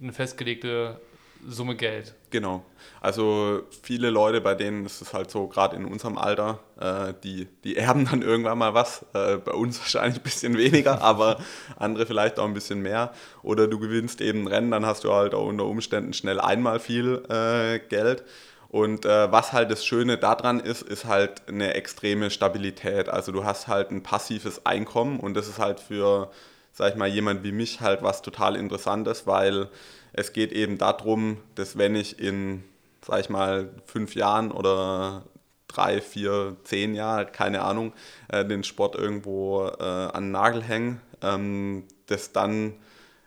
eine 0.00 0.14
festgelegte 0.14 0.98
Summe 1.46 1.76
Geld. 1.76 2.14
Genau. 2.30 2.64
Also 3.02 3.64
viele 3.82 4.08
Leute, 4.08 4.40
bei 4.40 4.54
denen 4.54 4.86
ist 4.86 5.02
es 5.02 5.12
halt 5.12 5.30
so, 5.30 5.46
gerade 5.46 5.76
in 5.76 5.84
unserem 5.84 6.16
Alter, 6.16 6.60
äh, 6.80 7.12
die, 7.22 7.46
die 7.64 7.76
erben 7.76 8.06
dann 8.06 8.22
irgendwann 8.22 8.56
mal 8.56 8.72
was. 8.72 9.04
Äh, 9.12 9.36
bei 9.36 9.52
uns 9.52 9.78
wahrscheinlich 9.78 10.20
ein 10.20 10.22
bisschen 10.22 10.56
weniger, 10.56 11.02
aber 11.02 11.38
andere 11.76 12.06
vielleicht 12.06 12.38
auch 12.38 12.46
ein 12.46 12.54
bisschen 12.54 12.80
mehr. 12.80 13.12
Oder 13.42 13.68
du 13.68 13.78
gewinnst 13.78 14.22
eben 14.22 14.44
ein 14.44 14.48
Rennen, 14.48 14.70
dann 14.70 14.86
hast 14.86 15.04
du 15.04 15.12
halt 15.12 15.34
auch 15.34 15.48
unter 15.48 15.66
Umständen 15.66 16.14
schnell 16.14 16.40
einmal 16.40 16.80
viel 16.80 17.22
äh, 17.28 17.78
Geld. 17.90 18.24
Und 18.70 19.04
äh, 19.04 19.30
was 19.30 19.52
halt 19.52 19.70
das 19.70 19.84
Schöne 19.84 20.16
daran 20.16 20.60
ist, 20.60 20.80
ist 20.80 21.04
halt 21.04 21.46
eine 21.46 21.74
extreme 21.74 22.30
Stabilität. 22.30 23.10
Also 23.10 23.32
du 23.32 23.44
hast 23.44 23.68
halt 23.68 23.90
ein 23.90 24.02
passives 24.02 24.64
Einkommen 24.64 25.20
und 25.20 25.34
das 25.34 25.46
ist 25.46 25.58
halt 25.58 25.78
für 25.78 26.30
sag 26.78 26.92
ich 26.92 26.96
mal, 26.96 27.08
jemand 27.08 27.42
wie 27.42 27.50
mich 27.50 27.80
halt 27.80 28.04
was 28.04 28.22
total 28.22 28.54
Interessantes, 28.54 29.26
weil 29.26 29.68
es 30.12 30.32
geht 30.32 30.52
eben 30.52 30.78
darum, 30.78 31.38
dass 31.56 31.76
wenn 31.76 31.96
ich 31.96 32.20
in, 32.20 32.62
sag 33.04 33.18
ich 33.18 33.28
mal, 33.28 33.70
fünf 33.84 34.14
Jahren 34.14 34.52
oder 34.52 35.24
drei, 35.66 36.00
vier, 36.00 36.54
zehn 36.62 36.94
Jahre, 36.94 37.26
keine 37.26 37.62
Ahnung, 37.62 37.94
äh, 38.28 38.44
den 38.44 38.62
Sport 38.62 38.94
irgendwo 38.94 39.66
äh, 39.66 39.82
an 39.82 40.26
den 40.26 40.30
Nagel 40.30 40.62
hänge, 40.62 41.00
ähm, 41.20 41.82
dass 42.06 42.30
dann 42.30 42.74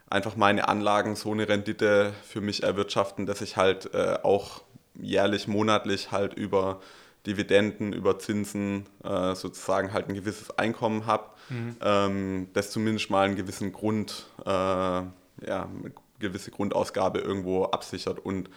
einfach 0.09 0.37
meine 0.37 0.69
Anlagen 0.69 1.17
so 1.17 1.33
eine 1.33 1.49
Rendite 1.49 2.13
für 2.23 2.39
mich 2.39 2.63
erwirtschaften, 2.63 3.25
dass 3.25 3.41
ich 3.41 3.57
halt 3.57 3.93
äh, 3.93 4.17
auch 4.23 4.61
jährlich, 4.95 5.49
monatlich 5.49 6.13
halt 6.13 6.35
über 6.35 6.79
Dividenden, 7.27 7.91
über 7.91 8.17
Zinsen 8.17 8.85
äh, 9.03 9.35
sozusagen 9.35 9.91
halt 9.91 10.07
ein 10.07 10.15
gewisses 10.15 10.57
Einkommen 10.57 11.05
habe, 11.05 11.30
mhm. 11.49 11.75
ähm, 11.81 12.47
das 12.53 12.71
zumindest 12.71 13.09
mal 13.09 13.25
einen 13.25 13.35
gewissen 13.35 13.71
Grund, 13.71 14.27
äh, 14.45 14.49
ja, 14.49 15.09
eine 15.45 15.91
gewisse 16.19 16.51
Grundausgabe 16.51 17.19
irgendwo 17.19 17.65
absichert. 17.65 18.19
Und 18.19 18.49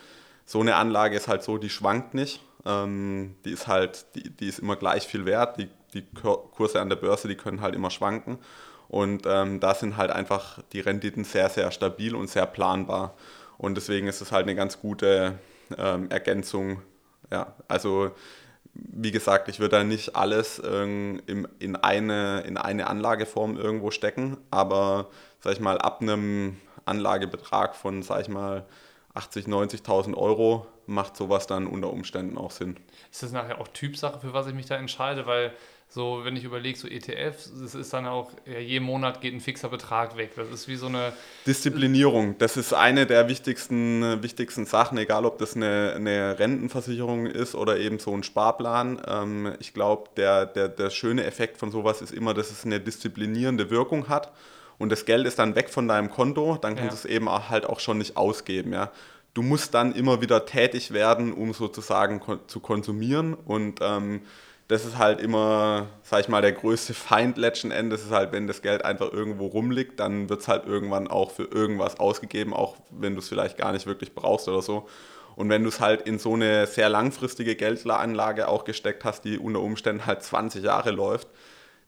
so 0.44 0.61
eine 0.61 0.77
Anlage 0.77 1.16
ist 1.16 1.29
halt 1.29 1.42
so, 1.42 1.59
die 1.59 1.70
schwankt 1.70 2.14
nicht. 2.14 2.42
Ähm, 2.66 3.35
die 3.44 3.51
ist 3.51 3.66
halt, 3.66 4.07
die, 4.14 4.31
die 4.31 4.49
ist 4.49 4.59
immer 4.59 4.77
gleich 4.77 5.07
viel 5.07 5.27
wert. 5.27 5.59
Die, 5.59 5.68
die 5.94 6.05
Kurse 6.12 6.81
an 6.81 6.88
der 6.88 6.97
Börse, 6.97 7.29
die 7.29 7.37
können 7.37 7.61
halt 7.61 7.75
immer 7.75 7.90
schwanken. 7.90 8.38
Und 8.88 9.25
ähm, 9.27 9.61
da 9.61 9.75
sind 9.75 9.97
halt 9.97 10.11
einfach 10.11 10.61
die 10.73 10.81
Renditen 10.81 11.25
sehr, 11.25 11.49
sehr 11.49 11.70
stabil 11.70 12.14
und 12.14 12.29
sehr 12.29 12.47
planbar. 12.47 13.14
Und 13.59 13.77
deswegen 13.77 14.07
ist 14.07 14.20
es 14.20 14.33
halt 14.33 14.44
eine 14.44 14.55
ganz 14.55 14.81
gute 14.81 15.38
ähm, 15.79 16.11
Ergänzung. 16.11 16.83
Ja, 17.31 17.55
also 17.68 18.12
wie 18.74 19.12
gesagt, 19.12 19.48
ich 19.48 19.60
würde 19.60 19.76
da 19.76 19.84
nicht 19.84 20.16
alles 20.16 20.60
ähm, 20.64 21.22
in, 21.26 21.76
eine, 21.76 22.40
in 22.40 22.56
eine 22.56 22.87
Anlageform 22.88 23.56
irgendwo 23.56 23.90
stecken, 23.90 24.37
aber 24.50 25.08
sag 25.40 25.52
ich 25.52 25.60
mal, 25.60 25.78
ab 25.78 26.00
einem 26.02 26.56
Anlagebetrag 26.84 27.76
von, 27.76 28.02
sag 28.02 28.22
ich 28.22 28.28
mal, 28.28 28.66
80.000, 29.14 29.48
90.000 29.48 30.14
Euro 30.16 30.66
macht 30.87 31.16
sowas 31.16 31.46
dann 31.46 31.66
unter 31.66 31.90
Umständen 31.90 32.37
auch 32.37 32.50
Sinn. 32.50 32.76
Ist 33.10 33.22
das 33.22 33.32
nachher 33.32 33.60
auch 33.60 33.68
Typsache, 33.68 34.18
für 34.18 34.32
was 34.32 34.48
ich 34.48 34.54
mich 34.54 34.66
da 34.66 34.76
entscheide? 34.76 35.26
Weil 35.26 35.52
so, 35.88 36.23
wenn 36.25 36.35
ich 36.35 36.42
überlege, 36.42 36.77
so 36.77 36.88
ETFs, 36.88 37.47
es 37.51 37.75
ist 37.75 37.92
dann 37.92 38.07
auch, 38.07 38.33
ja, 38.47 38.59
jeden 38.59 38.85
Monat 38.85 39.20
geht 39.20 39.33
ein 39.33 39.40
fixer 39.40 39.68
Betrag 39.68 40.16
weg. 40.16 40.33
Das 40.35 40.51
ist 40.51 40.66
wie 40.66 40.75
so 40.75 40.87
eine. 40.87 41.12
Disziplinierung, 41.47 42.37
das 42.38 42.57
ist 42.57 42.73
eine 42.73 43.07
der 43.07 43.29
wichtigsten, 43.29 44.23
wichtigsten 44.23 44.66
Sachen, 44.66 44.99
egal 44.99 45.25
ob 45.25 45.38
das 45.38 45.55
eine, 45.55 45.92
eine 45.94 46.38
Rentenversicherung 46.38 47.27
ist 47.27 47.55
oder 47.55 47.79
eben 47.79 48.01
so 48.01 48.12
ein 48.12 48.25
Sparplan. 48.25 49.01
Ähm, 49.07 49.55
ich 49.61 49.73
glaube, 49.73 50.11
der, 50.16 50.47
der, 50.47 50.68
der 50.68 50.90
schöne 50.90 51.25
Effekt 51.25 51.59
von 51.59 51.70
sowas 51.70 52.03
ist 52.03 52.12
immer, 52.12 52.35
dass 52.35 52.51
es 52.51 52.64
eine 52.64 52.81
disziplinierende 52.81 53.70
Wirkung 53.70 54.09
hat 54.09 54.33
und 54.79 54.90
das 54.90 55.05
Geld 55.05 55.27
ist 55.27 55.38
dann 55.38 55.55
weg 55.55 55.70
von 55.70 55.88
deinem 55.88 56.11
Konto, 56.11 56.59
dann 56.61 56.75
kannst 56.77 57.05
ja. 57.05 57.09
du 57.09 57.09
es 57.09 57.16
eben 57.16 57.29
auch 57.29 57.49
halt 57.49 57.66
auch 57.66 57.81
schon 57.81 57.99
nicht 57.99 58.16
ausgeben. 58.16 58.73
Ja. 58.73 58.90
Du 59.33 59.42
musst 59.42 59.75
dann 59.75 59.94
immer 59.94 60.20
wieder 60.20 60.47
tätig 60.47 60.92
werden, 60.92 61.33
um 61.33 61.53
sozusagen 61.53 62.20
kon 62.20 62.40
zu 62.47 62.61
konsumieren 62.61 63.35
und 63.35 63.81
ähm, 63.83 64.23
das 64.68 64.87
ist 64.87 64.96
halt 64.96 65.20
immer, 65.20 65.88
sag 66.03 66.20
ich 66.20 66.29
mal, 66.29 66.40
der 66.40 66.53
größte 66.53 66.94
Feind 66.94 67.37
letzten 67.37 67.70
Endes 67.70 68.03
ist 68.03 68.11
halt, 68.11 68.33
wenn 68.33 68.46
das 68.46 68.62
Geld 68.62 68.85
einfach 68.85 69.12
irgendwo 69.12 69.46
rumliegt, 69.46 70.00
dann 70.00 70.29
wird 70.31 70.40
es 70.40 70.48
halt 70.48 70.66
irgendwann 70.66 71.07
auch 71.09 71.31
für 71.31 71.44
irgendwas 71.44 72.00
ausgegeben, 72.00 72.55
auch 72.55 72.77
wenn 72.90 73.14
du 73.14 73.20
es 73.20 73.29
vielleicht 73.29 73.59
gar 73.59 73.72
nicht 73.72 73.87
wirklich 73.87 74.14
brauchst 74.14 74.48
oder 74.48 74.62
so. 74.62 74.88
Und 75.37 75.48
wenn 75.50 75.64
du 75.64 75.68
es 75.68 75.81
halt 75.81 76.03
in 76.03 76.18
so 76.18 76.35
eine 76.35 76.66
sehr 76.66 76.88
langfristige 76.88 77.57
Geldanlage 77.57 78.48
auch 78.48 78.64
gesteckt 78.64 79.05
hast, 79.05 79.24
die 79.24 79.38
unter 79.38 79.61
Umständen 79.61 80.07
halt 80.07 80.22
20 80.22 80.64
Jahre 80.64 80.92
läuft, 80.92 81.29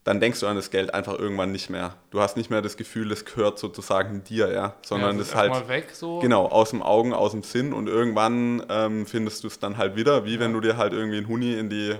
dann 0.07 0.21
denkst 0.21 0.39
du 0.39 0.47
an 0.47 0.55
das 0.55 0.71
Geld 0.71 0.95
einfach 0.95 1.19
irgendwann 1.19 1.51
nicht 1.51 1.69
mehr. 1.69 1.97
Du 2.11 2.21
hast 2.21 2.37
nicht 2.37 2.49
mehr 2.49 2.63
das 2.63 2.77
Gefühl, 2.77 3.11
es 3.11 3.25
gehört 3.25 3.59
sozusagen 3.59 4.23
dir, 4.23 4.53
ja, 4.53 4.75
sondern 4.83 5.19
es 5.19 5.33
ja, 5.33 5.45
ist 5.45 5.53
halt 5.53 5.69
weg, 5.69 5.89
so. 5.93 6.21
genau 6.21 6.47
aus 6.47 6.71
dem 6.71 6.81
Augen, 6.81 7.13
aus 7.13 7.33
dem 7.33 7.43
Sinn 7.43 7.73
und 7.73 7.89
irgendwann 7.89 8.65
ähm, 8.69 9.07
findest 9.07 9.43
du 9.43 9.49
es 9.49 9.59
dann 9.59 9.79
halt 9.79 9.97
wieder, 9.97 10.25
wie 10.25 10.35
ja. 10.35 10.41
wenn 10.41 10.53
du 10.53 10.61
dir 10.61 10.77
halt 10.77 10.93
irgendwie 10.93 11.19
ein 11.19 11.27
Huni 11.27 11.55
in 11.55 11.71
die 11.71 11.97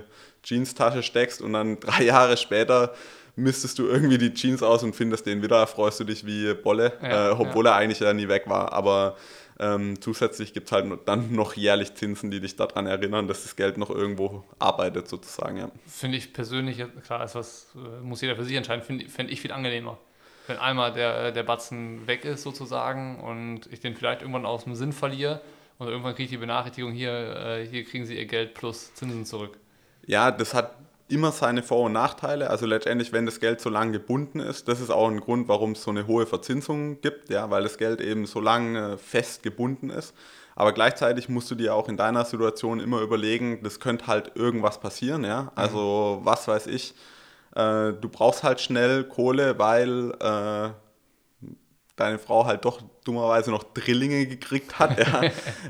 Jeans-Tasche 0.47 1.03
steckst 1.03 1.43
und 1.43 1.53
dann 1.53 1.81
drei 1.81 2.05
Jahre 2.05 2.37
später 2.37 2.95
mistest 3.35 3.79
du 3.79 3.87
irgendwie 3.87 4.17
die 4.17 4.33
Jeans 4.33 4.63
aus 4.63 4.83
und 4.83 4.95
findest 4.95 5.27
den 5.27 5.43
wieder, 5.43 5.67
freust 5.67 6.01
du 6.01 6.05
dich 6.05 6.25
wie 6.25 6.55
Bolle, 6.55 6.95
ja, 7.03 7.29
äh, 7.29 7.33
obwohl 7.33 7.67
er 7.67 7.75
eigentlich 7.75 8.01
ja 8.01 8.15
nie 8.15 8.29
weg 8.29 8.45
war. 8.47 8.73
Aber 8.73 9.17
ähm, 9.59 10.01
zusätzlich 10.01 10.53
gibt 10.53 10.67
es 10.67 10.73
halt 10.73 10.87
dann 11.07 11.35
noch 11.35 11.55
jährlich 11.55 11.95
Zinsen, 11.95 12.31
die 12.31 12.41
dich 12.41 12.57
daran 12.57 12.87
erinnern, 12.87 13.29
dass 13.29 13.43
das 13.43 13.57
Geld 13.57 13.77
noch 13.77 13.91
irgendwo 13.91 14.45
arbeitet, 14.59 15.09
sozusagen. 15.09 15.57
Ja. 15.57 15.71
Finde 15.87 16.17
ich 16.17 16.33
persönlich, 16.33 16.83
klar, 17.05 17.25
ist 17.25 17.35
was, 17.35 17.67
äh, 17.75 18.03
muss 18.03 18.21
jeder 18.21 18.37
für 18.37 18.45
sich 18.45 18.57
entscheiden, 18.57 18.83
finde 18.83 19.09
find 19.09 19.31
ich 19.31 19.41
viel 19.41 19.53
angenehmer. 19.53 19.99
Wenn 20.47 20.59
einmal 20.59 20.93
der, 20.93 21.33
der 21.33 21.43
Batzen 21.43 22.07
weg 22.07 22.25
ist, 22.25 22.43
sozusagen, 22.43 23.21
und 23.21 23.67
ich 23.73 23.81
den 23.81 23.97
vielleicht 23.97 24.23
irgendwann 24.23 24.47
aus 24.47 24.65
dem 24.65 24.77
Sinn 24.77 24.93
verliere, 24.93 25.41
und 25.79 25.89
irgendwann 25.89 26.15
kriege 26.15 26.25
ich 26.25 26.31
die 26.31 26.37
Benachrichtigung, 26.39 26.93
hier, 26.93 27.13
äh, 27.13 27.67
hier 27.67 27.85
kriegen 27.85 28.07
Sie 28.07 28.17
Ihr 28.17 28.25
Geld 28.25 28.55
plus 28.55 28.95
Zinsen 28.95 29.27
zurück. 29.27 29.59
Ja, 30.07 30.31
das 30.31 30.55
hat 30.55 30.73
immer 31.09 31.33
seine 31.33 31.63
Vor- 31.63 31.87
und 31.87 31.93
Nachteile. 31.93 32.51
Also 32.51 32.67
letztendlich, 32.67 33.13
wenn 33.13 33.27
das 33.27 33.41
Geld 33.41 33.61
so 33.61 33.71
lange 33.71 33.93
gebunden 33.93 34.41
ist, 34.41 34.69
das 34.69 34.81
ist 34.81 34.91
auch 34.91 35.09
ein 35.09 35.21
Grund, 35.21 35.49
warum 35.49 35.73
es 35.73 35.83
so 35.83 35.91
eine 35.91 36.07
hohe 36.07 36.27
Verzinsung 36.27 37.01
gibt, 37.01 37.31
ja, 37.31 37.51
weil 37.51 37.63
das 37.63 37.79
Geld 37.79 38.01
eben 38.01 38.27
so 38.27 38.41
lange 38.41 38.99
fest 38.99 39.43
gebunden 39.43 39.91
ist. 39.91 40.15
Aber 40.57 40.73
gleichzeitig 40.73 41.29
musst 41.29 41.51
du 41.51 41.55
dir 41.55 41.75
auch 41.75 41.89
in 41.89 41.97
deiner 41.97 42.25
Situation 42.25 42.81
immer 42.81 43.03
überlegen, 43.03 43.61
das 43.63 43.79
könnte 43.79 44.07
halt 44.07 44.33
irgendwas 44.35 44.81
passieren, 44.81 45.23
ja. 45.25 45.53
Also 45.55 46.19
mhm. 46.21 46.27
was 46.27 46.49
weiß 46.49 46.67
ich, 46.67 46.95
äh, 47.55 47.93
du 47.93 48.09
brauchst 48.11 48.43
halt 48.43 48.61
schnell 48.61 49.05
Kohle, 49.05 49.59
weil 49.59 50.13
äh, 50.19 50.71
deine 51.97 52.19
Frau 52.19 52.45
halt 52.45 52.65
doch 52.65 52.81
dummerweise 53.05 53.51
noch 53.51 53.63
Drillinge 53.63 54.27
gekriegt 54.27 54.79
hat, 54.79 54.99
ja. 54.99 55.23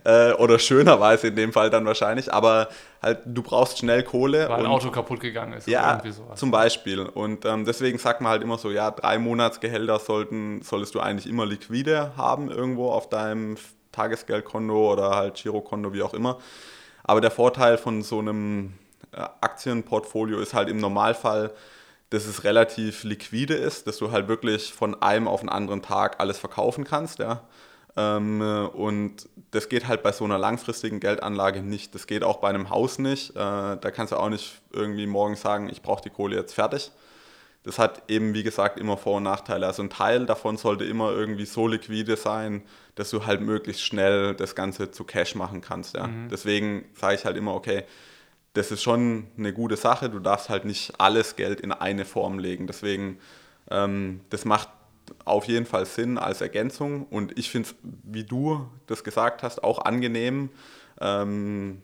äh, 0.30 0.32
oder 0.34 0.58
schönerweise 0.58 1.28
in 1.28 1.36
dem 1.36 1.52
Fall 1.52 1.70
dann 1.70 1.86
wahrscheinlich, 1.86 2.32
aber 2.32 2.68
halt 3.00 3.20
du 3.24 3.42
brauchst 3.42 3.78
schnell 3.78 4.02
Kohle. 4.02 4.48
Weil 4.48 4.60
ein 4.60 4.66
Auto 4.66 4.90
kaputt 4.90 5.20
gegangen 5.20 5.52
ist. 5.52 5.68
Ja, 5.68 6.02
zum 6.34 6.50
Beispiel. 6.50 7.00
Und 7.00 7.44
ähm, 7.44 7.64
deswegen 7.64 7.98
sagt 7.98 8.20
man 8.20 8.32
halt 8.32 8.42
immer 8.42 8.58
so, 8.58 8.70
ja, 8.70 8.90
drei 8.90 9.18
Monatsgehälter 9.18 10.00
sollten, 10.00 10.62
solltest 10.62 10.94
du 10.94 11.00
eigentlich 11.00 11.28
immer 11.28 11.46
liquide 11.46 12.12
haben 12.16 12.50
irgendwo 12.50 12.90
auf 12.90 13.08
deinem 13.08 13.56
Tagesgeldkonto 13.92 14.92
oder 14.92 15.10
halt 15.14 15.36
Girokonto, 15.36 15.92
wie 15.92 16.02
auch 16.02 16.12
immer. 16.14 16.38
Aber 17.04 17.20
der 17.20 17.30
Vorteil 17.30 17.78
von 17.78 18.02
so 18.02 18.18
einem 18.18 18.74
äh, 19.12 19.20
Aktienportfolio 19.40 20.40
ist 20.40 20.54
halt 20.54 20.68
im 20.68 20.78
Normalfall, 20.78 21.52
dass 22.10 22.26
es 22.26 22.44
relativ 22.44 23.04
liquide 23.04 23.54
ist, 23.54 23.86
dass 23.86 23.98
du 23.98 24.12
halt 24.12 24.28
wirklich 24.28 24.72
von 24.72 25.00
einem 25.02 25.28
auf 25.28 25.40
den 25.40 25.48
anderen 25.48 25.82
Tag 25.82 26.20
alles 26.20 26.38
verkaufen 26.38 26.84
kannst, 26.84 27.18
ja. 27.18 27.42
Ähm, 27.96 28.42
und 28.74 29.28
das 29.52 29.68
geht 29.68 29.88
halt 29.88 30.02
bei 30.02 30.12
so 30.12 30.24
einer 30.24 30.38
langfristigen 30.38 31.00
Geldanlage 31.00 31.62
nicht. 31.62 31.94
Das 31.94 32.06
geht 32.06 32.22
auch 32.22 32.38
bei 32.38 32.48
einem 32.50 32.68
Haus 32.70 32.98
nicht. 32.98 33.30
Äh, 33.30 33.34
da 33.34 33.90
kannst 33.90 34.12
du 34.12 34.16
auch 34.16 34.28
nicht 34.28 34.60
irgendwie 34.70 35.06
morgen 35.06 35.34
sagen, 35.34 35.70
ich 35.70 35.82
brauche 35.82 36.02
die 36.02 36.10
Kohle 36.10 36.36
jetzt 36.36 36.54
fertig. 36.54 36.90
Das 37.62 37.78
hat 37.80 38.02
eben, 38.08 38.34
wie 38.34 38.44
gesagt, 38.44 38.78
immer 38.78 38.96
Vor- 38.96 39.16
und 39.16 39.24
Nachteile. 39.24 39.66
Also 39.66 39.82
ein 39.82 39.90
Teil 39.90 40.26
davon 40.26 40.56
sollte 40.56 40.84
immer 40.84 41.10
irgendwie 41.10 41.46
so 41.46 41.66
liquide 41.66 42.16
sein, 42.16 42.62
dass 42.94 43.10
du 43.10 43.26
halt 43.26 43.40
möglichst 43.40 43.82
schnell 43.82 44.34
das 44.34 44.54
Ganze 44.54 44.90
zu 44.90 45.04
Cash 45.04 45.34
machen 45.34 45.62
kannst. 45.62 45.96
Ja. 45.96 46.06
Mhm. 46.06 46.28
Deswegen 46.28 46.84
sage 46.94 47.16
ich 47.16 47.24
halt 47.24 47.36
immer, 47.36 47.54
okay, 47.54 47.84
das 48.56 48.70
ist 48.70 48.82
schon 48.82 49.26
eine 49.36 49.52
gute 49.52 49.76
Sache. 49.76 50.08
Du 50.08 50.18
darfst 50.18 50.48
halt 50.48 50.64
nicht 50.64 50.98
alles 50.98 51.36
Geld 51.36 51.60
in 51.60 51.72
eine 51.72 52.06
Form 52.06 52.38
legen. 52.38 52.66
Deswegen, 52.66 53.18
ähm, 53.70 54.20
das 54.30 54.44
macht 54.44 54.70
auf 55.24 55.44
jeden 55.44 55.66
Fall 55.66 55.84
Sinn 55.84 56.16
als 56.16 56.40
Ergänzung. 56.40 57.06
Und 57.06 57.38
ich 57.38 57.50
finde 57.50 57.68
es, 57.68 57.74
wie 57.82 58.24
du 58.24 58.66
das 58.86 59.04
gesagt 59.04 59.42
hast, 59.42 59.62
auch 59.62 59.84
angenehm, 59.84 60.48
ähm, 61.00 61.82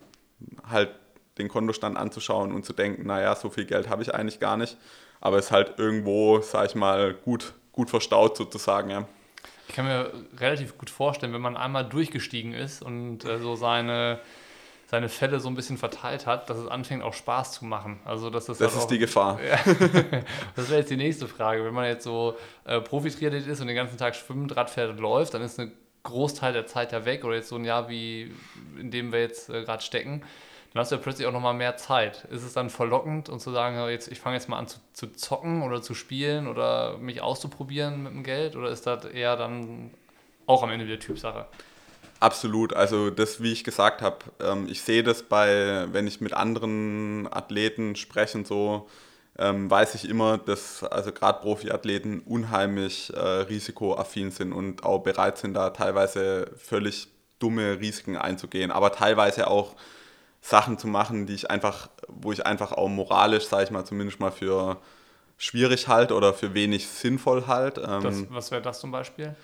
halt 0.68 0.90
den 1.38 1.48
Kontostand 1.48 1.98
anzuschauen 1.98 2.52
und 2.52 2.64
zu 2.64 2.72
denken, 2.72 3.06
naja, 3.06 3.35
so 3.35 3.50
viel 3.50 3.66
Geld 3.66 3.90
habe 3.90 4.02
ich 4.02 4.14
eigentlich 4.14 4.40
gar 4.40 4.56
nicht. 4.56 4.78
Aber 5.20 5.38
es 5.38 5.46
ist 5.46 5.52
halt 5.52 5.78
irgendwo, 5.78 6.40
sag 6.40 6.66
ich 6.66 6.74
mal, 6.74 7.14
gut, 7.14 7.52
gut 7.72 7.90
verstaut 7.90 8.37
sozusagen, 8.37 8.90
ja. 8.90 9.06
Ich 9.68 9.74
kann 9.74 9.87
mir 9.87 10.11
relativ 10.38 10.76
gut 10.76 10.90
vorstellen, 10.90 11.32
wenn 11.32 11.40
man 11.40 11.56
einmal 11.56 11.88
durchgestiegen 11.88 12.52
ist 12.52 12.82
und 12.82 13.24
äh, 13.24 13.38
so 13.38 13.56
seine 13.56 14.20
seine 14.92 15.09
Fälle 15.09 15.40
so 15.40 15.48
ein 15.48 15.55
bisschen 15.55 15.78
verteilt 15.78 16.26
hat, 16.26 16.50
dass 16.50 16.59
es 16.59 16.68
anfängt 16.68 17.02
auch 17.02 17.14
Spaß 17.14 17.52
zu 17.52 17.64
machen. 17.64 17.98
Also 18.05 18.28
dass 18.28 18.44
das, 18.44 18.59
das 18.59 18.74
ist 18.74 18.83
auch, 18.83 18.88
die 18.88 18.98
Gefahr. 18.98 19.40
Ja, 19.42 19.59
das 20.55 20.68
wäre 20.68 20.81
jetzt 20.81 20.90
die 20.90 20.98
nächste 20.98 21.26
Frage. 21.26 21.64
Wenn 21.64 21.72
man 21.72 21.87
jetzt 21.87 22.05
so 22.05 22.37
äh, 22.66 22.78
Profi-Triathlet 22.78 23.46
ist 23.46 23.62
und 23.62 23.68
den 23.68 23.76
ganzen 23.76 23.96
Tag 23.96 24.14
schwimmt, 24.14 24.55
Radfährt 24.55 24.90
und 24.90 25.00
läuft, 25.00 25.33
dann 25.33 25.40
ist 25.40 25.59
ein 25.59 25.72
Großteil 26.02 26.52
der 26.52 26.66
Zeit 26.66 26.92
ja 26.92 27.07
weg 27.07 27.24
oder 27.24 27.37
jetzt 27.37 27.48
so 27.48 27.57
ein 27.57 27.64
Jahr 27.64 27.88
wie 27.88 28.35
in 28.78 28.90
dem 28.90 29.12
wir 29.12 29.20
jetzt 29.20 29.48
äh, 29.48 29.64
gerade 29.64 29.83
stecken. 29.83 30.24
Dann 30.74 30.81
hast 30.83 30.92
du 30.92 30.96
ja 30.96 31.00
plötzlich 31.02 31.26
auch 31.26 31.33
nochmal 31.33 31.55
mehr 31.55 31.78
Zeit. 31.78 32.24
Ist 32.24 32.42
es 32.42 32.52
dann 32.52 32.68
verlockend 32.68 33.31
und 33.31 33.40
zu 33.40 33.50
sagen, 33.50 33.88
jetzt, 33.88 34.12
ich 34.12 34.20
fange 34.20 34.37
jetzt 34.37 34.50
mal 34.50 34.59
an 34.59 34.66
zu, 34.66 34.78
zu 34.92 35.11
zocken 35.14 35.62
oder 35.62 35.81
zu 35.81 35.94
spielen 35.94 36.46
oder 36.46 36.98
mich 36.98 37.22
auszuprobieren 37.22 38.02
mit 38.02 38.12
dem 38.12 38.24
Geld? 38.24 38.57
Oder 38.57 38.68
ist 38.68 38.87
das 38.87 39.07
eher 39.07 39.37
dann 39.37 39.90
auch 40.44 40.62
am 40.62 40.70
Ende 40.70 40.87
wieder 40.87 40.98
Typsache? 40.98 41.46
Absolut. 42.22 42.72
Also 42.72 43.11
das, 43.11 43.42
wie 43.42 43.50
ich 43.50 43.64
gesagt 43.64 44.00
habe, 44.00 44.18
ähm, 44.38 44.68
ich 44.70 44.82
sehe 44.82 45.02
das 45.02 45.24
bei, 45.24 45.88
wenn 45.90 46.06
ich 46.06 46.20
mit 46.20 46.35
anderen 46.35 47.26
Athleten 47.28 47.96
spreche 47.96 48.38
und 48.38 48.46
so, 48.46 48.88
ähm, 49.37 49.68
weiß 49.68 49.96
ich 49.96 50.08
immer, 50.08 50.38
dass 50.38 50.85
also 50.85 51.11
gerade 51.11 51.40
Profiathleten 51.40 52.20
unheimlich 52.20 53.12
äh, 53.12 53.18
risikoaffin 53.18 54.30
sind 54.30 54.52
und 54.52 54.85
auch 54.85 55.00
bereit 55.00 55.37
sind, 55.37 55.54
da 55.54 55.70
teilweise 55.70 56.48
völlig 56.56 57.08
dumme 57.40 57.80
Risiken 57.80 58.16
einzugehen, 58.16 58.70
aber 58.70 58.92
teilweise 58.92 59.48
auch 59.48 59.74
Sachen 60.40 60.78
zu 60.78 60.87
machen, 60.87 61.26
die 61.26 61.35
ich 61.35 61.50
einfach, 61.50 61.88
wo 62.06 62.30
ich 62.30 62.46
einfach 62.46 62.70
auch 62.70 62.88
moralisch, 62.88 63.46
sage 63.46 63.64
ich 63.64 63.70
mal, 63.72 63.85
zumindest 63.85 64.20
mal 64.20 64.30
für 64.30 64.76
schwierig 65.38 65.88
halte 65.88 66.14
oder 66.14 66.35
für 66.35 66.54
wenig 66.54 66.87
sinnvoll 66.87 67.48
halte. 67.48 67.80
Ähm, 67.80 68.28
was 68.30 68.52
wäre 68.52 68.62
das 68.62 68.78
zum 68.78 68.92
Beispiel? 68.92 69.35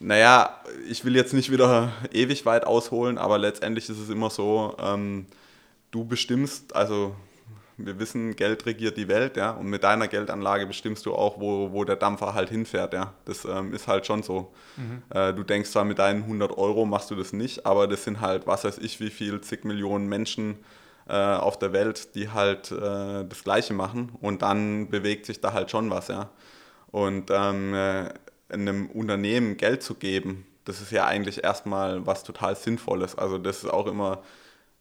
Naja, 0.00 0.60
ich 0.88 1.04
will 1.04 1.14
jetzt 1.16 1.32
nicht 1.32 1.50
wieder 1.50 1.92
ewig 2.12 2.44
weit 2.46 2.66
ausholen, 2.66 3.18
aber 3.18 3.38
letztendlich 3.38 3.88
ist 3.88 3.98
es 3.98 4.10
immer 4.10 4.30
so, 4.30 4.76
ähm, 4.78 5.26
du 5.90 6.04
bestimmst, 6.04 6.74
also 6.74 7.14
wir 7.76 7.98
wissen, 7.98 8.36
Geld 8.36 8.66
regiert 8.66 8.96
die 8.96 9.08
Welt, 9.08 9.36
ja, 9.36 9.50
und 9.50 9.66
mit 9.66 9.82
deiner 9.82 10.08
Geldanlage 10.08 10.66
bestimmst 10.66 11.06
du 11.06 11.14
auch, 11.14 11.40
wo, 11.40 11.72
wo 11.72 11.84
der 11.84 11.96
Dampfer 11.96 12.34
halt 12.34 12.48
hinfährt, 12.48 12.92
ja. 12.92 13.14
Das 13.24 13.44
ähm, 13.44 13.72
ist 13.72 13.88
halt 13.88 14.06
schon 14.06 14.22
so. 14.22 14.52
Mhm. 14.76 15.02
Äh, 15.10 15.32
du 15.32 15.42
denkst 15.42 15.70
zwar, 15.70 15.84
mit 15.84 15.98
deinen 15.98 16.22
100 16.22 16.56
Euro 16.56 16.84
machst 16.86 17.10
du 17.10 17.16
das 17.16 17.32
nicht, 17.32 17.66
aber 17.66 17.88
das 17.88 18.04
sind 18.04 18.20
halt, 18.20 18.46
was 18.46 18.64
weiß 18.64 18.78
ich, 18.78 19.00
wie 19.00 19.10
viel, 19.10 19.40
zig 19.40 19.64
Millionen 19.64 20.08
Menschen 20.08 20.58
äh, 21.08 21.14
auf 21.14 21.58
der 21.58 21.72
Welt, 21.72 22.14
die 22.14 22.30
halt 22.30 22.70
äh, 22.70 23.24
das 23.24 23.42
Gleiche 23.44 23.74
machen 23.74 24.12
und 24.20 24.42
dann 24.42 24.88
bewegt 24.88 25.26
sich 25.26 25.40
da 25.40 25.52
halt 25.52 25.70
schon 25.70 25.90
was, 25.90 26.08
ja. 26.08 26.30
Und 26.90 27.30
ähm, 27.32 27.74
äh, 27.74 28.08
einem 28.60 28.86
Unternehmen 28.86 29.56
Geld 29.56 29.82
zu 29.82 29.94
geben, 29.94 30.46
das 30.64 30.80
ist 30.80 30.92
ja 30.92 31.06
eigentlich 31.06 31.44
erstmal 31.44 32.06
was 32.06 32.24
total 32.24 32.56
Sinnvolles. 32.56 33.16
Also 33.16 33.38
das 33.38 33.58
ist 33.64 33.70
auch 33.70 33.86
immer 33.86 34.22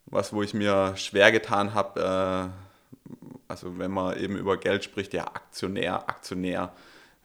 was, 0.06 0.34
wo 0.34 0.42
ich 0.44 0.54
mir 0.54 0.96
schwer 0.96 1.32
getan 1.32 1.74
habe. 1.74 2.52
Äh, 2.52 3.04
also 3.48 3.78
wenn 3.78 3.92
man 3.92 4.18
eben 4.18 4.38
über 4.38 4.58
Geld 4.58 4.84
spricht, 4.84 5.14
ja, 5.14 5.26
Aktionär, 5.26 6.10
Aktionär 6.10 6.72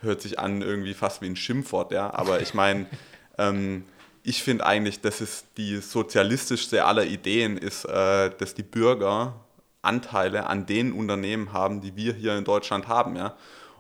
hört 0.01 0.21
sich 0.21 0.39
an 0.39 0.63
irgendwie 0.63 0.95
fast 0.95 1.23
wie 1.23 1.27
ein 1.27 1.37
Schimpfwort, 1.37 1.93
ja. 1.93 2.13
Aber 2.13 2.41
ich 2.41 2.55
meine, 2.55 2.87
ähm, 3.39 3.85
ich 4.23 4.43
finde 4.43 4.67
eigentlich, 4.67 5.01
dass 5.01 5.21
es 5.21 5.45
die 5.57 5.79
sozialistischste 5.79 6.85
aller 6.85 7.05
Ideen 7.05 7.57
ist, 7.57 7.85
äh, 7.85 8.31
dass 8.37 8.55
die 8.55 8.63
Bürger 8.63 9.35
Anteile 9.83 10.47
an 10.47 10.67
den 10.67 10.93
Unternehmen 10.93 11.53
haben, 11.53 11.81
die 11.81 11.97
wir 11.97 12.13
hier 12.13 12.37
in 12.37 12.45
Deutschland 12.45 12.89
haben, 12.89 13.17
ja. 13.17 13.37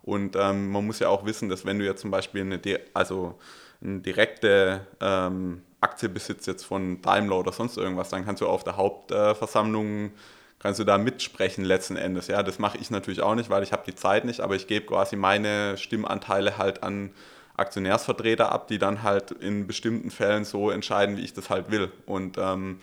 Und 0.08 0.36
ähm, 0.36 0.70
man 0.70 0.86
muss 0.86 1.00
ja 1.00 1.08
auch 1.08 1.26
wissen, 1.26 1.50
dass 1.50 1.66
wenn 1.66 1.78
du 1.78 1.84
jetzt 1.84 2.00
zum 2.00 2.10
Beispiel 2.10 2.40
eine, 2.40 2.60
also 2.94 3.38
eine 3.82 4.00
direkte 4.00 4.86
ähm, 5.00 5.60
Aktie 5.82 6.08
besitzt 6.08 6.46
jetzt 6.46 6.64
von 6.64 7.02
Daimler 7.02 7.38
oder 7.38 7.52
sonst 7.52 7.76
irgendwas, 7.76 8.08
dann 8.08 8.24
kannst 8.24 8.40
du 8.40 8.46
auf 8.46 8.64
der 8.64 8.78
Hauptversammlung 8.78 10.12
kannst 10.60 10.80
du 10.80 10.84
da 10.84 10.98
mitsprechen 10.98 11.62
letzten 11.62 11.96
Endes. 11.96 12.26
Ja, 12.26 12.42
das 12.42 12.58
mache 12.58 12.78
ich 12.78 12.90
natürlich 12.90 13.20
auch 13.20 13.34
nicht, 13.34 13.50
weil 13.50 13.62
ich 13.62 13.72
habe 13.72 13.82
die 13.86 13.94
Zeit 13.94 14.24
nicht, 14.24 14.40
aber 14.40 14.56
ich 14.56 14.66
gebe 14.66 14.86
quasi 14.86 15.14
meine 15.14 15.76
Stimmanteile 15.76 16.56
halt 16.56 16.82
an 16.82 17.10
Aktionärsvertreter 17.56 18.50
ab, 18.50 18.66
die 18.66 18.78
dann 18.78 19.02
halt 19.02 19.30
in 19.30 19.66
bestimmten 19.66 20.10
Fällen 20.10 20.44
so 20.44 20.70
entscheiden, 20.70 21.16
wie 21.16 21.22
ich 21.22 21.34
das 21.34 21.50
halt 21.50 21.70
will. 21.70 21.92
Und 22.06 22.38
ähm, 22.38 22.78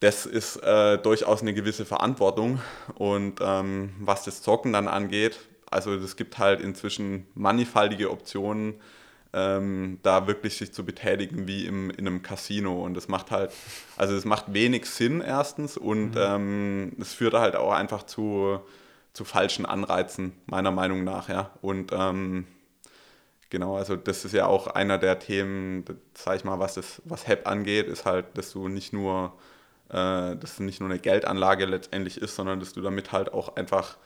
das 0.00 0.26
ist 0.26 0.56
äh, 0.56 0.98
durchaus 0.98 1.40
eine 1.40 1.54
gewisse 1.54 1.86
Verantwortung. 1.86 2.60
Und 2.94 3.40
ähm, 3.40 3.94
was 3.98 4.24
das 4.24 4.42
Zocken 4.42 4.72
dann 4.72 4.86
angeht, 4.86 5.38
also 5.74 5.92
es 5.94 6.16
gibt 6.16 6.38
halt 6.38 6.60
inzwischen 6.60 7.26
mannigfaltige 7.34 8.10
Optionen, 8.10 8.74
ähm, 9.32 9.98
da 10.02 10.28
wirklich 10.28 10.56
sich 10.56 10.72
zu 10.72 10.84
betätigen 10.84 11.48
wie 11.48 11.66
im, 11.66 11.90
in 11.90 12.06
einem 12.06 12.22
Casino. 12.22 12.84
Und 12.84 12.94
das 12.94 13.08
macht 13.08 13.32
halt, 13.32 13.50
also 13.96 14.14
es 14.14 14.24
macht 14.24 14.54
wenig 14.54 14.86
Sinn 14.86 15.20
erstens 15.20 15.76
und 15.76 16.12
mhm. 16.12 16.16
ähm, 16.16 16.92
es 17.00 17.12
führt 17.12 17.34
halt 17.34 17.56
auch 17.56 17.72
einfach 17.72 18.04
zu, 18.04 18.60
zu 19.12 19.24
falschen 19.24 19.66
Anreizen, 19.66 20.32
meiner 20.46 20.70
Meinung 20.70 21.02
nach, 21.02 21.28
ja. 21.28 21.50
Und 21.60 21.90
ähm, 21.92 22.46
genau, 23.50 23.76
also 23.76 23.96
das 23.96 24.24
ist 24.24 24.32
ja 24.32 24.46
auch 24.46 24.68
einer 24.68 24.98
der 24.98 25.18
Themen, 25.18 25.84
sag 26.14 26.36
ich 26.36 26.44
mal, 26.44 26.60
was 26.60 26.74
das, 26.74 27.02
was 27.04 27.26
HEP 27.26 27.48
angeht, 27.48 27.88
ist 27.88 28.04
halt, 28.04 28.38
dass 28.38 28.52
du 28.52 28.68
nicht 28.68 28.92
nur, 28.92 29.32
äh, 29.88 30.36
dass 30.36 30.52
es 30.52 30.60
nicht 30.60 30.78
nur 30.78 30.88
eine 30.88 31.00
Geldanlage 31.00 31.64
letztendlich 31.66 32.18
ist, 32.18 32.36
sondern 32.36 32.60
dass 32.60 32.72
du 32.72 32.80
damit 32.80 33.10
halt 33.10 33.32
auch 33.32 33.56
einfach 33.56 33.96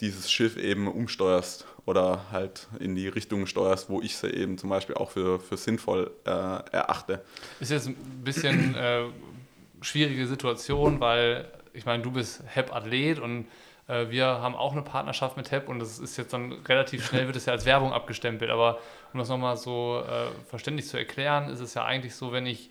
dieses 0.00 0.30
Schiff 0.30 0.56
eben 0.56 0.88
umsteuerst 0.88 1.66
oder 1.86 2.26
halt 2.30 2.68
in 2.80 2.94
die 2.94 3.08
Richtung 3.08 3.46
steuerst, 3.46 3.88
wo 3.88 4.00
ich 4.00 4.16
sie 4.16 4.28
eben 4.28 4.58
zum 4.58 4.70
Beispiel 4.70 4.96
auch 4.96 5.10
für, 5.10 5.40
für 5.40 5.56
sinnvoll 5.56 6.10
äh, 6.24 6.30
erachte. 6.30 7.24
Ist 7.60 7.70
jetzt 7.70 7.88
ein 7.88 7.96
bisschen 8.24 8.74
äh, 8.74 9.04
schwierige 9.80 10.26
Situation, 10.26 11.00
weil 11.00 11.50
ich 11.72 11.86
meine, 11.86 12.02
du 12.02 12.10
bist 12.10 12.42
HEP-Athlet 12.46 13.18
und 13.18 13.46
äh, 13.88 14.10
wir 14.10 14.26
haben 14.26 14.54
auch 14.54 14.72
eine 14.72 14.82
Partnerschaft 14.82 15.36
mit 15.36 15.50
HEP 15.50 15.68
und 15.68 15.78
das 15.78 15.98
ist 15.98 16.16
jetzt 16.16 16.32
dann 16.32 16.52
relativ 16.52 17.06
schnell, 17.06 17.26
wird 17.26 17.36
es 17.36 17.46
ja 17.46 17.52
als 17.52 17.64
Werbung 17.64 17.92
abgestempelt. 17.92 18.50
Aber 18.50 18.78
um 19.12 19.18
das 19.18 19.28
nochmal 19.28 19.56
so 19.56 20.02
äh, 20.06 20.26
verständlich 20.48 20.88
zu 20.88 20.98
erklären, 20.98 21.48
ist 21.48 21.60
es 21.60 21.74
ja 21.74 21.84
eigentlich 21.84 22.14
so, 22.14 22.32
wenn 22.32 22.46
ich 22.46 22.70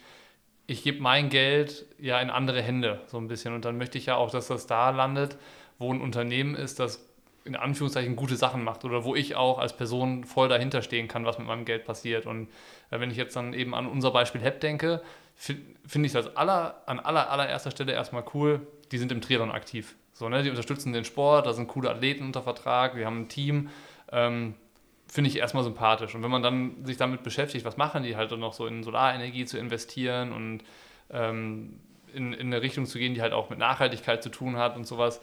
ich 0.68 0.84
gebe 0.84 1.02
mein 1.02 1.30
Geld 1.30 1.86
ja 2.00 2.20
in 2.20 2.30
andere 2.30 2.62
Hände 2.62 3.02
so 3.08 3.18
ein 3.18 3.28
bisschen 3.28 3.54
und 3.54 3.66
dann 3.66 3.78
möchte 3.78 3.98
ich 3.98 4.08
ja 4.08 4.16
auch, 4.16 4.32
dass 4.32 4.48
das 4.48 4.66
da 4.68 4.90
landet, 4.90 5.38
wo 5.78 5.94
ein 5.94 6.02
Unternehmen 6.02 6.56
ist, 6.56 6.80
das 6.80 7.06
in 7.46 7.56
Anführungszeichen 7.56 8.16
gute 8.16 8.36
Sachen 8.36 8.64
macht 8.64 8.84
oder 8.86 9.04
wo 9.04 9.16
ich 9.16 9.36
auch 9.36 9.60
als 9.60 9.78
Person 9.78 10.24
voll 10.24 10.50
dahinter 10.50 10.82
stehen 10.82 11.08
kann, 11.08 11.26
was 11.26 11.38
mit 11.38 11.48
meinem 11.48 11.64
Geld 11.64 11.86
passiert. 11.86 12.26
Und 12.26 12.50
äh, 12.90 13.00
wenn 13.00 13.12
ich 13.12 13.18
jetzt 13.18 13.36
dann 13.36 13.54
eben 13.54 13.76
an 13.76 13.86
unser 13.86 14.12
Beispiel 14.12 14.42
HEP 14.42 14.60
denke, 14.60 15.02
finde 15.36 15.64
find 15.88 16.06
ich 16.06 16.16
es 16.16 16.36
aller, 16.36 16.82
an 16.88 17.00
aller, 17.00 17.30
allererster 17.30 17.72
Stelle 17.72 17.94
erstmal 17.94 18.26
cool, 18.34 18.66
die 18.92 18.98
sind 18.98 19.12
im 19.12 19.22
Triathlon 19.22 19.52
aktiv. 19.52 19.96
So, 20.14 20.28
ne? 20.28 20.42
Die 20.42 20.50
unterstützen 20.50 20.92
den 20.92 21.06
Sport, 21.06 21.46
da 21.46 21.54
sind 21.54 21.68
coole 21.68 21.90
Athleten 21.90 22.26
unter 22.26 22.42
Vertrag, 22.42 22.96
wir 22.96 23.06
haben 23.06 23.22
ein 23.22 23.30
Team. 23.30 23.70
Ähm, 24.12 24.56
finde 25.08 25.30
ich 25.30 25.38
erstmal 25.38 25.64
sympathisch. 25.64 26.16
Und 26.16 26.24
wenn 26.24 26.32
man 26.32 26.42
dann 26.42 26.84
sich 26.84 26.98
damit 26.98 27.22
beschäftigt, 27.22 27.64
was 27.64 27.78
machen 27.78 28.04
die 28.04 28.16
halt 28.16 28.32
dann 28.32 28.40
noch 28.40 28.54
so 28.54 28.66
in 28.66 28.84
Solarenergie 28.84 29.46
zu 29.46 29.58
investieren 29.60 30.34
und 30.34 30.64
ähm, 31.12 31.80
in, 32.14 32.34
in 32.34 32.48
eine 32.48 32.62
Richtung 32.62 32.86
zu 32.86 32.98
gehen, 32.98 33.14
die 33.14 33.22
halt 33.22 33.34
auch 33.34 33.50
mit 33.50 33.60
Nachhaltigkeit 33.60 34.24
zu 34.24 34.30
tun 34.30 34.58
hat 34.58 34.76
und 34.76 34.88
sowas, 34.88 35.22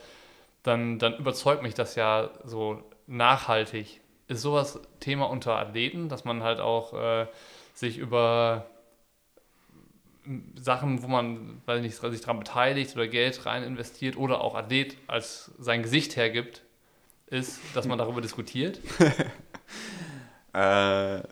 dann, 0.62 0.98
dann 0.98 1.16
überzeugt 1.16 1.62
mich 1.62 1.74
das 1.74 1.94
ja 1.94 2.30
so 2.44 2.82
nachhaltig. 3.06 4.00
Ist 4.28 4.42
sowas 4.42 4.80
Thema 5.00 5.28
unter 5.28 5.58
Athleten, 5.58 6.08
dass 6.08 6.24
man 6.24 6.42
halt 6.42 6.60
auch 6.60 6.94
äh, 6.94 7.26
sich 7.74 7.98
über 7.98 8.66
Sachen, 10.54 11.02
wo 11.02 11.08
man 11.08 11.60
weiß 11.66 11.82
nicht, 11.82 11.96
sich 11.96 12.20
daran 12.20 12.38
beteiligt 12.38 12.94
oder 12.94 13.08
Geld 13.08 13.44
rein 13.44 13.64
investiert 13.64 14.16
oder 14.16 14.40
auch 14.40 14.54
Athlet 14.54 14.96
als 15.08 15.50
sein 15.58 15.82
Gesicht 15.82 16.16
hergibt, 16.16 16.62
ist, 17.26 17.60
dass 17.74 17.86
man 17.86 17.98
darüber 17.98 18.20
diskutiert? 18.20 18.78
äh, 20.52 21.22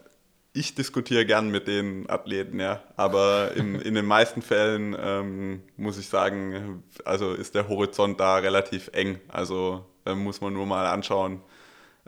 ich 0.53 0.75
diskutiere 0.75 1.25
gern 1.25 1.49
mit 1.49 1.67
den 1.67 2.09
Athleten, 2.09 2.59
ja. 2.59 2.81
Aber 2.97 3.51
in, 3.55 3.75
in 3.81 3.93
den 3.93 4.05
meisten 4.05 4.41
Fällen 4.41 4.95
ähm, 4.99 5.61
muss 5.77 5.97
ich 5.97 6.07
sagen, 6.07 6.83
also 7.05 7.33
ist 7.33 7.55
der 7.55 7.67
Horizont 7.69 8.19
da 8.19 8.37
relativ 8.37 8.89
eng. 8.93 9.19
Also 9.27 9.85
äh, 10.05 10.13
muss 10.13 10.41
man 10.41 10.53
nur 10.53 10.65
mal 10.65 10.87
anschauen, 10.87 11.41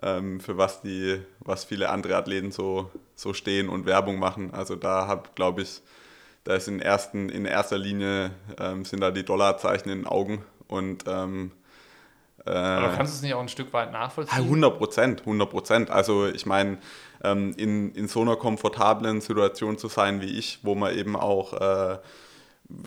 ähm, 0.01 0.39
für 0.39 0.57
was 0.57 0.81
die, 0.81 1.21
was 1.39 1.63
viele 1.63 1.89
andere 1.89 2.17
Athleten 2.17 2.51
so, 2.51 2.91
so 3.15 3.33
stehen 3.33 3.69
und 3.69 3.85
Werbung 3.85 4.19
machen. 4.19 4.53
Also 4.53 4.75
da 4.75 5.07
habe, 5.07 5.29
glaube 5.35 5.61
ich, 5.61 5.81
da 6.43 6.55
ist 6.55 6.67
in, 6.67 6.81
ersten, 6.81 7.29
in 7.29 7.45
erster 7.45 7.77
Linie 7.77 8.31
ähm, 8.59 8.83
sind 8.83 8.99
da 8.99 9.11
die 9.11 9.23
Dollarzeichen 9.23 9.89
in 9.89 9.99
den 9.99 10.07
Augen 10.07 10.43
und 10.67 11.05
ähm, 11.07 11.51
äh, 11.51 11.62
Aber 12.51 12.95
kannst 12.95 13.13
du 13.13 13.17
es 13.17 13.21
nicht 13.21 13.33
auch 13.33 13.41
ein 13.41 13.49
Stück 13.49 13.71
weit 13.73 13.91
nachvollziehen? 13.91 14.37
100 14.37 14.77
Prozent, 14.77 15.21
100 15.21 15.49
Prozent. 15.49 15.89
Also 15.89 16.27
ich 16.27 16.45
meine, 16.45 16.77
ähm, 17.23 17.53
in, 17.57 17.93
in 17.93 18.07
so 18.07 18.21
einer 18.21 18.35
komfortablen 18.35 19.21
Situation 19.21 19.77
zu 19.77 19.87
sein 19.87 20.21
wie 20.21 20.37
ich, 20.37 20.59
wo 20.63 20.75
man 20.75 20.95
eben 20.95 21.15
auch, 21.15 21.53
äh, 21.53 21.97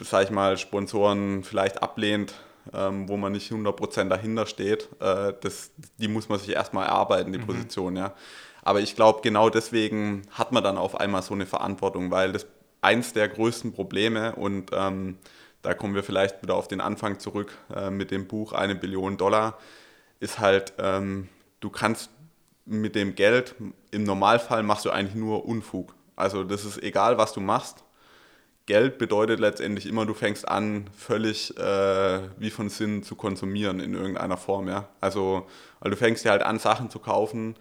sag 0.03 0.25
ich 0.25 0.31
mal, 0.31 0.59
Sponsoren 0.59 1.43
vielleicht 1.43 1.83
ablehnt, 1.83 2.35
ähm, 2.75 3.09
wo 3.09 3.17
man 3.17 3.33
nicht 3.33 3.51
100 3.51 3.75
Prozent 3.77 4.13
dahinter 4.13 4.47
steht, 4.47 4.89
äh, 5.01 5.33
das, 5.41 5.71
die 5.99 6.09
muss 6.09 6.29
man 6.29 6.39
sich 6.39 6.51
erstmal 6.51 6.87
erarbeiten, 6.87 7.33
die 7.33 7.39
mhm. 7.39 7.47
Position, 7.47 7.97
ja. 7.97 8.15
Aber 8.63 8.81
ich 8.81 8.97
glaube, 8.97 9.21
genau 9.23 9.49
deswegen 9.49 10.23
hat 10.33 10.51
man 10.51 10.65
dann 10.65 10.77
auf 10.77 10.99
einmal 10.99 11.23
so 11.23 11.35
eine 11.35 11.47
Verantwortung, 11.47 12.11
weil 12.11 12.33
das 12.33 12.47
eins 12.81 13.13
der 13.13 13.29
größten 13.29 13.73
Probleme 13.73 14.35
und 14.35 14.71
ähm, 14.73 15.19
da 15.67 15.75
kommen 15.75 15.97
wir 15.97 16.05
vielleicht 16.05 16.43
wieder 16.43 16.55
auf 16.55 16.69
den 16.69 16.81
Anfang 16.81 17.19
zurück 17.19 17.53
äh, 17.75 17.91
mit 17.91 18.12
dem 18.12 18.29
Buch 18.29 18.53
Eine 18.53 18.77
Billion 18.77 19.17
Dollar, 19.17 19.59
ist 20.21 20.39
halt, 20.39 20.75
ähm, 20.79 21.29
du 21.59 21.71
kannst 21.71 22.11
mit 22.67 22.95
dem 22.95 23.17
Geld, 23.17 23.57
im 23.91 24.05
Normalfall 24.05 24.62
machst 24.62 24.85
du 24.85 24.91
eigentlich 24.91 25.17
nur 25.17 25.45
Unfug. 25.45 25.97
Also 26.14 26.45
das 26.45 26.64
ist 26.64 26.81
egal, 26.85 27.19
was 27.19 27.33
du 27.33 27.41
machst. 27.41 27.83
Geld 28.67 28.99
bedeutet 28.99 29.41
letztendlich 29.41 29.87
immer, 29.87 30.07
du 30.07 30.14
fängst 30.14 30.47
an, 30.47 30.89
völlig 30.97 31.57
äh, 31.59 32.21
wie 32.39 32.51
von 32.51 32.69
Sinn 32.69 33.03
zu 33.03 33.17
konsumieren 33.17 33.81
in 33.81 33.95
irgendeiner 33.95 34.37
Form. 34.37 34.69
Ja? 34.69 34.89
Also, 35.01 35.49
weil 35.81 35.91
du 35.91 35.97
fängst 35.97 36.25
dir 36.25 36.31
halt 36.31 36.43
an, 36.43 36.61
Sachen 36.61 36.91
zu 36.91 37.01
kaufen, 37.01 37.57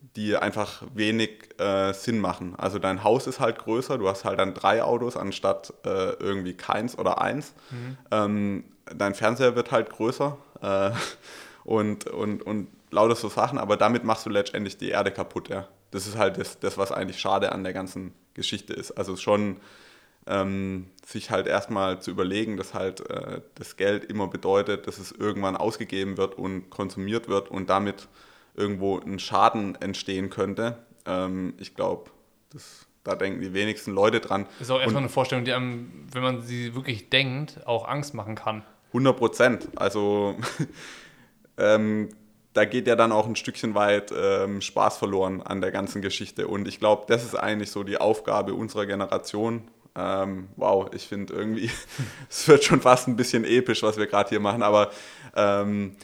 die 0.00 0.36
einfach 0.36 0.82
wenig 0.94 1.58
äh, 1.58 1.92
Sinn 1.92 2.20
machen. 2.20 2.54
Also 2.56 2.78
dein 2.78 3.02
Haus 3.04 3.26
ist 3.26 3.40
halt 3.40 3.58
größer, 3.58 3.98
du 3.98 4.08
hast 4.08 4.24
halt 4.24 4.38
dann 4.38 4.54
drei 4.54 4.82
Autos 4.82 5.16
anstatt 5.16 5.72
äh, 5.84 6.12
irgendwie 6.14 6.54
keins 6.54 6.98
oder 6.98 7.20
eins. 7.20 7.54
Mhm. 7.70 7.96
Ähm, 8.10 8.64
dein 8.94 9.14
Fernseher 9.14 9.56
wird 9.56 9.72
halt 9.72 9.90
größer 9.90 10.36
äh, 10.62 10.90
und, 11.64 12.06
und, 12.06 12.42
und 12.42 12.68
lauter 12.90 13.16
so 13.16 13.28
Sachen, 13.28 13.58
aber 13.58 13.76
damit 13.76 14.04
machst 14.04 14.26
du 14.26 14.30
letztendlich 14.30 14.78
die 14.78 14.90
Erde 14.90 15.10
kaputt. 15.10 15.48
Ja. 15.48 15.68
Das 15.90 16.06
ist 16.06 16.16
halt 16.16 16.38
das, 16.38 16.58
das, 16.60 16.78
was 16.78 16.92
eigentlich 16.92 17.18
schade 17.18 17.52
an 17.52 17.64
der 17.64 17.72
ganzen 17.72 18.14
Geschichte 18.34 18.72
ist. 18.72 18.92
Also 18.92 19.16
schon 19.16 19.58
ähm, 20.26 20.86
sich 21.04 21.30
halt 21.30 21.46
erstmal 21.46 22.00
zu 22.00 22.10
überlegen, 22.10 22.56
dass 22.56 22.74
halt 22.74 23.08
äh, 23.10 23.40
das 23.54 23.76
Geld 23.76 24.04
immer 24.04 24.28
bedeutet, 24.28 24.86
dass 24.86 24.98
es 24.98 25.12
irgendwann 25.12 25.56
ausgegeben 25.56 26.16
wird 26.16 26.36
und 26.36 26.70
konsumiert 26.70 27.28
wird 27.28 27.50
und 27.50 27.68
damit 27.70 28.08
irgendwo 28.58 28.98
ein 28.98 29.18
Schaden 29.18 29.76
entstehen 29.80 30.30
könnte. 30.30 30.78
Ähm, 31.06 31.54
ich 31.58 31.74
glaube, 31.74 32.10
da 33.04 33.14
denken 33.14 33.40
die 33.40 33.54
wenigsten 33.54 33.92
Leute 33.92 34.20
dran. 34.20 34.46
Das 34.58 34.68
ist 34.68 34.70
auch 34.70 34.80
erstmal 34.80 35.02
eine 35.02 35.08
Vorstellung, 35.08 35.44
die 35.44 35.52
einem, 35.52 35.90
wenn 36.12 36.22
man 36.22 36.42
sie 36.42 36.74
wirklich 36.74 37.08
denkt, 37.08 37.66
auch 37.66 37.88
Angst 37.88 38.14
machen 38.14 38.34
kann. 38.34 38.64
100 38.88 39.16
Prozent. 39.16 39.68
Also 39.76 40.36
ähm, 41.58 42.10
da 42.52 42.64
geht 42.64 42.86
ja 42.86 42.96
dann 42.96 43.12
auch 43.12 43.26
ein 43.26 43.36
Stückchen 43.36 43.74
weit 43.74 44.12
ähm, 44.16 44.60
Spaß 44.60 44.98
verloren 44.98 45.42
an 45.42 45.60
der 45.60 45.70
ganzen 45.70 46.02
Geschichte. 46.02 46.48
Und 46.48 46.66
ich 46.66 46.80
glaube, 46.80 47.04
das 47.06 47.24
ist 47.24 47.34
eigentlich 47.34 47.70
so 47.70 47.84
die 47.84 47.98
Aufgabe 47.98 48.54
unserer 48.54 48.86
Generation. 48.86 49.68
Ähm, 49.94 50.48
wow, 50.56 50.88
ich 50.92 51.06
finde 51.06 51.34
irgendwie, 51.34 51.70
es 52.28 52.48
wird 52.48 52.64
schon 52.64 52.80
fast 52.80 53.08
ein 53.08 53.16
bisschen 53.16 53.44
episch, 53.44 53.82
was 53.82 53.96
wir 53.96 54.06
gerade 54.06 54.30
hier 54.30 54.40
machen, 54.40 54.62
aber 54.62 54.90
ähm, 55.36 55.96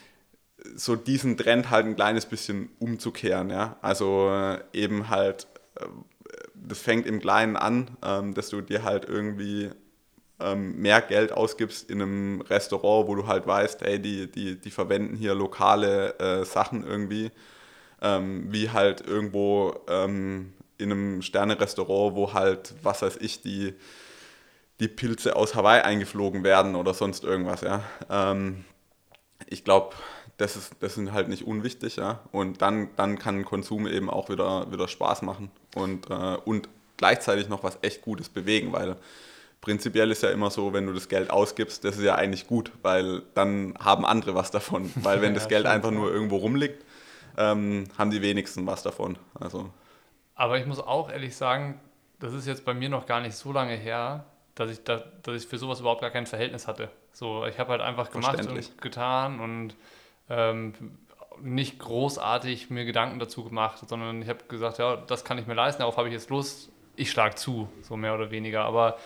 so 0.75 0.97
diesen 0.97 1.37
Trend 1.37 1.71
halt 1.71 1.87
ein 1.87 1.97
kleines 1.97 2.27
bisschen 2.27 2.71
umzukehren. 2.79 3.51
Ja? 3.51 3.77
Also 3.83 4.31
äh, 4.31 4.59
eben 4.73 5.11
halt, 5.11 5.47
äh, 5.77 5.87
das 6.55 6.79
fängt 6.79 7.07
im 7.07 7.21
Kleinen 7.21 7.57
an, 7.57 7.91
ähm, 8.05 8.35
dass 8.35 8.49
du 8.49 8.61
dir 8.61 8.83
halt 8.83 9.05
irgendwie 9.05 9.71
ähm, 10.41 10.77
mehr 10.81 11.01
Geld 11.01 11.33
ausgibst 11.33 11.91
in 11.91 12.03
einem 12.03 12.41
Restaurant, 12.41 13.09
wo 13.09 13.15
du 13.15 13.27
halt 13.27 13.47
weißt, 13.47 13.83
hey, 13.83 14.01
die, 14.01 14.31
die, 14.31 14.61
die 14.61 14.71
verwenden 14.71 15.17
hier 15.17 15.35
lokale 15.35 16.19
äh, 16.19 16.45
Sachen 16.45 16.85
irgendwie, 16.85 17.31
ähm, 18.03 18.53
wie 18.53 18.71
halt 18.71 19.07
irgendwo 19.07 19.75
ähm, 19.89 20.53
in 20.79 20.91
einem 20.91 21.23
Sterne-Restaurant, 21.23 22.17
wo 22.17 22.33
halt, 22.33 22.75
was 22.83 23.03
weiß 23.03 23.19
ich, 23.21 23.43
die, 23.43 23.75
die 24.81 24.89
Pilze 24.89 25.37
aus 25.37 25.55
Hawaii 25.55 25.83
eingeflogen 25.83 26.43
werden 26.43 26.75
oder 26.75 26.95
sonst 26.95 27.23
irgendwas, 27.23 27.61
ja. 27.61 27.83
Ähm, 28.11 28.65
ich 29.47 29.63
glaube, 29.63 29.95
das 30.37 30.57
ist, 30.57 30.73
das 30.81 30.95
sind 30.95 31.13
halt 31.13 31.29
nicht 31.29 31.47
unwichtig, 31.47 31.97
ja. 31.97 32.21
Und 32.33 32.63
dann, 32.63 32.89
dann 32.97 33.19
kann 33.19 33.45
Konsum 33.45 33.87
eben 33.87 34.11
auch 34.11 34.29
wieder, 34.29 34.71
wieder 34.73 34.89
Spaß 34.89 35.23
machen 35.23 35.51
und, 35.75 36.11
äh, 36.11 36.37
und 36.45 36.69
gleichzeitig 36.97 37.49
noch 37.49 37.63
was 37.63 37.79
echt 37.83 38.03
Gutes 38.03 38.29
bewegen, 38.29 38.73
weil 38.73 38.97
prinzipiell 39.61 40.11
ist 40.11 40.23
ja 40.23 40.31
immer 40.31 40.51
so, 40.51 40.73
wenn 40.73 40.87
du 40.87 40.93
das 40.93 41.09
Geld 41.09 41.31
ausgibst, 41.31 41.85
das 41.85 41.97
ist 41.97 42.05
ja 42.05 42.17
eigentlich 42.17 42.47
gut, 42.47 42.71
weil 42.83 43.23
dann 43.35 43.75
haben 43.79 44.05
andere 44.05 44.35
was 44.35 44.51
davon. 44.51 44.93
Weil 45.03 45.23
wenn 45.23 45.35
das 45.35 45.49
Geld 45.49 45.67
einfach 45.67 45.91
nur 45.91 46.13
irgendwo 46.13 46.37
rumliegt, 46.37 46.85
ähm, 47.39 47.85
haben 47.97 48.11
die 48.11 48.23
wenigsten 48.23 48.67
was 48.67 48.83
davon. 48.83 49.17
Also. 49.39 49.71
Aber 50.35 50.59
ich 50.59 50.67
muss 50.67 50.81
auch 50.81 51.11
ehrlich 51.11 51.35
sagen, 51.35 51.81
das 52.21 52.33
ist 52.33 52.47
jetzt 52.47 52.65
bei 52.65 52.75
mir 52.75 52.89
noch 52.89 53.07
gar 53.07 53.21
nicht 53.21 53.35
so 53.35 53.53
lange 53.53 53.75
her, 53.75 54.27
dass 54.55 54.71
ich, 54.71 54.85
da, 54.85 55.03
dass 55.23 55.43
ich 55.43 55.49
für 55.49 55.59
sowas 55.59 55.81
überhaupt 55.81 56.01
gar 56.01 56.11
kein 56.11 56.27
Verhältnis 56.27 56.67
hatte. 56.67 56.91
So, 57.13 57.47
ich 57.47 57.59
habe 57.59 57.71
halt 57.71 57.81
einfach 57.81 58.11
gemacht 58.11 58.47
und 58.47 58.81
getan 58.83 59.41
und 59.41 59.75
ähm, 60.29 60.75
nicht 61.43 61.79
großartig 61.79 62.71
mir 62.71 62.85
Gedanken 62.85 63.19
dazu 63.19 63.45
gemacht, 63.45 63.89
sondern 63.89 64.23
ich 64.23 64.29
habe 64.29 64.45
gesagt, 64.49 64.79
ja, 64.79 64.97
das 64.97 65.25
kann 65.25 65.39
ich 65.39 65.47
mir 65.47 65.55
leisten, 65.55 65.81
darauf 65.81 65.97
habe 65.97 66.09
ich 66.09 66.15
jetzt 66.15 66.31
Lust, 66.31 66.71
ich 66.97 67.11
schlage 67.11 67.35
zu, 67.35 67.69
so 67.83 67.97
mehr 67.97 68.15
oder 68.15 68.31
weniger. 68.31 68.65
Aber 68.65 68.99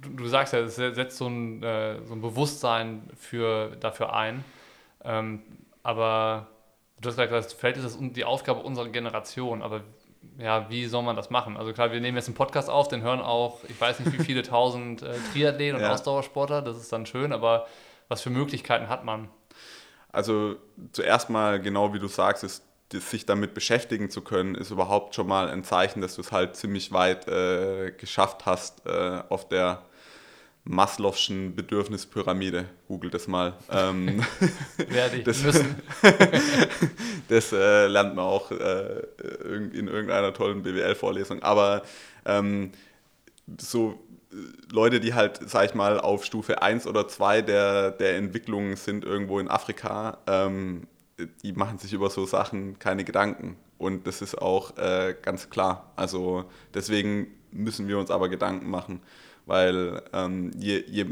du, 0.00 0.10
du 0.10 0.26
sagst 0.26 0.52
ja, 0.52 0.60
es 0.60 0.76
setzt 0.76 1.18
so 1.18 1.26
ein, 1.26 1.62
äh, 1.62 2.02
so 2.04 2.14
ein 2.14 2.20
Bewusstsein 2.20 3.10
für, 3.14 3.76
dafür 3.80 4.14
ein. 4.14 4.44
Ähm, 5.04 5.42
aber 5.82 6.48
du 7.00 7.08
hast 7.08 7.16
gesagt, 7.16 7.52
vielleicht 7.52 7.76
ist 7.76 7.84
das 7.84 7.98
die 8.00 8.24
Aufgabe 8.24 8.60
unserer 8.60 8.88
Generation, 8.88 9.62
aber 9.62 9.82
ja, 10.38 10.68
wie 10.70 10.86
soll 10.86 11.02
man 11.02 11.16
das 11.16 11.30
machen? 11.30 11.56
Also 11.56 11.72
klar, 11.72 11.92
wir 11.92 12.00
nehmen 12.00 12.16
jetzt 12.16 12.26
einen 12.26 12.34
Podcast 12.34 12.68
auf, 12.68 12.88
den 12.88 13.02
hören 13.02 13.20
auch, 13.20 13.62
ich 13.68 13.80
weiß 13.80 14.00
nicht 14.00 14.18
wie 14.18 14.24
viele 14.24 14.42
tausend 14.42 15.02
äh, 15.02 15.14
Triathleten 15.32 15.76
und 15.76 15.82
ja. 15.82 15.92
Ausdauersportler, 15.92 16.62
das 16.62 16.76
ist 16.76 16.92
dann 16.92 17.06
schön, 17.06 17.32
aber 17.32 17.66
was 18.08 18.22
für 18.22 18.30
Möglichkeiten 18.30 18.88
hat 18.88 19.04
man? 19.04 19.28
Also 20.16 20.56
zuerst 20.92 21.28
mal, 21.28 21.60
genau 21.60 21.92
wie 21.92 21.98
du 21.98 22.08
sagst, 22.08 22.42
ist 22.42 22.62
sich 22.90 23.26
damit 23.26 23.52
beschäftigen 23.52 24.08
zu 24.08 24.22
können, 24.22 24.54
ist 24.54 24.70
überhaupt 24.70 25.14
schon 25.14 25.26
mal 25.26 25.50
ein 25.50 25.62
Zeichen, 25.62 26.00
dass 26.00 26.14
du 26.14 26.22
es 26.22 26.32
halt 26.32 26.56
ziemlich 26.56 26.90
weit 26.90 27.28
äh, 27.28 27.90
geschafft 27.90 28.46
hast 28.46 28.86
äh, 28.86 29.20
auf 29.28 29.46
der 29.46 29.82
Maslow'schen 30.66 31.54
Bedürfnispyramide. 31.54 32.64
Google 32.88 33.10
das 33.10 33.28
mal. 33.28 33.52
Ähm, 33.70 34.24
Werde 34.88 35.18
ich 35.18 35.24
das, 35.24 35.42
müssen. 35.42 35.82
das 37.28 37.52
äh, 37.52 37.86
lernt 37.86 38.16
man 38.16 38.24
auch 38.24 38.50
äh, 38.50 39.02
in 39.74 39.86
irgendeiner 39.86 40.32
tollen 40.32 40.62
BWL-Vorlesung. 40.62 41.42
Aber 41.42 41.82
ähm, 42.24 42.72
so 43.58 44.02
Leute, 44.72 45.00
die 45.00 45.14
halt, 45.14 45.40
sag 45.48 45.66
ich 45.66 45.74
mal, 45.74 46.00
auf 46.00 46.24
Stufe 46.24 46.62
1 46.62 46.86
oder 46.86 47.08
2 47.08 47.42
der, 47.42 47.90
der 47.92 48.16
Entwicklung 48.16 48.76
sind 48.76 49.04
irgendwo 49.04 49.38
in 49.38 49.48
Afrika, 49.48 50.18
ähm, 50.26 50.86
die 51.42 51.52
machen 51.52 51.78
sich 51.78 51.92
über 51.92 52.10
so 52.10 52.26
Sachen 52.26 52.78
keine 52.78 53.04
Gedanken. 53.04 53.56
Und 53.78 54.06
das 54.06 54.22
ist 54.22 54.36
auch 54.36 54.76
äh, 54.78 55.14
ganz 55.20 55.50
klar. 55.50 55.92
Also 55.96 56.44
deswegen 56.74 57.28
müssen 57.50 57.88
wir 57.88 57.98
uns 57.98 58.10
aber 58.10 58.28
Gedanken 58.28 58.70
machen, 58.70 59.00
weil 59.46 60.02
ähm, 60.12 60.50
je, 60.56 60.82
je, 60.86 61.06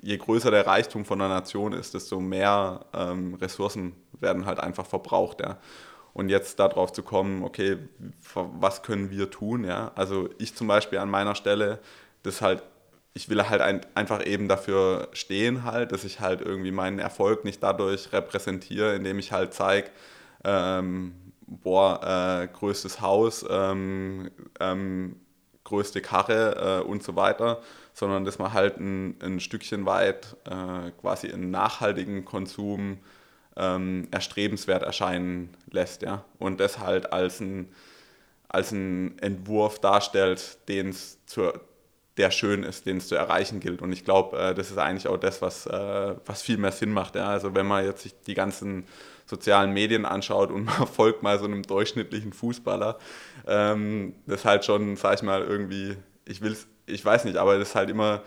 je 0.00 0.16
größer 0.16 0.50
der 0.50 0.66
Reichtum 0.66 1.04
von 1.04 1.20
einer 1.20 1.32
Nation 1.32 1.72
ist, 1.72 1.94
desto 1.94 2.20
mehr 2.20 2.86
ähm, 2.92 3.34
Ressourcen 3.34 3.94
werden 4.20 4.46
halt 4.46 4.60
einfach 4.60 4.86
verbraucht. 4.86 5.40
Ja. 5.40 5.58
Und 6.12 6.28
jetzt 6.28 6.60
darauf 6.60 6.92
zu 6.92 7.02
kommen, 7.02 7.42
okay, 7.42 7.76
was 8.34 8.82
können 8.82 9.10
wir 9.10 9.30
tun? 9.30 9.64
Ja? 9.64 9.92
Also 9.96 10.28
ich 10.38 10.54
zum 10.54 10.68
Beispiel 10.68 10.98
an 10.98 11.10
meiner 11.10 11.34
Stelle 11.34 11.80
das 12.24 12.42
halt, 12.42 12.62
ich 13.14 13.28
will 13.28 13.42
halt 13.48 13.60
ein, 13.62 13.80
einfach 13.94 14.26
eben 14.26 14.48
dafür 14.48 15.08
stehen 15.12 15.64
halt, 15.64 15.92
dass 15.92 16.04
ich 16.04 16.20
halt 16.20 16.40
irgendwie 16.40 16.72
meinen 16.72 16.98
Erfolg 16.98 17.44
nicht 17.44 17.62
dadurch 17.62 18.12
repräsentiere, 18.12 18.94
indem 18.96 19.18
ich 19.20 19.32
halt 19.32 19.54
zeige, 19.54 19.90
ähm, 20.44 21.14
boah, 21.46 22.42
äh, 22.42 22.48
größtes 22.48 23.00
Haus, 23.00 23.44
ähm, 23.48 24.30
ähm, 24.60 25.16
größte 25.64 26.00
Karre 26.02 26.80
äh, 26.82 26.86
und 26.86 27.02
so 27.02 27.16
weiter, 27.16 27.62
sondern 27.94 28.24
dass 28.24 28.38
man 28.38 28.52
halt 28.52 28.78
ein, 28.78 29.16
ein 29.22 29.40
Stückchen 29.40 29.86
weit 29.86 30.36
äh, 30.44 30.90
quasi 31.00 31.32
einen 31.32 31.50
nachhaltigen 31.50 32.24
Konsum 32.24 32.98
ähm, 33.56 34.08
erstrebenswert 34.10 34.82
erscheinen 34.82 35.56
lässt, 35.70 36.02
ja. 36.02 36.24
Und 36.38 36.60
das 36.60 36.78
halt 36.80 37.12
als 37.12 37.40
ein, 37.40 37.68
als 38.48 38.72
ein 38.72 39.18
Entwurf 39.20 39.80
darstellt, 39.80 40.58
den 40.68 40.90
es 40.90 41.24
zur 41.26 41.60
der 42.16 42.30
schön 42.30 42.62
ist, 42.62 42.86
den 42.86 42.98
es 42.98 43.08
zu 43.08 43.14
erreichen 43.16 43.60
gilt. 43.60 43.82
Und 43.82 43.92
ich 43.92 44.04
glaube, 44.04 44.38
äh, 44.38 44.54
das 44.54 44.70
ist 44.70 44.78
eigentlich 44.78 45.08
auch 45.08 45.16
das, 45.16 45.42
was, 45.42 45.66
äh, 45.66 46.14
was 46.24 46.42
viel 46.42 46.58
mehr 46.58 46.72
Sinn 46.72 46.92
macht. 46.92 47.16
Ja? 47.16 47.28
Also 47.28 47.54
wenn 47.54 47.66
man 47.66 47.84
jetzt 47.84 48.02
sich 48.02 48.14
die 48.26 48.34
ganzen 48.34 48.86
sozialen 49.26 49.72
Medien 49.72 50.04
anschaut 50.04 50.50
und 50.50 50.64
man 50.78 50.86
folgt 50.86 51.22
mal 51.22 51.38
so 51.38 51.44
einem 51.44 51.62
durchschnittlichen 51.62 52.32
Fußballer, 52.32 52.98
ähm, 53.46 54.14
das 54.26 54.40
ist 54.40 54.44
halt 54.44 54.64
schon, 54.64 54.96
sag 54.96 55.14
ich 55.14 55.22
mal, 55.22 55.42
irgendwie, 55.42 55.96
ich 56.24 56.40
will 56.40 56.56
ich 56.86 57.04
weiß 57.04 57.24
nicht, 57.24 57.36
aber 57.36 57.58
das 57.58 57.70
ist 57.70 57.74
halt 57.74 57.90
immer, 57.90 58.22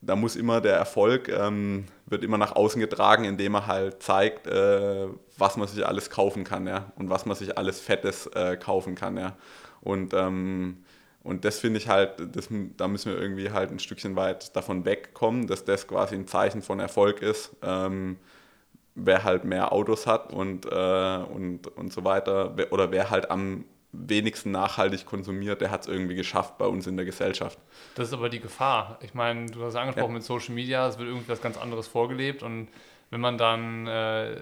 da 0.00 0.16
muss 0.16 0.36
immer 0.36 0.60
der 0.60 0.76
Erfolg, 0.76 1.28
ähm, 1.28 1.84
wird 2.06 2.24
immer 2.24 2.38
nach 2.38 2.56
außen 2.56 2.80
getragen, 2.80 3.24
indem 3.24 3.54
er 3.54 3.66
halt 3.66 4.02
zeigt, 4.02 4.46
äh, 4.46 5.08
was 5.36 5.56
man 5.56 5.68
sich 5.68 5.86
alles 5.86 6.10
kaufen 6.10 6.44
kann, 6.44 6.66
ja, 6.66 6.92
und 6.96 7.10
was 7.10 7.26
man 7.26 7.36
sich 7.36 7.56
alles 7.58 7.80
Fettes 7.80 8.26
äh, 8.28 8.56
kaufen 8.56 8.94
kann, 8.94 9.16
ja. 9.16 9.36
Und 9.80 10.12
ähm, 10.14 10.84
und 11.22 11.44
das 11.44 11.58
finde 11.58 11.78
ich 11.78 11.88
halt, 11.88 12.14
das, 12.34 12.48
da 12.76 12.88
müssen 12.88 13.12
wir 13.12 13.20
irgendwie 13.20 13.50
halt 13.50 13.70
ein 13.70 13.78
Stückchen 13.78 14.16
weit 14.16 14.56
davon 14.56 14.84
wegkommen, 14.84 15.46
dass 15.46 15.64
das 15.64 15.86
quasi 15.86 16.14
ein 16.14 16.26
Zeichen 16.26 16.62
von 16.62 16.80
Erfolg 16.80 17.20
ist. 17.20 17.54
Ähm, 17.62 18.16
wer 18.94 19.24
halt 19.24 19.44
mehr 19.44 19.72
Autos 19.72 20.06
hat 20.06 20.32
und, 20.32 20.66
äh, 20.66 20.68
und, 20.68 21.66
und 21.76 21.92
so 21.92 22.04
weiter, 22.04 22.54
oder 22.70 22.90
wer 22.90 23.10
halt 23.10 23.30
am 23.30 23.64
wenigsten 23.92 24.50
nachhaltig 24.50 25.04
konsumiert, 25.04 25.60
der 25.60 25.70
hat 25.70 25.82
es 25.82 25.88
irgendwie 25.88 26.14
geschafft 26.14 26.58
bei 26.58 26.66
uns 26.66 26.86
in 26.86 26.96
der 26.96 27.04
Gesellschaft. 27.04 27.58
Das 27.96 28.08
ist 28.08 28.14
aber 28.14 28.28
die 28.28 28.40
Gefahr. 28.40 28.98
Ich 29.02 29.14
meine, 29.14 29.46
du 29.46 29.64
hast 29.64 29.74
angesprochen 29.74 30.12
ja. 30.12 30.14
mit 30.14 30.22
Social 30.22 30.54
Media, 30.54 30.86
es 30.86 30.98
wird 30.98 31.08
irgendwie 31.08 31.28
was 31.28 31.42
ganz 31.42 31.58
anderes 31.58 31.88
vorgelebt 31.88 32.42
und 32.42 32.68
wenn 33.10 33.20
man 33.20 33.36
dann 33.36 33.86
äh, 33.88 34.36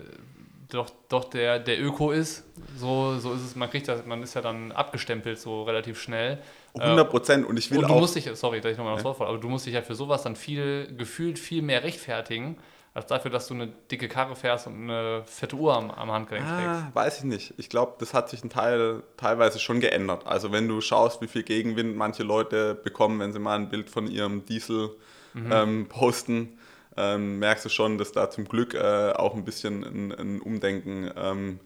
doch, 0.69 0.91
doch 1.09 1.25
der, 1.25 1.59
der 1.59 1.83
Öko 1.83 2.11
ist, 2.11 2.45
so, 2.77 3.19
so 3.19 3.33
ist 3.33 3.43
es, 3.43 3.57
man 3.57 3.71
kriegt 3.71 3.89
das, 3.89 4.05
man 4.05 4.23
ist 4.23 4.35
ja 4.35 4.43
dann 4.43 4.71
abgestempelt 4.73 5.39
so 5.39 5.63
relativ 5.63 6.01
schnell. 6.01 6.43
100 6.75 7.11
Prozent 7.11 7.47
und 7.47 7.57
ich 7.59 7.71
will 7.71 7.79
und 7.79 7.89
du 7.89 7.95
auch... 7.95 8.01
Musst 8.01 8.17
dich, 8.17 8.29
sorry, 8.35 8.61
dass 8.61 8.73
ich 8.73 8.79
nochmal 8.79 8.99
ja. 8.99 9.05
Wort 9.05 9.21
aber 9.21 9.39
du 9.39 9.49
musst 9.49 9.67
dich 9.67 9.75
ja 9.75 9.83
für 9.83 9.95
sowas 9.95 10.23
dann 10.23 10.37
viel, 10.37 10.93
gefühlt 10.97 11.39
viel 11.39 11.63
mehr 11.63 11.83
rechtfertigen, 11.83 12.59
als 12.95 13.07
dafür, 13.07 13.31
dass 13.31 13.47
du 13.47 13.55
eine 13.55 13.69
dicke 13.91 14.09
Karre 14.09 14.35
fährst 14.35 14.67
und 14.67 14.91
eine 14.91 15.23
fette 15.25 15.57
Uhr 15.57 15.77
am, 15.77 15.91
am 15.91 16.11
Handgelenk 16.11 16.47
ah, 16.47 16.57
trägst. 16.57 16.95
Weiß 16.95 17.19
ich 17.19 17.25
nicht. 17.25 17.55
Ich 17.57 17.69
glaube, 17.69 17.95
das 17.99 18.13
hat 18.15 18.29
sich 18.29 18.43
ein 18.43 18.51
Teil 18.51 19.03
teilweise 19.17 19.59
schon 19.61 19.81
geändert. 19.81 20.27
Also 20.27 20.53
wenn 20.53 20.69
du 20.69 20.81
schaust, 20.81 21.23
wie 21.23 21.29
viel 21.29 21.43
Gegenwind 21.43 21.97
manche 21.97 22.23
Leute 22.23 22.75
bekommen, 22.75 23.21
wenn 23.21 23.33
sie 23.33 23.39
mal 23.39 23.57
ein 23.57 23.69
Bild 23.69 23.89
von 23.89 24.09
ihrem 24.09 24.45
Diesel 24.47 24.91
mhm. 25.35 25.53
ähm, 25.53 25.87
posten, 25.89 26.59
ähm, 26.97 27.39
merkst 27.39 27.65
du 27.65 27.69
schon, 27.69 27.99
dass 27.99 28.13
da 28.13 28.31
zum 28.31 28.47
Glück 28.47 28.75
äh, 28.75 29.13
auch 29.13 29.35
ein 29.35 29.45
bisschen 29.45 29.85
ein, 29.85 30.13
ein 30.13 30.41
Umdenken 30.41 31.11
ähm, 31.17 31.61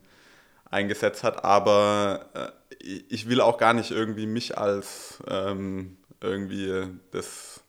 eingesetzt 0.70 1.24
hat. 1.24 1.44
Aber 1.44 2.26
äh, 2.34 2.48
ich 2.82 3.28
will 3.28 3.40
auch 3.40 3.58
gar 3.58 3.74
nicht 3.74 3.90
irgendwie 3.90 4.26
mich 4.26 4.58
als 4.58 5.22
ähm, 5.28 5.96
irgendwie 6.20 6.88
das 7.10 7.62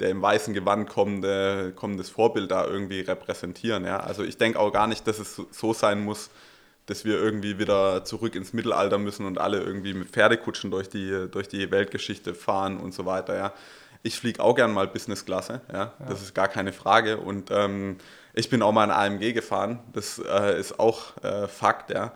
der 0.00 0.10
im 0.10 0.22
weißen 0.22 0.54
Gewand 0.54 0.88
kommende, 0.88 1.72
kommendes 1.76 2.08
Vorbild 2.08 2.50
da 2.50 2.66
irgendwie 2.66 3.00
repräsentieren. 3.00 3.84
Ja? 3.84 4.00
Also 4.00 4.24
ich 4.24 4.38
denke 4.38 4.58
auch 4.58 4.72
gar 4.72 4.86
nicht, 4.86 5.06
dass 5.06 5.18
es 5.18 5.40
so 5.50 5.72
sein 5.72 6.02
muss, 6.02 6.30
dass 6.86 7.04
wir 7.04 7.20
irgendwie 7.20 7.58
wieder 7.58 8.04
zurück 8.04 8.34
ins 8.34 8.52
Mittelalter 8.52 8.98
müssen 8.98 9.26
und 9.26 9.38
alle 9.38 9.60
irgendwie 9.60 9.94
mit 9.94 10.08
Pferdekutschen 10.08 10.70
durch 10.70 10.88
die, 10.88 11.28
durch 11.30 11.48
die 11.48 11.70
Weltgeschichte 11.70 12.34
fahren 12.34 12.78
und 12.78 12.94
so 12.94 13.04
weiter. 13.04 13.36
Ja? 13.36 13.52
Ich 14.02 14.18
fliege 14.18 14.42
auch 14.42 14.54
gern 14.54 14.72
mal 14.72 14.88
Businessklasse, 14.88 15.60
ja? 15.70 15.78
ja. 15.78 16.06
das 16.08 16.22
ist 16.22 16.34
gar 16.34 16.48
keine 16.48 16.72
Frage. 16.72 17.18
Und 17.18 17.50
ähm, 17.50 17.98
ich 18.32 18.48
bin 18.48 18.62
auch 18.62 18.72
mal 18.72 18.84
in 18.84 18.90
AMG 18.90 19.34
gefahren, 19.34 19.80
das 19.92 20.18
äh, 20.18 20.58
ist 20.58 20.80
auch 20.80 21.22
äh, 21.22 21.46
Fakt. 21.46 21.90
Ja? 21.90 22.14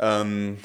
Ähm, 0.00 0.58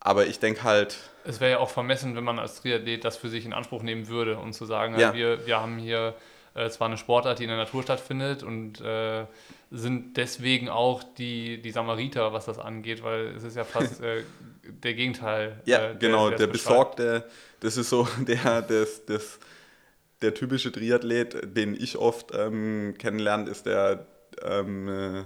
aber 0.00 0.26
ich 0.26 0.38
denke 0.38 0.64
halt. 0.64 0.96
Es 1.24 1.40
wäre 1.40 1.52
ja 1.52 1.58
auch 1.58 1.70
vermessen, 1.70 2.16
wenn 2.16 2.24
man 2.24 2.38
als 2.38 2.62
Triathlet 2.62 3.04
das 3.04 3.16
für 3.16 3.28
sich 3.28 3.44
in 3.44 3.52
Anspruch 3.52 3.82
nehmen 3.82 4.08
würde 4.08 4.38
und 4.38 4.52
zu 4.52 4.64
sagen, 4.64 4.98
ja. 4.98 5.12
wir, 5.12 5.46
wir 5.46 5.60
haben 5.60 5.78
hier 5.78 6.14
äh, 6.54 6.70
zwar 6.70 6.88
eine 6.88 6.96
Sportart, 6.96 7.38
die 7.38 7.44
in 7.44 7.50
der 7.50 7.58
Natur 7.58 7.82
stattfindet 7.82 8.42
und 8.42 8.80
äh, 8.80 9.26
sind 9.70 10.16
deswegen 10.16 10.68
auch 10.68 11.02
die, 11.02 11.60
die 11.60 11.70
Samariter, 11.70 12.32
was 12.32 12.46
das 12.46 12.58
angeht, 12.58 13.02
weil 13.02 13.28
es 13.36 13.44
ist 13.44 13.56
ja 13.56 13.64
fast 13.64 14.00
äh, 14.02 14.22
der 14.62 14.94
Gegenteil. 14.94 15.60
Ja, 15.66 15.90
äh, 15.90 15.96
genau, 15.98 16.30
der, 16.30 16.38
der 16.38 16.46
Besorgte, 16.48 17.24
das 17.60 17.76
ist 17.76 17.90
so 17.90 18.08
der, 18.18 18.62
das, 18.62 19.04
das, 19.04 19.38
der 20.22 20.34
typische 20.34 20.72
Triathlet, 20.72 21.56
den 21.56 21.74
ich 21.74 21.96
oft 21.96 22.32
ähm, 22.34 22.94
kennenlerne, 22.98 23.50
ist 23.50 23.66
der 23.66 24.06
ähm, 24.42 24.88
äh, 24.88 25.24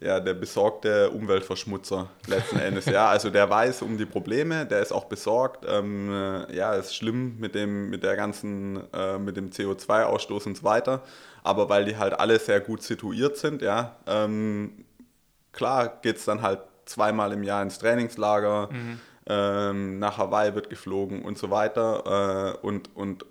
ja, 0.00 0.18
der 0.18 0.34
besorgte 0.34 1.10
Umweltverschmutzer 1.10 2.08
letzten 2.26 2.58
Endes. 2.60 2.86
Ja, 2.86 3.08
also 3.08 3.28
der 3.28 3.48
weiß 3.48 3.82
um 3.82 3.98
die 3.98 4.06
Probleme, 4.06 4.64
der 4.64 4.80
ist 4.80 4.92
auch 4.92 5.04
besorgt. 5.04 5.66
Ähm, 5.68 6.10
äh, 6.10 6.56
ja, 6.56 6.74
ist 6.74 6.96
schlimm 6.96 7.38
mit 7.38 7.54
dem, 7.54 7.90
mit 7.90 8.02
der 8.02 8.16
ganzen, 8.16 8.82
äh, 8.92 9.18
mit 9.18 9.36
dem 9.36 9.50
CO2-Ausstoß 9.50 10.46
und 10.46 10.56
so 10.56 10.64
weiter. 10.64 11.02
Aber 11.42 11.68
weil 11.68 11.84
die 11.84 11.96
halt 11.96 12.18
alle 12.18 12.38
sehr 12.38 12.60
gut 12.60 12.82
situiert 12.82 13.36
sind, 13.36 13.62
ja, 13.62 13.96
ähm, 14.06 14.84
klar 15.52 16.00
geht 16.02 16.16
es 16.16 16.24
dann 16.24 16.42
halt 16.42 16.60
zweimal 16.86 17.32
im 17.32 17.42
Jahr 17.42 17.62
ins 17.62 17.78
Trainingslager, 17.78 18.68
mhm. 18.72 19.00
ähm, 19.26 19.98
nach 19.98 20.18
Hawaii 20.18 20.54
wird 20.54 20.70
geflogen 20.70 21.22
und 21.22 21.38
so 21.38 21.50
weiter. 21.50 22.56
Äh, 22.62 22.66
und, 22.66 22.94
und 22.96 23.26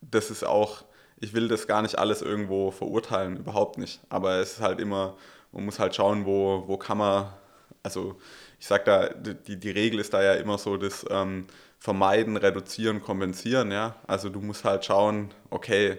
das 0.00 0.30
ist 0.30 0.44
auch, 0.44 0.84
ich 1.18 1.34
will 1.34 1.48
das 1.48 1.66
gar 1.66 1.82
nicht 1.82 1.98
alles 1.98 2.22
irgendwo 2.22 2.70
verurteilen, 2.70 3.36
überhaupt 3.36 3.78
nicht. 3.78 4.00
Aber 4.08 4.36
es 4.36 4.54
ist 4.54 4.60
halt 4.60 4.80
immer 4.80 5.16
man 5.52 5.64
muss 5.64 5.78
halt 5.78 5.94
schauen, 5.94 6.26
wo, 6.26 6.64
wo 6.66 6.76
kann 6.76 6.98
man, 6.98 7.32
also 7.82 8.16
ich 8.58 8.66
sage 8.66 8.84
da, 8.84 9.08
die, 9.08 9.58
die 9.58 9.70
Regel 9.70 10.00
ist 10.00 10.12
da 10.14 10.22
ja 10.22 10.34
immer 10.34 10.58
so 10.58 10.76
das 10.76 11.04
ähm, 11.10 11.46
Vermeiden, 11.78 12.36
Reduzieren, 12.36 13.00
Kompensieren, 13.00 13.72
ja. 13.72 13.96
Also 14.06 14.28
du 14.28 14.40
musst 14.40 14.64
halt 14.64 14.84
schauen, 14.84 15.32
okay, 15.48 15.98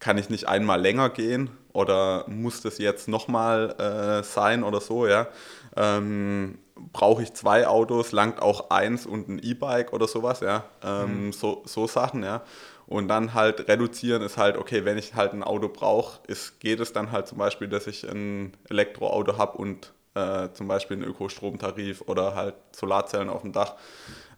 kann 0.00 0.18
ich 0.18 0.28
nicht 0.28 0.48
einmal 0.48 0.80
länger 0.80 1.10
gehen 1.10 1.50
oder 1.72 2.24
muss 2.26 2.62
das 2.62 2.78
jetzt 2.78 3.06
nochmal 3.06 3.76
äh, 3.78 4.24
sein 4.24 4.64
oder 4.64 4.80
so, 4.80 5.06
ja. 5.06 5.28
Ähm, 5.76 6.58
Brauche 6.92 7.22
ich 7.22 7.34
zwei 7.34 7.66
Autos, 7.66 8.10
langt 8.10 8.40
auch 8.40 8.70
eins 8.70 9.04
und 9.04 9.28
ein 9.28 9.38
E-Bike 9.38 9.92
oder 9.92 10.08
sowas, 10.08 10.40
ja. 10.40 10.64
Ähm, 10.82 11.26
mhm. 11.26 11.32
so, 11.32 11.62
so 11.66 11.86
Sachen, 11.86 12.24
ja. 12.24 12.42
Und 12.90 13.06
dann 13.06 13.34
halt 13.34 13.68
reduzieren 13.68 14.20
ist 14.20 14.36
halt, 14.36 14.56
okay, 14.56 14.84
wenn 14.84 14.98
ich 14.98 15.14
halt 15.14 15.32
ein 15.32 15.44
Auto 15.44 15.68
brauche, 15.68 16.18
geht 16.58 16.80
es 16.80 16.92
dann 16.92 17.12
halt 17.12 17.28
zum 17.28 17.38
Beispiel, 17.38 17.68
dass 17.68 17.86
ich 17.86 18.02
ein 18.02 18.52
Elektroauto 18.68 19.38
habe 19.38 19.58
und 19.58 19.92
äh, 20.16 20.48
zum 20.54 20.66
Beispiel 20.66 20.96
einen 20.96 21.06
Ökostromtarif 21.06 22.02
oder 22.08 22.34
halt 22.34 22.56
Solarzellen 22.74 23.28
auf 23.28 23.42
dem 23.42 23.52
Dach, 23.52 23.76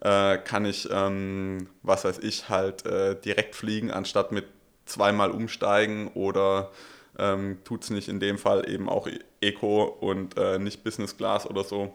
äh, 0.01 0.37
kann 0.37 0.67
ich, 0.67 0.87
ähm, 0.93 1.71
was 1.83 2.05
weiß 2.05 2.19
ich, 2.19 2.51
halt 2.51 2.85
äh, 2.85 3.19
direkt 3.19 3.55
fliegen, 3.55 3.91
anstatt 3.91 4.33
mit 4.33 4.45
zweimal 4.85 5.31
umsteigen 5.31 6.09
oder 6.09 6.73
ähm, 7.19 7.57
tut 7.65 7.85
es 7.85 7.91
nicht 7.91 8.09
in 8.09 8.21
dem 8.21 8.37
Fall 8.37 8.69
eben 8.69 8.91
auch 8.91 9.09
Eco 9.41 9.85
und 9.85 10.37
äh, 10.37 10.59
nicht 10.59 10.85
Business 10.85 11.17
Class 11.17 11.47
oder 11.47 11.65
so. 11.65 11.95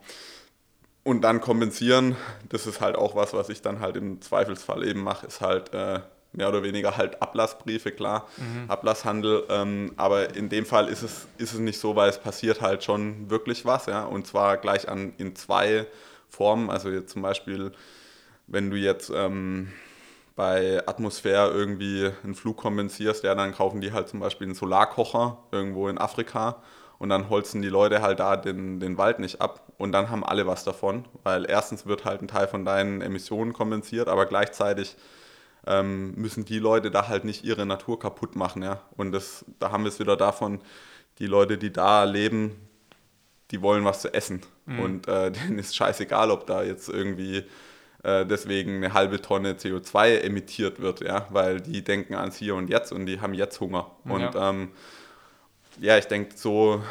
Und 1.03 1.21
dann 1.21 1.39
kompensieren, 1.39 2.15
das 2.49 2.65
ist 2.65 2.81
halt 2.81 2.95
auch 2.95 3.15
was, 3.15 3.33
was 3.33 3.49
ich 3.49 3.61
dann 3.61 3.79
halt 3.79 3.95
im 3.95 4.21
Zweifelsfall 4.21 4.83
eben 4.87 5.03
mache, 5.03 5.27
ist 5.27 5.41
halt 5.41 5.71
äh, 5.71 5.99
mehr 6.37 6.47
oder 6.47 6.63
weniger 6.63 6.95
halt 6.95 7.21
Ablassbriefe, 7.21 7.91
klar, 7.91 8.27
mhm. 8.37 8.69
Ablasshandel. 8.69 9.43
Ähm, 9.49 9.91
aber 9.97 10.35
in 10.35 10.49
dem 10.49 10.65
Fall 10.65 10.87
ist 10.87 11.01
es, 11.01 11.27
ist 11.37 11.53
es 11.53 11.59
nicht 11.59 11.79
so, 11.79 11.95
weil 11.95 12.09
es 12.09 12.19
passiert 12.19 12.61
halt 12.61 12.83
schon 12.83 13.29
wirklich 13.29 13.65
was, 13.65 13.87
ja. 13.87 14.05
Und 14.05 14.27
zwar 14.27 14.57
gleich 14.57 14.87
an 14.87 15.13
in 15.17 15.35
zwei 15.35 15.87
Formen. 16.29 16.69
Also 16.69 16.89
jetzt 16.89 17.11
zum 17.11 17.23
Beispiel, 17.23 17.71
wenn 18.45 18.69
du 18.69 18.77
jetzt 18.77 19.11
ähm, 19.13 19.73
bei 20.35 20.87
Atmosphäre 20.87 21.51
irgendwie 21.51 22.11
einen 22.23 22.35
Flug 22.35 22.57
kompensierst, 22.57 23.23
ja, 23.23 23.33
dann 23.33 23.53
kaufen 23.55 23.81
die 23.81 23.91
halt 23.91 24.07
zum 24.07 24.19
Beispiel 24.19 24.45
einen 24.45 24.55
Solarkocher 24.55 25.39
irgendwo 25.51 25.89
in 25.89 25.97
Afrika 25.97 26.61
und 26.99 27.09
dann 27.09 27.29
holzen 27.29 27.63
die 27.63 27.69
Leute 27.69 28.03
halt 28.03 28.19
da 28.19 28.37
den, 28.37 28.79
den 28.79 28.99
Wald 28.99 29.17
nicht 29.17 29.41
ab 29.41 29.61
und 29.79 29.91
dann 29.91 30.11
haben 30.11 30.23
alle 30.23 30.45
was 30.45 30.63
davon, 30.63 31.05
weil 31.23 31.49
erstens 31.49 31.87
wird 31.87 32.05
halt 32.05 32.21
ein 32.21 32.27
Teil 32.27 32.47
von 32.47 32.63
deinen 32.63 33.01
Emissionen 33.01 33.53
kompensiert, 33.53 34.07
aber 34.07 34.27
gleichzeitig 34.27 34.95
ähm, 35.67 36.13
müssen 36.15 36.45
die 36.45 36.59
Leute 36.59 36.91
da 36.91 37.07
halt 37.07 37.25
nicht 37.25 37.43
ihre 37.43 37.65
Natur 37.65 37.99
kaputt 37.99 38.35
machen, 38.35 38.63
ja. 38.63 38.81
Und 38.95 39.11
das, 39.11 39.45
da 39.59 39.71
haben 39.71 39.83
wir 39.83 39.89
es 39.89 39.99
wieder 39.99 40.17
davon, 40.17 40.61
die 41.19 41.27
Leute, 41.27 41.57
die 41.57 41.71
da 41.71 42.03
leben, 42.03 42.55
die 43.51 43.61
wollen 43.61 43.85
was 43.85 44.01
zu 44.01 44.13
essen. 44.13 44.41
Mhm. 44.65 44.79
Und 44.79 45.07
äh, 45.07 45.31
denen 45.31 45.59
ist 45.59 45.75
scheißegal, 45.75 46.31
ob 46.31 46.47
da 46.47 46.63
jetzt 46.63 46.89
irgendwie 46.89 47.43
äh, 48.03 48.25
deswegen 48.25 48.77
eine 48.77 48.93
halbe 48.93 49.21
Tonne 49.21 49.53
CO2 49.53 50.19
emittiert 50.19 50.79
wird, 50.79 51.01
ja, 51.01 51.27
weil 51.29 51.61
die 51.61 51.83
denken 51.83 52.15
ans 52.15 52.37
Hier 52.37 52.55
und 52.55 52.69
Jetzt 52.69 52.91
und 52.91 53.05
die 53.05 53.19
haben 53.21 53.33
jetzt 53.33 53.59
Hunger. 53.59 53.91
Und 54.03 54.21
ja, 54.21 54.49
ähm, 54.49 54.71
ja 55.79 55.97
ich 55.97 56.05
denke, 56.05 56.37
so 56.37 56.81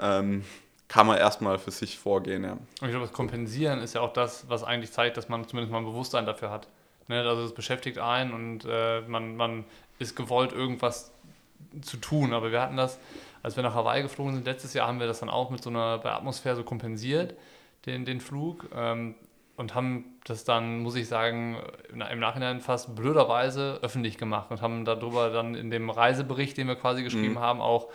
ähm, 0.00 0.44
kann 0.88 1.06
man 1.06 1.18
erstmal 1.18 1.58
für 1.58 1.70
sich 1.70 1.98
vorgehen. 1.98 2.44
Ja. 2.44 2.52
Und 2.52 2.62
ich 2.82 2.90
glaube, 2.90 3.06
das 3.06 3.12
Kompensieren 3.12 3.80
ist 3.80 3.94
ja 3.94 4.02
auch 4.02 4.12
das, 4.12 4.48
was 4.48 4.62
eigentlich 4.62 4.92
zeigt, 4.92 5.16
dass 5.16 5.28
man 5.28 5.46
zumindest 5.48 5.72
mal 5.72 5.78
ein 5.78 5.84
Bewusstsein 5.84 6.26
dafür 6.26 6.50
hat. 6.50 6.68
Ne? 7.08 7.22
Also 7.22 7.42
es 7.42 7.54
beschäftigt 7.54 7.98
einen 7.98 8.32
und 8.32 8.64
äh, 8.68 9.02
man, 9.02 9.36
man 9.36 9.64
ist 9.98 10.16
gewollt, 10.16 10.52
irgendwas 10.52 11.12
zu 11.80 11.96
tun. 11.96 12.32
Aber 12.32 12.52
wir 12.52 12.60
hatten 12.60 12.76
das, 12.76 12.98
als 13.42 13.56
wir 13.56 13.62
nach 13.62 13.74
Hawaii 13.74 14.02
geflogen 14.02 14.34
sind, 14.34 14.44
letztes 14.44 14.74
Jahr 14.74 14.88
haben 14.88 15.00
wir 15.00 15.06
das 15.06 15.20
dann 15.20 15.30
auch 15.30 15.50
mit 15.50 15.62
so 15.62 15.70
einer 15.70 15.98
bei 15.98 16.12
Atmosphäre 16.12 16.56
so 16.56 16.64
kompensiert, 16.64 17.34
den, 17.86 18.04
den 18.04 18.20
Flug. 18.20 18.68
Ähm, 18.74 19.14
und 19.56 19.74
haben 19.74 20.16
das 20.24 20.44
dann, 20.44 20.80
muss 20.80 20.96
ich 20.96 21.08
sagen, 21.08 21.58
im 21.92 22.18
Nachhinein 22.18 22.60
fast 22.60 22.96
blöderweise 22.96 23.78
öffentlich 23.82 24.16
gemacht 24.16 24.50
und 24.50 24.62
haben 24.62 24.84
darüber 24.84 25.30
dann 25.30 25.54
in 25.54 25.70
dem 25.70 25.90
Reisebericht, 25.90 26.56
den 26.56 26.68
wir 26.68 26.74
quasi 26.74 27.02
geschrieben 27.02 27.34
mhm. 27.34 27.40
haben, 27.40 27.60
auch 27.60 27.88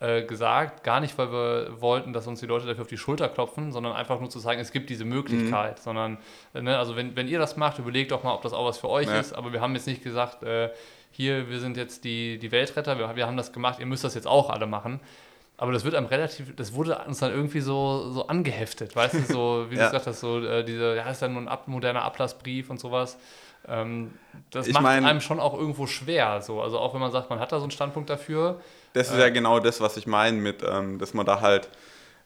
äh, 0.00 0.22
gesagt, 0.22 0.82
gar 0.82 1.00
nicht, 1.00 1.16
weil 1.18 1.30
wir 1.30 1.80
wollten, 1.80 2.12
dass 2.12 2.26
uns 2.26 2.40
die 2.40 2.46
Leute 2.46 2.66
dafür 2.66 2.82
auf 2.82 2.88
die 2.88 2.98
Schulter 2.98 3.28
klopfen, 3.28 3.72
sondern 3.72 3.92
einfach 3.92 4.18
nur 4.20 4.28
zu 4.28 4.38
sagen, 4.38 4.60
es 4.60 4.72
gibt 4.72 4.90
diese 4.90 5.04
Möglichkeit, 5.04 5.78
mhm. 5.78 5.82
sondern, 5.82 6.18
äh, 6.52 6.62
ne, 6.62 6.78
also 6.78 6.96
wenn, 6.96 7.14
wenn 7.16 7.28
ihr 7.28 7.38
das 7.38 7.56
macht, 7.56 7.78
überlegt 7.78 8.10
doch 8.10 8.22
mal, 8.24 8.34
ob 8.34 8.42
das 8.42 8.52
auch 8.52 8.66
was 8.66 8.78
für 8.78 8.88
euch 8.88 9.06
ja. 9.06 9.20
ist, 9.20 9.32
aber 9.32 9.52
wir 9.52 9.60
haben 9.60 9.74
jetzt 9.74 9.86
nicht 9.86 10.02
gesagt, 10.02 10.42
äh, 10.42 10.70
hier, 11.12 11.48
wir 11.48 11.60
sind 11.60 11.76
jetzt 11.76 12.04
die, 12.04 12.38
die 12.38 12.50
Weltretter, 12.50 12.98
wir, 12.98 13.14
wir 13.14 13.26
haben 13.26 13.36
das 13.36 13.52
gemacht, 13.52 13.78
ihr 13.78 13.86
müsst 13.86 14.02
das 14.02 14.14
jetzt 14.14 14.26
auch 14.26 14.50
alle 14.50 14.66
machen, 14.66 15.00
aber 15.56 15.70
das 15.70 15.84
wird 15.84 15.94
einem 15.94 16.06
relativ, 16.06 16.56
das 16.56 16.74
wurde 16.74 16.98
uns 17.06 17.20
dann 17.20 17.30
irgendwie 17.30 17.60
so, 17.60 18.10
so 18.10 18.26
angeheftet, 18.26 18.96
weißt 18.96 19.14
du, 19.14 19.20
so, 19.32 19.66
wie 19.70 19.76
ja. 19.76 19.84
du 19.84 19.86
gesagt 19.90 20.08
hast, 20.08 20.20
so 20.20 20.40
äh, 20.40 20.64
diese, 20.64 20.96
ja, 20.96 21.08
ist 21.08 21.22
ja 21.22 21.28
nur 21.28 21.42
ein 21.42 21.48
ab, 21.48 21.68
moderner 21.68 22.02
Ablassbrief 22.02 22.70
und 22.70 22.80
sowas. 22.80 23.16
Ähm, 23.66 24.12
das 24.50 24.66
ich 24.66 24.74
macht 24.74 24.82
mein, 24.82 25.04
einem 25.04 25.20
schon 25.20 25.40
auch 25.40 25.54
irgendwo 25.54 25.86
schwer, 25.86 26.42
so. 26.42 26.60
Also 26.60 26.78
auch 26.78 26.92
wenn 26.92 27.00
man 27.00 27.12
sagt, 27.12 27.30
man 27.30 27.38
hat 27.38 27.52
da 27.52 27.58
so 27.58 27.64
einen 27.64 27.70
Standpunkt 27.70 28.10
dafür. 28.10 28.60
Das 28.94 29.10
ist 29.10 29.18
ja 29.18 29.28
genau 29.28 29.60
das, 29.60 29.80
was 29.80 29.96
ich 29.96 30.06
meine 30.06 30.38
mit, 30.38 30.62
ähm, 30.66 30.98
dass 30.98 31.14
man 31.14 31.26
da 31.26 31.40
halt 31.40 31.68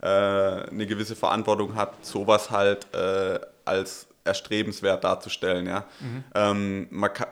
äh, 0.00 0.06
eine 0.06 0.86
gewisse 0.86 1.16
Verantwortung 1.16 1.74
hat, 1.74 2.04
sowas 2.04 2.50
halt 2.50 2.86
äh, 2.94 3.40
als 3.64 4.06
erstrebenswert 4.24 5.02
darzustellen, 5.02 5.66
ja. 5.66 5.84
Mhm. 6.00 6.24
Ähm, 6.34 6.86
man 6.90 7.12
kann, 7.12 7.28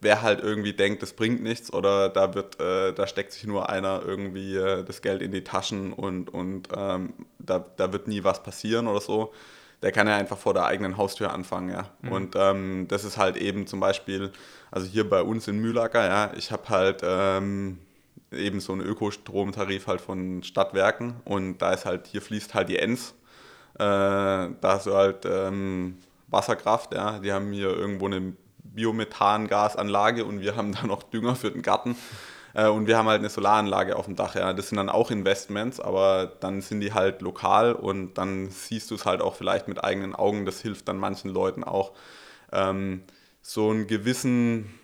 wer 0.00 0.22
halt 0.22 0.40
irgendwie 0.40 0.74
denkt, 0.74 1.02
das 1.02 1.14
bringt 1.14 1.42
nichts 1.42 1.72
oder 1.72 2.10
da 2.10 2.34
wird, 2.34 2.60
äh, 2.60 2.92
da 2.92 3.06
steckt 3.06 3.32
sich 3.32 3.44
nur 3.44 3.70
einer 3.70 4.02
irgendwie 4.04 4.54
äh, 4.54 4.84
das 4.84 5.00
Geld 5.00 5.22
in 5.22 5.32
die 5.32 5.42
Taschen 5.42 5.92
und, 5.94 6.32
und 6.32 6.68
ähm, 6.76 7.14
da, 7.38 7.64
da 7.76 7.92
wird 7.92 8.06
nie 8.06 8.22
was 8.22 8.42
passieren 8.42 8.86
oder 8.86 9.00
so, 9.00 9.32
der 9.82 9.92
kann 9.92 10.06
ja 10.06 10.16
einfach 10.16 10.38
vor 10.38 10.52
der 10.52 10.66
eigenen 10.66 10.98
Haustür 10.98 11.32
anfangen, 11.32 11.70
ja. 11.70 11.88
Mhm. 12.02 12.12
Und 12.12 12.34
ähm, 12.36 12.86
das 12.88 13.04
ist 13.04 13.16
halt 13.16 13.36
eben 13.36 13.66
zum 13.66 13.80
Beispiel, 13.80 14.32
also 14.70 14.86
hier 14.86 15.08
bei 15.08 15.22
uns 15.22 15.48
in 15.48 15.58
Mühlacker, 15.58 16.06
ja, 16.06 16.32
ich 16.36 16.52
habe 16.52 16.68
halt 16.68 17.00
ähm, 17.02 17.78
eben 18.32 18.60
so 18.60 18.72
einen 18.72 18.82
Ökostromtarif 18.82 19.86
halt 19.86 20.00
von 20.00 20.42
Stadtwerken 20.42 21.16
und 21.24 21.58
da 21.58 21.72
ist 21.72 21.86
halt, 21.86 22.06
hier 22.06 22.22
fließt 22.22 22.54
halt 22.54 22.68
die 22.68 22.78
Enz, 22.78 23.14
äh, 23.74 23.78
da 23.78 24.50
hast 24.62 24.86
du 24.86 24.94
halt 24.94 25.24
ähm, 25.24 25.98
Wasserkraft, 26.28 26.94
ja, 26.94 27.18
die 27.18 27.32
haben 27.32 27.52
hier 27.52 27.68
irgendwo 27.68 28.06
eine 28.06 28.34
Biomethangasanlage 28.62 30.24
und 30.24 30.40
wir 30.40 30.56
haben 30.56 30.72
da 30.80 30.86
noch 30.86 31.02
Dünger 31.02 31.36
für 31.36 31.50
den 31.50 31.62
Garten. 31.62 31.96
Äh, 32.54 32.68
und 32.68 32.86
wir 32.86 32.96
haben 32.96 33.06
halt 33.06 33.20
eine 33.20 33.28
Solaranlage 33.28 33.96
auf 33.96 34.06
dem 34.06 34.16
Dach. 34.16 34.34
Ja. 34.34 34.52
Das 34.52 34.68
sind 34.68 34.76
dann 34.76 34.88
auch 34.88 35.10
Investments, 35.10 35.78
aber 35.78 36.32
dann 36.40 36.62
sind 36.62 36.80
die 36.80 36.94
halt 36.94 37.20
lokal 37.22 37.74
und 37.74 38.14
dann 38.14 38.50
siehst 38.50 38.90
du 38.90 38.94
es 38.94 39.04
halt 39.04 39.20
auch 39.20 39.34
vielleicht 39.34 39.68
mit 39.68 39.84
eigenen 39.84 40.14
Augen. 40.14 40.46
Das 40.46 40.60
hilft 40.60 40.88
dann 40.88 40.96
manchen 40.96 41.30
Leuten 41.30 41.64
auch, 41.64 41.92
ähm, 42.52 43.02
so 43.42 43.70
einen 43.70 43.86
gewissen 43.86 44.74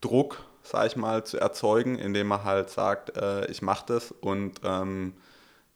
Druck, 0.00 0.44
sag 0.66 0.86
ich 0.86 0.96
mal, 0.96 1.24
zu 1.24 1.38
erzeugen, 1.38 1.98
indem 1.98 2.28
man 2.28 2.44
halt 2.44 2.70
sagt, 2.70 3.16
äh, 3.16 3.46
ich 3.50 3.62
mache 3.62 3.86
das 3.86 4.12
und 4.12 4.60
ähm, 4.64 5.14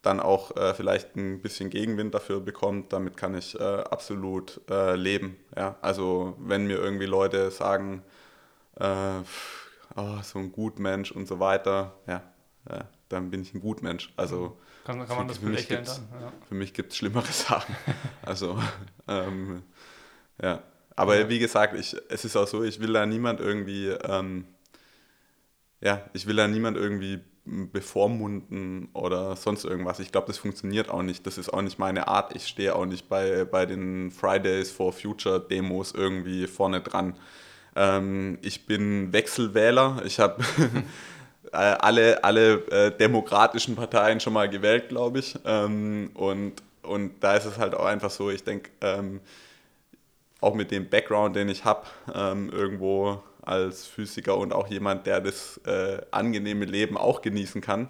dann 0.03 0.21
auch 0.21 0.57
äh, 0.57 0.75
vielleicht 0.75 1.17
ein 1.17 1.43
bisschen 1.43 1.71
Gegenwind 1.71 2.15
dafür 2.15 2.41
bekommt, 2.41 2.93
damit 2.93 3.17
kann 3.17 3.35
ich 3.35 3.59
äh, 3.59 3.63
absolut 3.63 4.61
äh, 4.71 4.97
leben. 4.97 5.37
Ja? 5.57 5.77
Also 5.83 6.37
wenn 6.39 6.67
mir 6.67 6.79
irgendwie 6.79 7.07
Leute 7.07 7.51
sagen, 7.51 8.03
äh, 8.77 9.21
oh, 9.97 10.17
so 10.23 10.39
ein 10.39 10.53
Gutmensch 10.53 11.13
und 11.13 11.29
so 11.29 11.39
weiter, 11.39 11.95
ja, 12.07 12.23
dann 13.09 13.31
bin 13.31 13.43
ich 13.43 13.55
ein 13.55 13.61
Gutmensch. 13.61 14.13
Also 14.17 14.57
kann, 14.85 15.07
kann 15.07 15.17
man 15.17 15.29
das 15.29 15.39
belächeln 15.39 15.85
dann? 15.85 16.09
Ja. 16.21 16.33
Für 16.49 16.55
mich 16.55 16.73
gibt 16.73 16.93
es 16.93 16.99
schlimmere 16.99 17.27
Sachen. 17.33 17.77
also 18.23 18.59
ähm, 19.07 19.63
ja. 20.41 20.63
Aber 20.97 21.29
wie 21.29 21.39
gesagt, 21.39 21.75
ich, 21.79 21.97
es 22.09 22.25
ist 22.25 22.37
auch 22.37 22.47
so, 22.47 22.63
ich 22.63 22.81
will 22.81 22.93
da 22.93 23.07
niemand 23.07 23.41
irgendwie, 23.41 23.89
ähm, 23.89 24.45
ja, 25.81 26.03
ich 26.13 26.27
will 26.27 26.37
da 26.37 26.47
niemand 26.47 26.77
irgendwie 26.77 27.21
bevormunden 27.45 28.89
oder 28.93 29.35
sonst 29.35 29.65
irgendwas. 29.65 29.99
Ich 29.99 30.13
glaube, 30.13 30.27
das 30.27 30.39
funktioniert 30.39 30.91
auch 30.91 31.03
nicht. 31.03 31.27
Das 31.27 31.39
ist 31.39 31.53
auch 31.53 31.63
nicht 31.63 31.79
meine 31.79 32.07
Art. 32.07 32.35
Ich 32.37 32.47
stehe 32.47 32.75
auch 32.75 32.87
nicht 32.87 33.09
bei, 33.09 33.45
bei 33.45 33.67
den 33.67 34.11
Fridays 34.11 34.71
for 34.71 34.93
Future 34.93 35.41
Demos 35.41 35.93
irgendwie 35.93 36.47
vorne 36.47 36.81
dran. 36.81 37.15
Ähm, 37.75 38.39
ich 38.43 38.67
bin 38.67 39.13
Wechselwähler. 39.13 40.03
Ich 40.05 40.21
habe 40.21 40.45
äh, 41.53 41.57
alle, 41.57 42.23
alle 42.23 42.67
äh, 42.71 42.97
demokratischen 42.97 43.75
Parteien 43.75 44.21
schon 44.21 44.35
mal 44.35 44.49
gewählt, 44.49 44.89
glaube 44.89 45.19
ich. 45.19 45.37
Ähm, 45.45 46.11
und, 46.15 46.63
und 46.83 47.13
da 47.21 47.37
ist 47.37 47.47
es 47.47 47.59
halt 47.59 47.75
auch 47.75 47.87
einfach 47.87 48.11
so, 48.11 48.31
ich 48.31 48.45
denke, 48.45 48.71
ähm, 48.81 49.21
auch 50.41 50.55
mit 50.55 50.71
dem 50.71 50.89
Background, 50.89 51.37
den 51.37 51.49
ich 51.49 51.65
habe, 51.65 51.87
ähm, 52.15 52.51
irgendwo 52.51 53.23
als 53.43 53.87
Physiker 53.87 54.37
und 54.37 54.53
auch 54.53 54.69
jemand, 54.69 55.07
der 55.07 55.21
das 55.21 55.61
äh, 55.67 56.01
angenehme 56.11 56.65
Leben 56.65 56.97
auch 56.97 57.23
genießen 57.23 57.61
kann, 57.61 57.89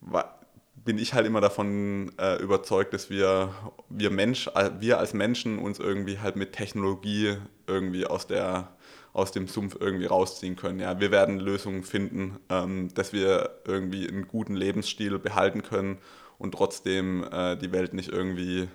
war, 0.00 0.38
bin 0.74 0.98
ich 0.98 1.14
halt 1.14 1.26
immer 1.26 1.40
davon 1.40 2.12
äh, 2.18 2.36
überzeugt, 2.42 2.92
dass 2.92 3.08
wir, 3.08 3.54
wir, 3.88 4.10
Mensch, 4.10 4.48
äh, 4.48 4.70
wir 4.80 4.98
als 4.98 5.14
Menschen 5.14 5.58
uns 5.58 5.78
irgendwie 5.78 6.18
halt 6.18 6.36
mit 6.36 6.52
Technologie 6.52 7.36
irgendwie 7.66 8.06
aus, 8.06 8.26
der, 8.26 8.68
aus 9.12 9.32
dem 9.32 9.48
Sumpf 9.48 9.76
irgendwie 9.80 10.06
rausziehen 10.06 10.56
können. 10.56 10.80
Ja, 10.80 11.00
wir 11.00 11.10
werden 11.10 11.40
Lösungen 11.40 11.84
finden, 11.84 12.38
ähm, 12.50 12.92
dass 12.94 13.12
wir 13.12 13.60
irgendwie 13.64 14.06
einen 14.08 14.28
guten 14.28 14.54
Lebensstil 14.54 15.18
behalten 15.18 15.62
können 15.62 15.98
und 16.38 16.52
trotzdem 16.52 17.24
äh, 17.32 17.56
die 17.56 17.72
Welt 17.72 17.94
nicht 17.94 18.10
irgendwie 18.10 18.68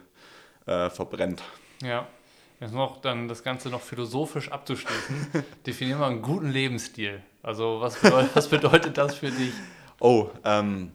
äh, 0.66 0.90
verbrennt. 0.90 1.44
Ja, 1.84 2.08
Jetzt 2.60 2.74
noch 2.74 3.00
dann 3.00 3.28
das 3.28 3.44
Ganze 3.44 3.70
noch 3.70 3.82
philosophisch 3.82 4.52
abzuschließen. 4.52 5.28
Definieren 5.66 6.00
wir 6.00 6.08
einen 6.08 6.22
guten 6.22 6.52
Lebensstil. 6.52 7.22
Also 7.42 7.80
was 7.80 7.96
bedeutet, 7.96 8.36
was 8.36 8.48
bedeutet 8.50 8.98
das 8.98 9.16
für 9.16 9.32
dich? 9.32 9.54
Oh, 10.02 10.30
ähm, 10.44 10.92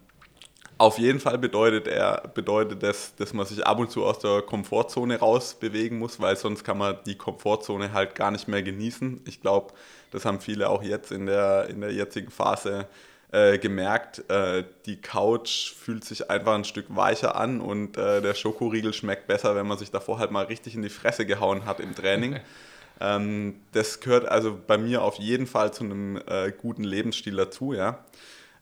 auf 0.76 0.98
jeden 0.98 1.20
Fall 1.20 1.38
bedeutet 1.38 1.86
er, 1.86 2.28
bedeutet 2.34 2.82
das, 2.82 3.14
dass 3.14 3.32
man 3.32 3.46
sich 3.46 3.66
ab 3.66 3.78
und 3.78 3.90
zu 3.90 4.04
aus 4.04 4.18
der 4.18 4.42
Komfortzone 4.42 5.18
rausbewegen 5.18 5.98
muss, 5.98 6.20
weil 6.20 6.36
sonst 6.36 6.64
kann 6.64 6.76
man 6.76 6.98
die 7.06 7.16
Komfortzone 7.16 7.92
halt 7.92 8.14
gar 8.14 8.30
nicht 8.30 8.48
mehr 8.48 8.62
genießen. 8.62 9.22
Ich 9.26 9.40
glaube, 9.40 9.72
das 10.10 10.24
haben 10.24 10.40
viele 10.40 10.68
auch 10.68 10.82
jetzt 10.82 11.12
in 11.12 11.26
der, 11.26 11.68
in 11.70 11.80
der 11.80 11.92
jetzigen 11.92 12.30
Phase 12.30 12.88
äh, 13.34 13.58
gemerkt. 13.58 14.30
Äh, 14.30 14.62
die 14.86 15.00
Couch 15.00 15.72
fühlt 15.72 16.04
sich 16.04 16.30
einfach 16.30 16.54
ein 16.54 16.62
Stück 16.62 16.86
weicher 16.88 17.34
an 17.34 17.60
und 17.60 17.96
äh, 17.96 18.22
der 18.22 18.34
Schokoriegel 18.34 18.92
schmeckt 18.92 19.26
besser, 19.26 19.56
wenn 19.56 19.66
man 19.66 19.76
sich 19.76 19.90
davor 19.90 20.20
halt 20.20 20.30
mal 20.30 20.44
richtig 20.44 20.76
in 20.76 20.82
die 20.82 20.88
Fresse 20.88 21.26
gehauen 21.26 21.64
hat 21.64 21.80
im 21.80 21.96
Training. 21.96 22.38
ähm, 23.00 23.56
das 23.72 23.98
gehört 23.98 24.26
also 24.28 24.56
bei 24.64 24.78
mir 24.78 25.02
auf 25.02 25.16
jeden 25.16 25.48
Fall 25.48 25.74
zu 25.74 25.82
einem 25.82 26.16
äh, 26.28 26.52
guten 26.52 26.84
Lebensstil 26.84 27.34
dazu, 27.34 27.72
ja. 27.72 28.04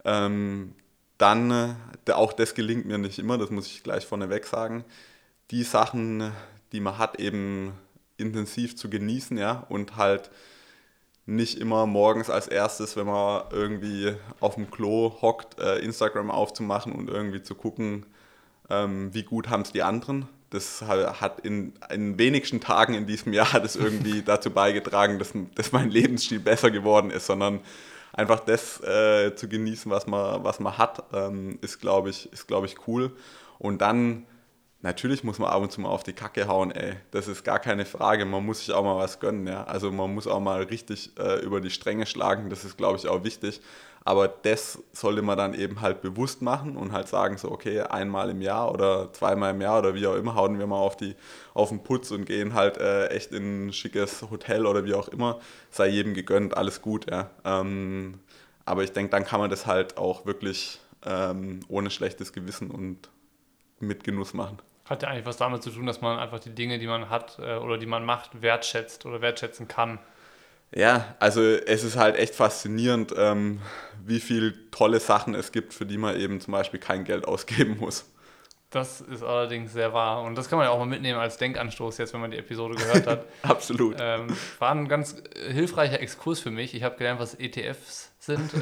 Ähm, 0.06 0.72
dann, 1.18 1.76
äh, 2.06 2.12
auch 2.12 2.32
das 2.32 2.54
gelingt 2.54 2.86
mir 2.86 2.96
nicht 2.96 3.18
immer, 3.18 3.36
das 3.36 3.50
muss 3.50 3.66
ich 3.66 3.82
gleich 3.82 4.06
vorneweg 4.06 4.46
sagen, 4.46 4.86
die 5.50 5.64
Sachen, 5.64 6.32
die 6.72 6.80
man 6.80 6.96
hat, 6.96 7.20
eben 7.20 7.74
intensiv 8.16 8.74
zu 8.74 8.88
genießen, 8.88 9.36
ja, 9.36 9.66
und 9.68 9.96
halt 9.96 10.30
nicht 11.26 11.58
immer 11.58 11.86
morgens 11.86 12.30
als 12.30 12.48
erstes, 12.48 12.96
wenn 12.96 13.06
man 13.06 13.44
irgendwie 13.50 14.14
auf 14.40 14.56
dem 14.56 14.70
Klo 14.70 15.16
hockt, 15.22 15.60
äh, 15.60 15.78
Instagram 15.78 16.30
aufzumachen 16.30 16.92
und 16.92 17.08
irgendwie 17.08 17.42
zu 17.42 17.54
gucken, 17.54 18.06
ähm, 18.70 19.14
wie 19.14 19.22
gut 19.22 19.48
haben 19.48 19.62
es 19.62 19.72
die 19.72 19.82
anderen. 19.82 20.28
Das 20.50 20.82
hat 20.82 21.40
in, 21.40 21.72
in 21.90 22.18
wenigsten 22.18 22.60
Tagen 22.60 22.94
in 22.94 23.06
diesem 23.06 23.32
Jahr 23.32 23.60
das 23.60 23.76
irgendwie 23.76 24.22
dazu 24.24 24.50
beigetragen, 24.50 25.18
dass, 25.18 25.32
dass 25.54 25.72
mein 25.72 25.90
Lebensstil 25.90 26.40
besser 26.40 26.70
geworden 26.70 27.10
ist, 27.10 27.26
sondern 27.26 27.60
einfach 28.12 28.40
das 28.40 28.80
äh, 28.82 29.34
zu 29.34 29.48
genießen, 29.48 29.90
was 29.90 30.06
man, 30.06 30.44
was 30.44 30.60
man 30.60 30.76
hat, 30.76 31.04
ähm, 31.12 31.58
ist, 31.62 31.80
glaube 31.80 32.10
ich, 32.10 32.30
ist, 32.32 32.46
glaub 32.46 32.64
ich, 32.64 32.86
cool. 32.86 33.12
Und 33.58 33.80
dann, 33.80 34.26
natürlich 34.82 35.24
muss 35.24 35.38
man 35.38 35.50
ab 35.50 35.62
und 35.62 35.72
zu 35.72 35.80
mal 35.80 35.88
auf 35.88 36.02
die 36.02 36.12
Kacke 36.12 36.46
hauen, 36.48 36.70
ey. 36.70 36.94
Das 37.10 37.28
ist 37.28 37.44
gar 37.44 37.58
keine 37.58 37.84
Frage. 37.84 38.24
Man 38.24 38.44
muss 38.44 38.60
sich 38.60 38.72
auch 38.72 38.84
mal 38.84 38.96
was 38.96 39.20
gönnen, 39.20 39.46
ja. 39.46 39.64
Also 39.64 39.90
man 39.90 40.14
muss 40.14 40.26
auch 40.26 40.40
mal 40.40 40.62
richtig 40.64 41.10
äh, 41.18 41.40
über 41.40 41.60
die 41.60 41.70
Stränge 41.70 42.06
schlagen. 42.06 42.50
Das 42.50 42.64
ist, 42.64 42.76
glaube 42.76 42.98
ich, 42.98 43.08
auch 43.08 43.24
wichtig. 43.24 43.60
Aber 44.04 44.26
das 44.26 44.82
sollte 44.92 45.22
man 45.22 45.38
dann 45.38 45.54
eben 45.54 45.80
halt 45.80 46.02
bewusst 46.02 46.42
machen 46.42 46.76
und 46.76 46.90
halt 46.90 47.06
sagen, 47.06 47.38
so, 47.38 47.52
okay, 47.52 47.80
einmal 47.82 48.30
im 48.30 48.42
Jahr 48.42 48.72
oder 48.72 49.12
zweimal 49.12 49.54
im 49.54 49.60
Jahr 49.60 49.78
oder 49.78 49.94
wie 49.94 50.06
auch 50.08 50.16
immer, 50.16 50.34
hauen 50.34 50.58
wir 50.58 50.66
mal 50.66 50.78
auf, 50.78 50.96
die, 50.96 51.14
auf 51.54 51.68
den 51.68 51.84
Putz 51.84 52.10
und 52.10 52.24
gehen 52.24 52.54
halt 52.54 52.78
äh, 52.78 53.06
echt 53.08 53.30
in 53.30 53.68
ein 53.68 53.72
schickes 53.72 54.22
Hotel 54.30 54.66
oder 54.66 54.84
wie 54.84 54.94
auch 54.94 55.06
immer. 55.08 55.38
Sei 55.70 55.86
jedem 55.88 56.14
gegönnt, 56.14 56.56
alles 56.56 56.82
gut, 56.82 57.08
ja. 57.10 57.30
Ähm, 57.44 58.18
aber 58.64 58.82
ich 58.82 58.92
denke, 58.92 59.10
dann 59.10 59.24
kann 59.24 59.40
man 59.40 59.50
das 59.50 59.66
halt 59.66 59.98
auch 59.98 60.26
wirklich 60.26 60.80
ähm, 61.06 61.60
ohne 61.68 61.90
schlechtes 61.90 62.32
Gewissen 62.32 62.70
und 62.72 63.08
mit 63.78 64.02
Genuss 64.04 64.34
machen. 64.34 64.58
Hat 64.84 65.02
ja 65.02 65.08
eigentlich 65.08 65.26
was 65.26 65.36
damit 65.36 65.62
zu 65.62 65.70
tun, 65.70 65.86
dass 65.86 66.00
man 66.00 66.18
einfach 66.18 66.40
die 66.40 66.54
Dinge, 66.54 66.78
die 66.78 66.86
man 66.86 67.08
hat 67.08 67.38
äh, 67.38 67.56
oder 67.56 67.78
die 67.78 67.86
man 67.86 68.04
macht, 68.04 68.42
wertschätzt 68.42 69.06
oder 69.06 69.20
wertschätzen 69.20 69.68
kann. 69.68 69.98
Ja, 70.74 71.14
also 71.18 71.42
es 71.42 71.84
ist 71.84 71.96
halt 71.96 72.16
echt 72.16 72.34
faszinierend, 72.34 73.14
ähm, 73.16 73.60
wie 74.04 74.20
viele 74.20 74.70
tolle 74.70 75.00
Sachen 75.00 75.34
es 75.34 75.52
gibt, 75.52 75.74
für 75.74 75.84
die 75.84 75.98
man 75.98 76.18
eben 76.18 76.40
zum 76.40 76.52
Beispiel 76.52 76.80
kein 76.80 77.04
Geld 77.04 77.24
ausgeben 77.28 77.76
muss. 77.78 78.06
Das 78.70 79.02
ist 79.02 79.22
allerdings 79.22 79.74
sehr 79.74 79.92
wahr. 79.92 80.22
Und 80.22 80.34
das 80.34 80.48
kann 80.48 80.56
man 80.56 80.66
ja 80.66 80.72
auch 80.72 80.78
mal 80.78 80.86
mitnehmen 80.86 81.18
als 81.18 81.36
Denkanstoß, 81.36 81.98
jetzt, 81.98 82.14
wenn 82.14 82.22
man 82.22 82.30
die 82.30 82.38
Episode 82.38 82.74
gehört 82.74 83.06
hat. 83.06 83.26
Absolut. 83.42 83.96
Ähm, 84.00 84.34
war 84.58 84.74
ein 84.74 84.88
ganz 84.88 85.22
hilfreicher 85.46 86.00
Exkurs 86.00 86.40
für 86.40 86.50
mich. 86.50 86.74
Ich 86.74 86.82
habe 86.82 86.96
gelernt, 86.96 87.20
was 87.20 87.34
ETFs 87.34 88.11
sind, 88.24 88.52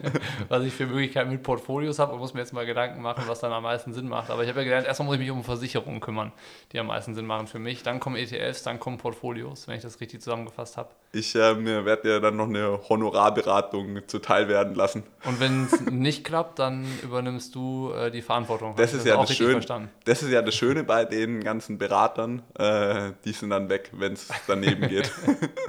was 0.48 0.62
ich 0.62 0.72
für 0.72 0.86
Möglichkeiten 0.86 1.30
mit 1.30 1.42
Portfolios 1.42 1.98
habe 1.98 2.12
und 2.12 2.20
muss 2.20 2.34
mir 2.34 2.40
jetzt 2.40 2.52
mal 2.52 2.64
Gedanken 2.64 3.02
machen, 3.02 3.24
was 3.26 3.40
dann 3.40 3.52
am 3.52 3.64
meisten 3.64 3.92
Sinn 3.92 4.08
macht. 4.08 4.30
Aber 4.30 4.44
ich 4.44 4.48
habe 4.48 4.60
ja 4.60 4.64
gelernt, 4.64 4.86
erstmal 4.86 5.06
muss 5.06 5.14
ich 5.16 5.22
mich 5.22 5.30
um 5.32 5.42
Versicherungen 5.42 6.00
kümmern, 6.00 6.30
die 6.72 6.78
am 6.78 6.86
meisten 6.86 7.16
Sinn 7.16 7.26
machen 7.26 7.48
für 7.48 7.58
mich. 7.58 7.82
Dann 7.82 7.98
kommen 7.98 8.14
ETFs, 8.14 8.62
dann 8.62 8.78
kommen 8.78 8.96
Portfolios, 8.98 9.66
wenn 9.66 9.74
ich 9.74 9.82
das 9.82 10.00
richtig 10.00 10.22
zusammengefasst 10.22 10.76
habe. 10.76 10.90
Ich 11.12 11.34
äh, 11.34 11.84
werde 11.84 12.02
dir 12.02 12.20
dann 12.20 12.36
noch 12.36 12.46
eine 12.46 12.78
Honorarberatung 12.88 14.06
zuteil 14.06 14.48
werden 14.48 14.76
lassen. 14.76 15.02
Und 15.24 15.40
wenn 15.40 15.64
es 15.64 15.80
nicht 15.90 16.22
klappt, 16.22 16.60
dann 16.60 16.86
übernimmst 17.02 17.56
du 17.56 17.90
äh, 17.90 18.12
die 18.12 18.22
Verantwortung. 18.22 18.76
Das 18.76 18.92
ist, 18.92 19.00
das, 19.00 19.08
ja 19.08 19.16
das, 19.16 19.34
Schön, 19.34 19.88
das 20.04 20.22
ist 20.22 20.30
ja 20.30 20.42
das 20.42 20.54
Schöne 20.54 20.84
bei 20.84 21.04
den 21.04 21.42
ganzen 21.42 21.76
Beratern. 21.76 22.42
Äh, 22.56 23.12
die 23.24 23.32
sind 23.32 23.50
dann 23.50 23.68
weg, 23.68 23.90
wenn 23.94 24.12
es 24.12 24.28
daneben 24.46 24.86
geht. 24.86 25.10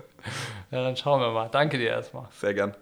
ja, 0.72 0.84
dann 0.84 0.96
schauen 0.96 1.20
wir 1.20 1.32
mal. 1.32 1.50
Danke 1.50 1.80
dir 1.80 1.90
erstmal. 1.90 2.28
Sehr 2.32 2.54
gern. 2.54 2.76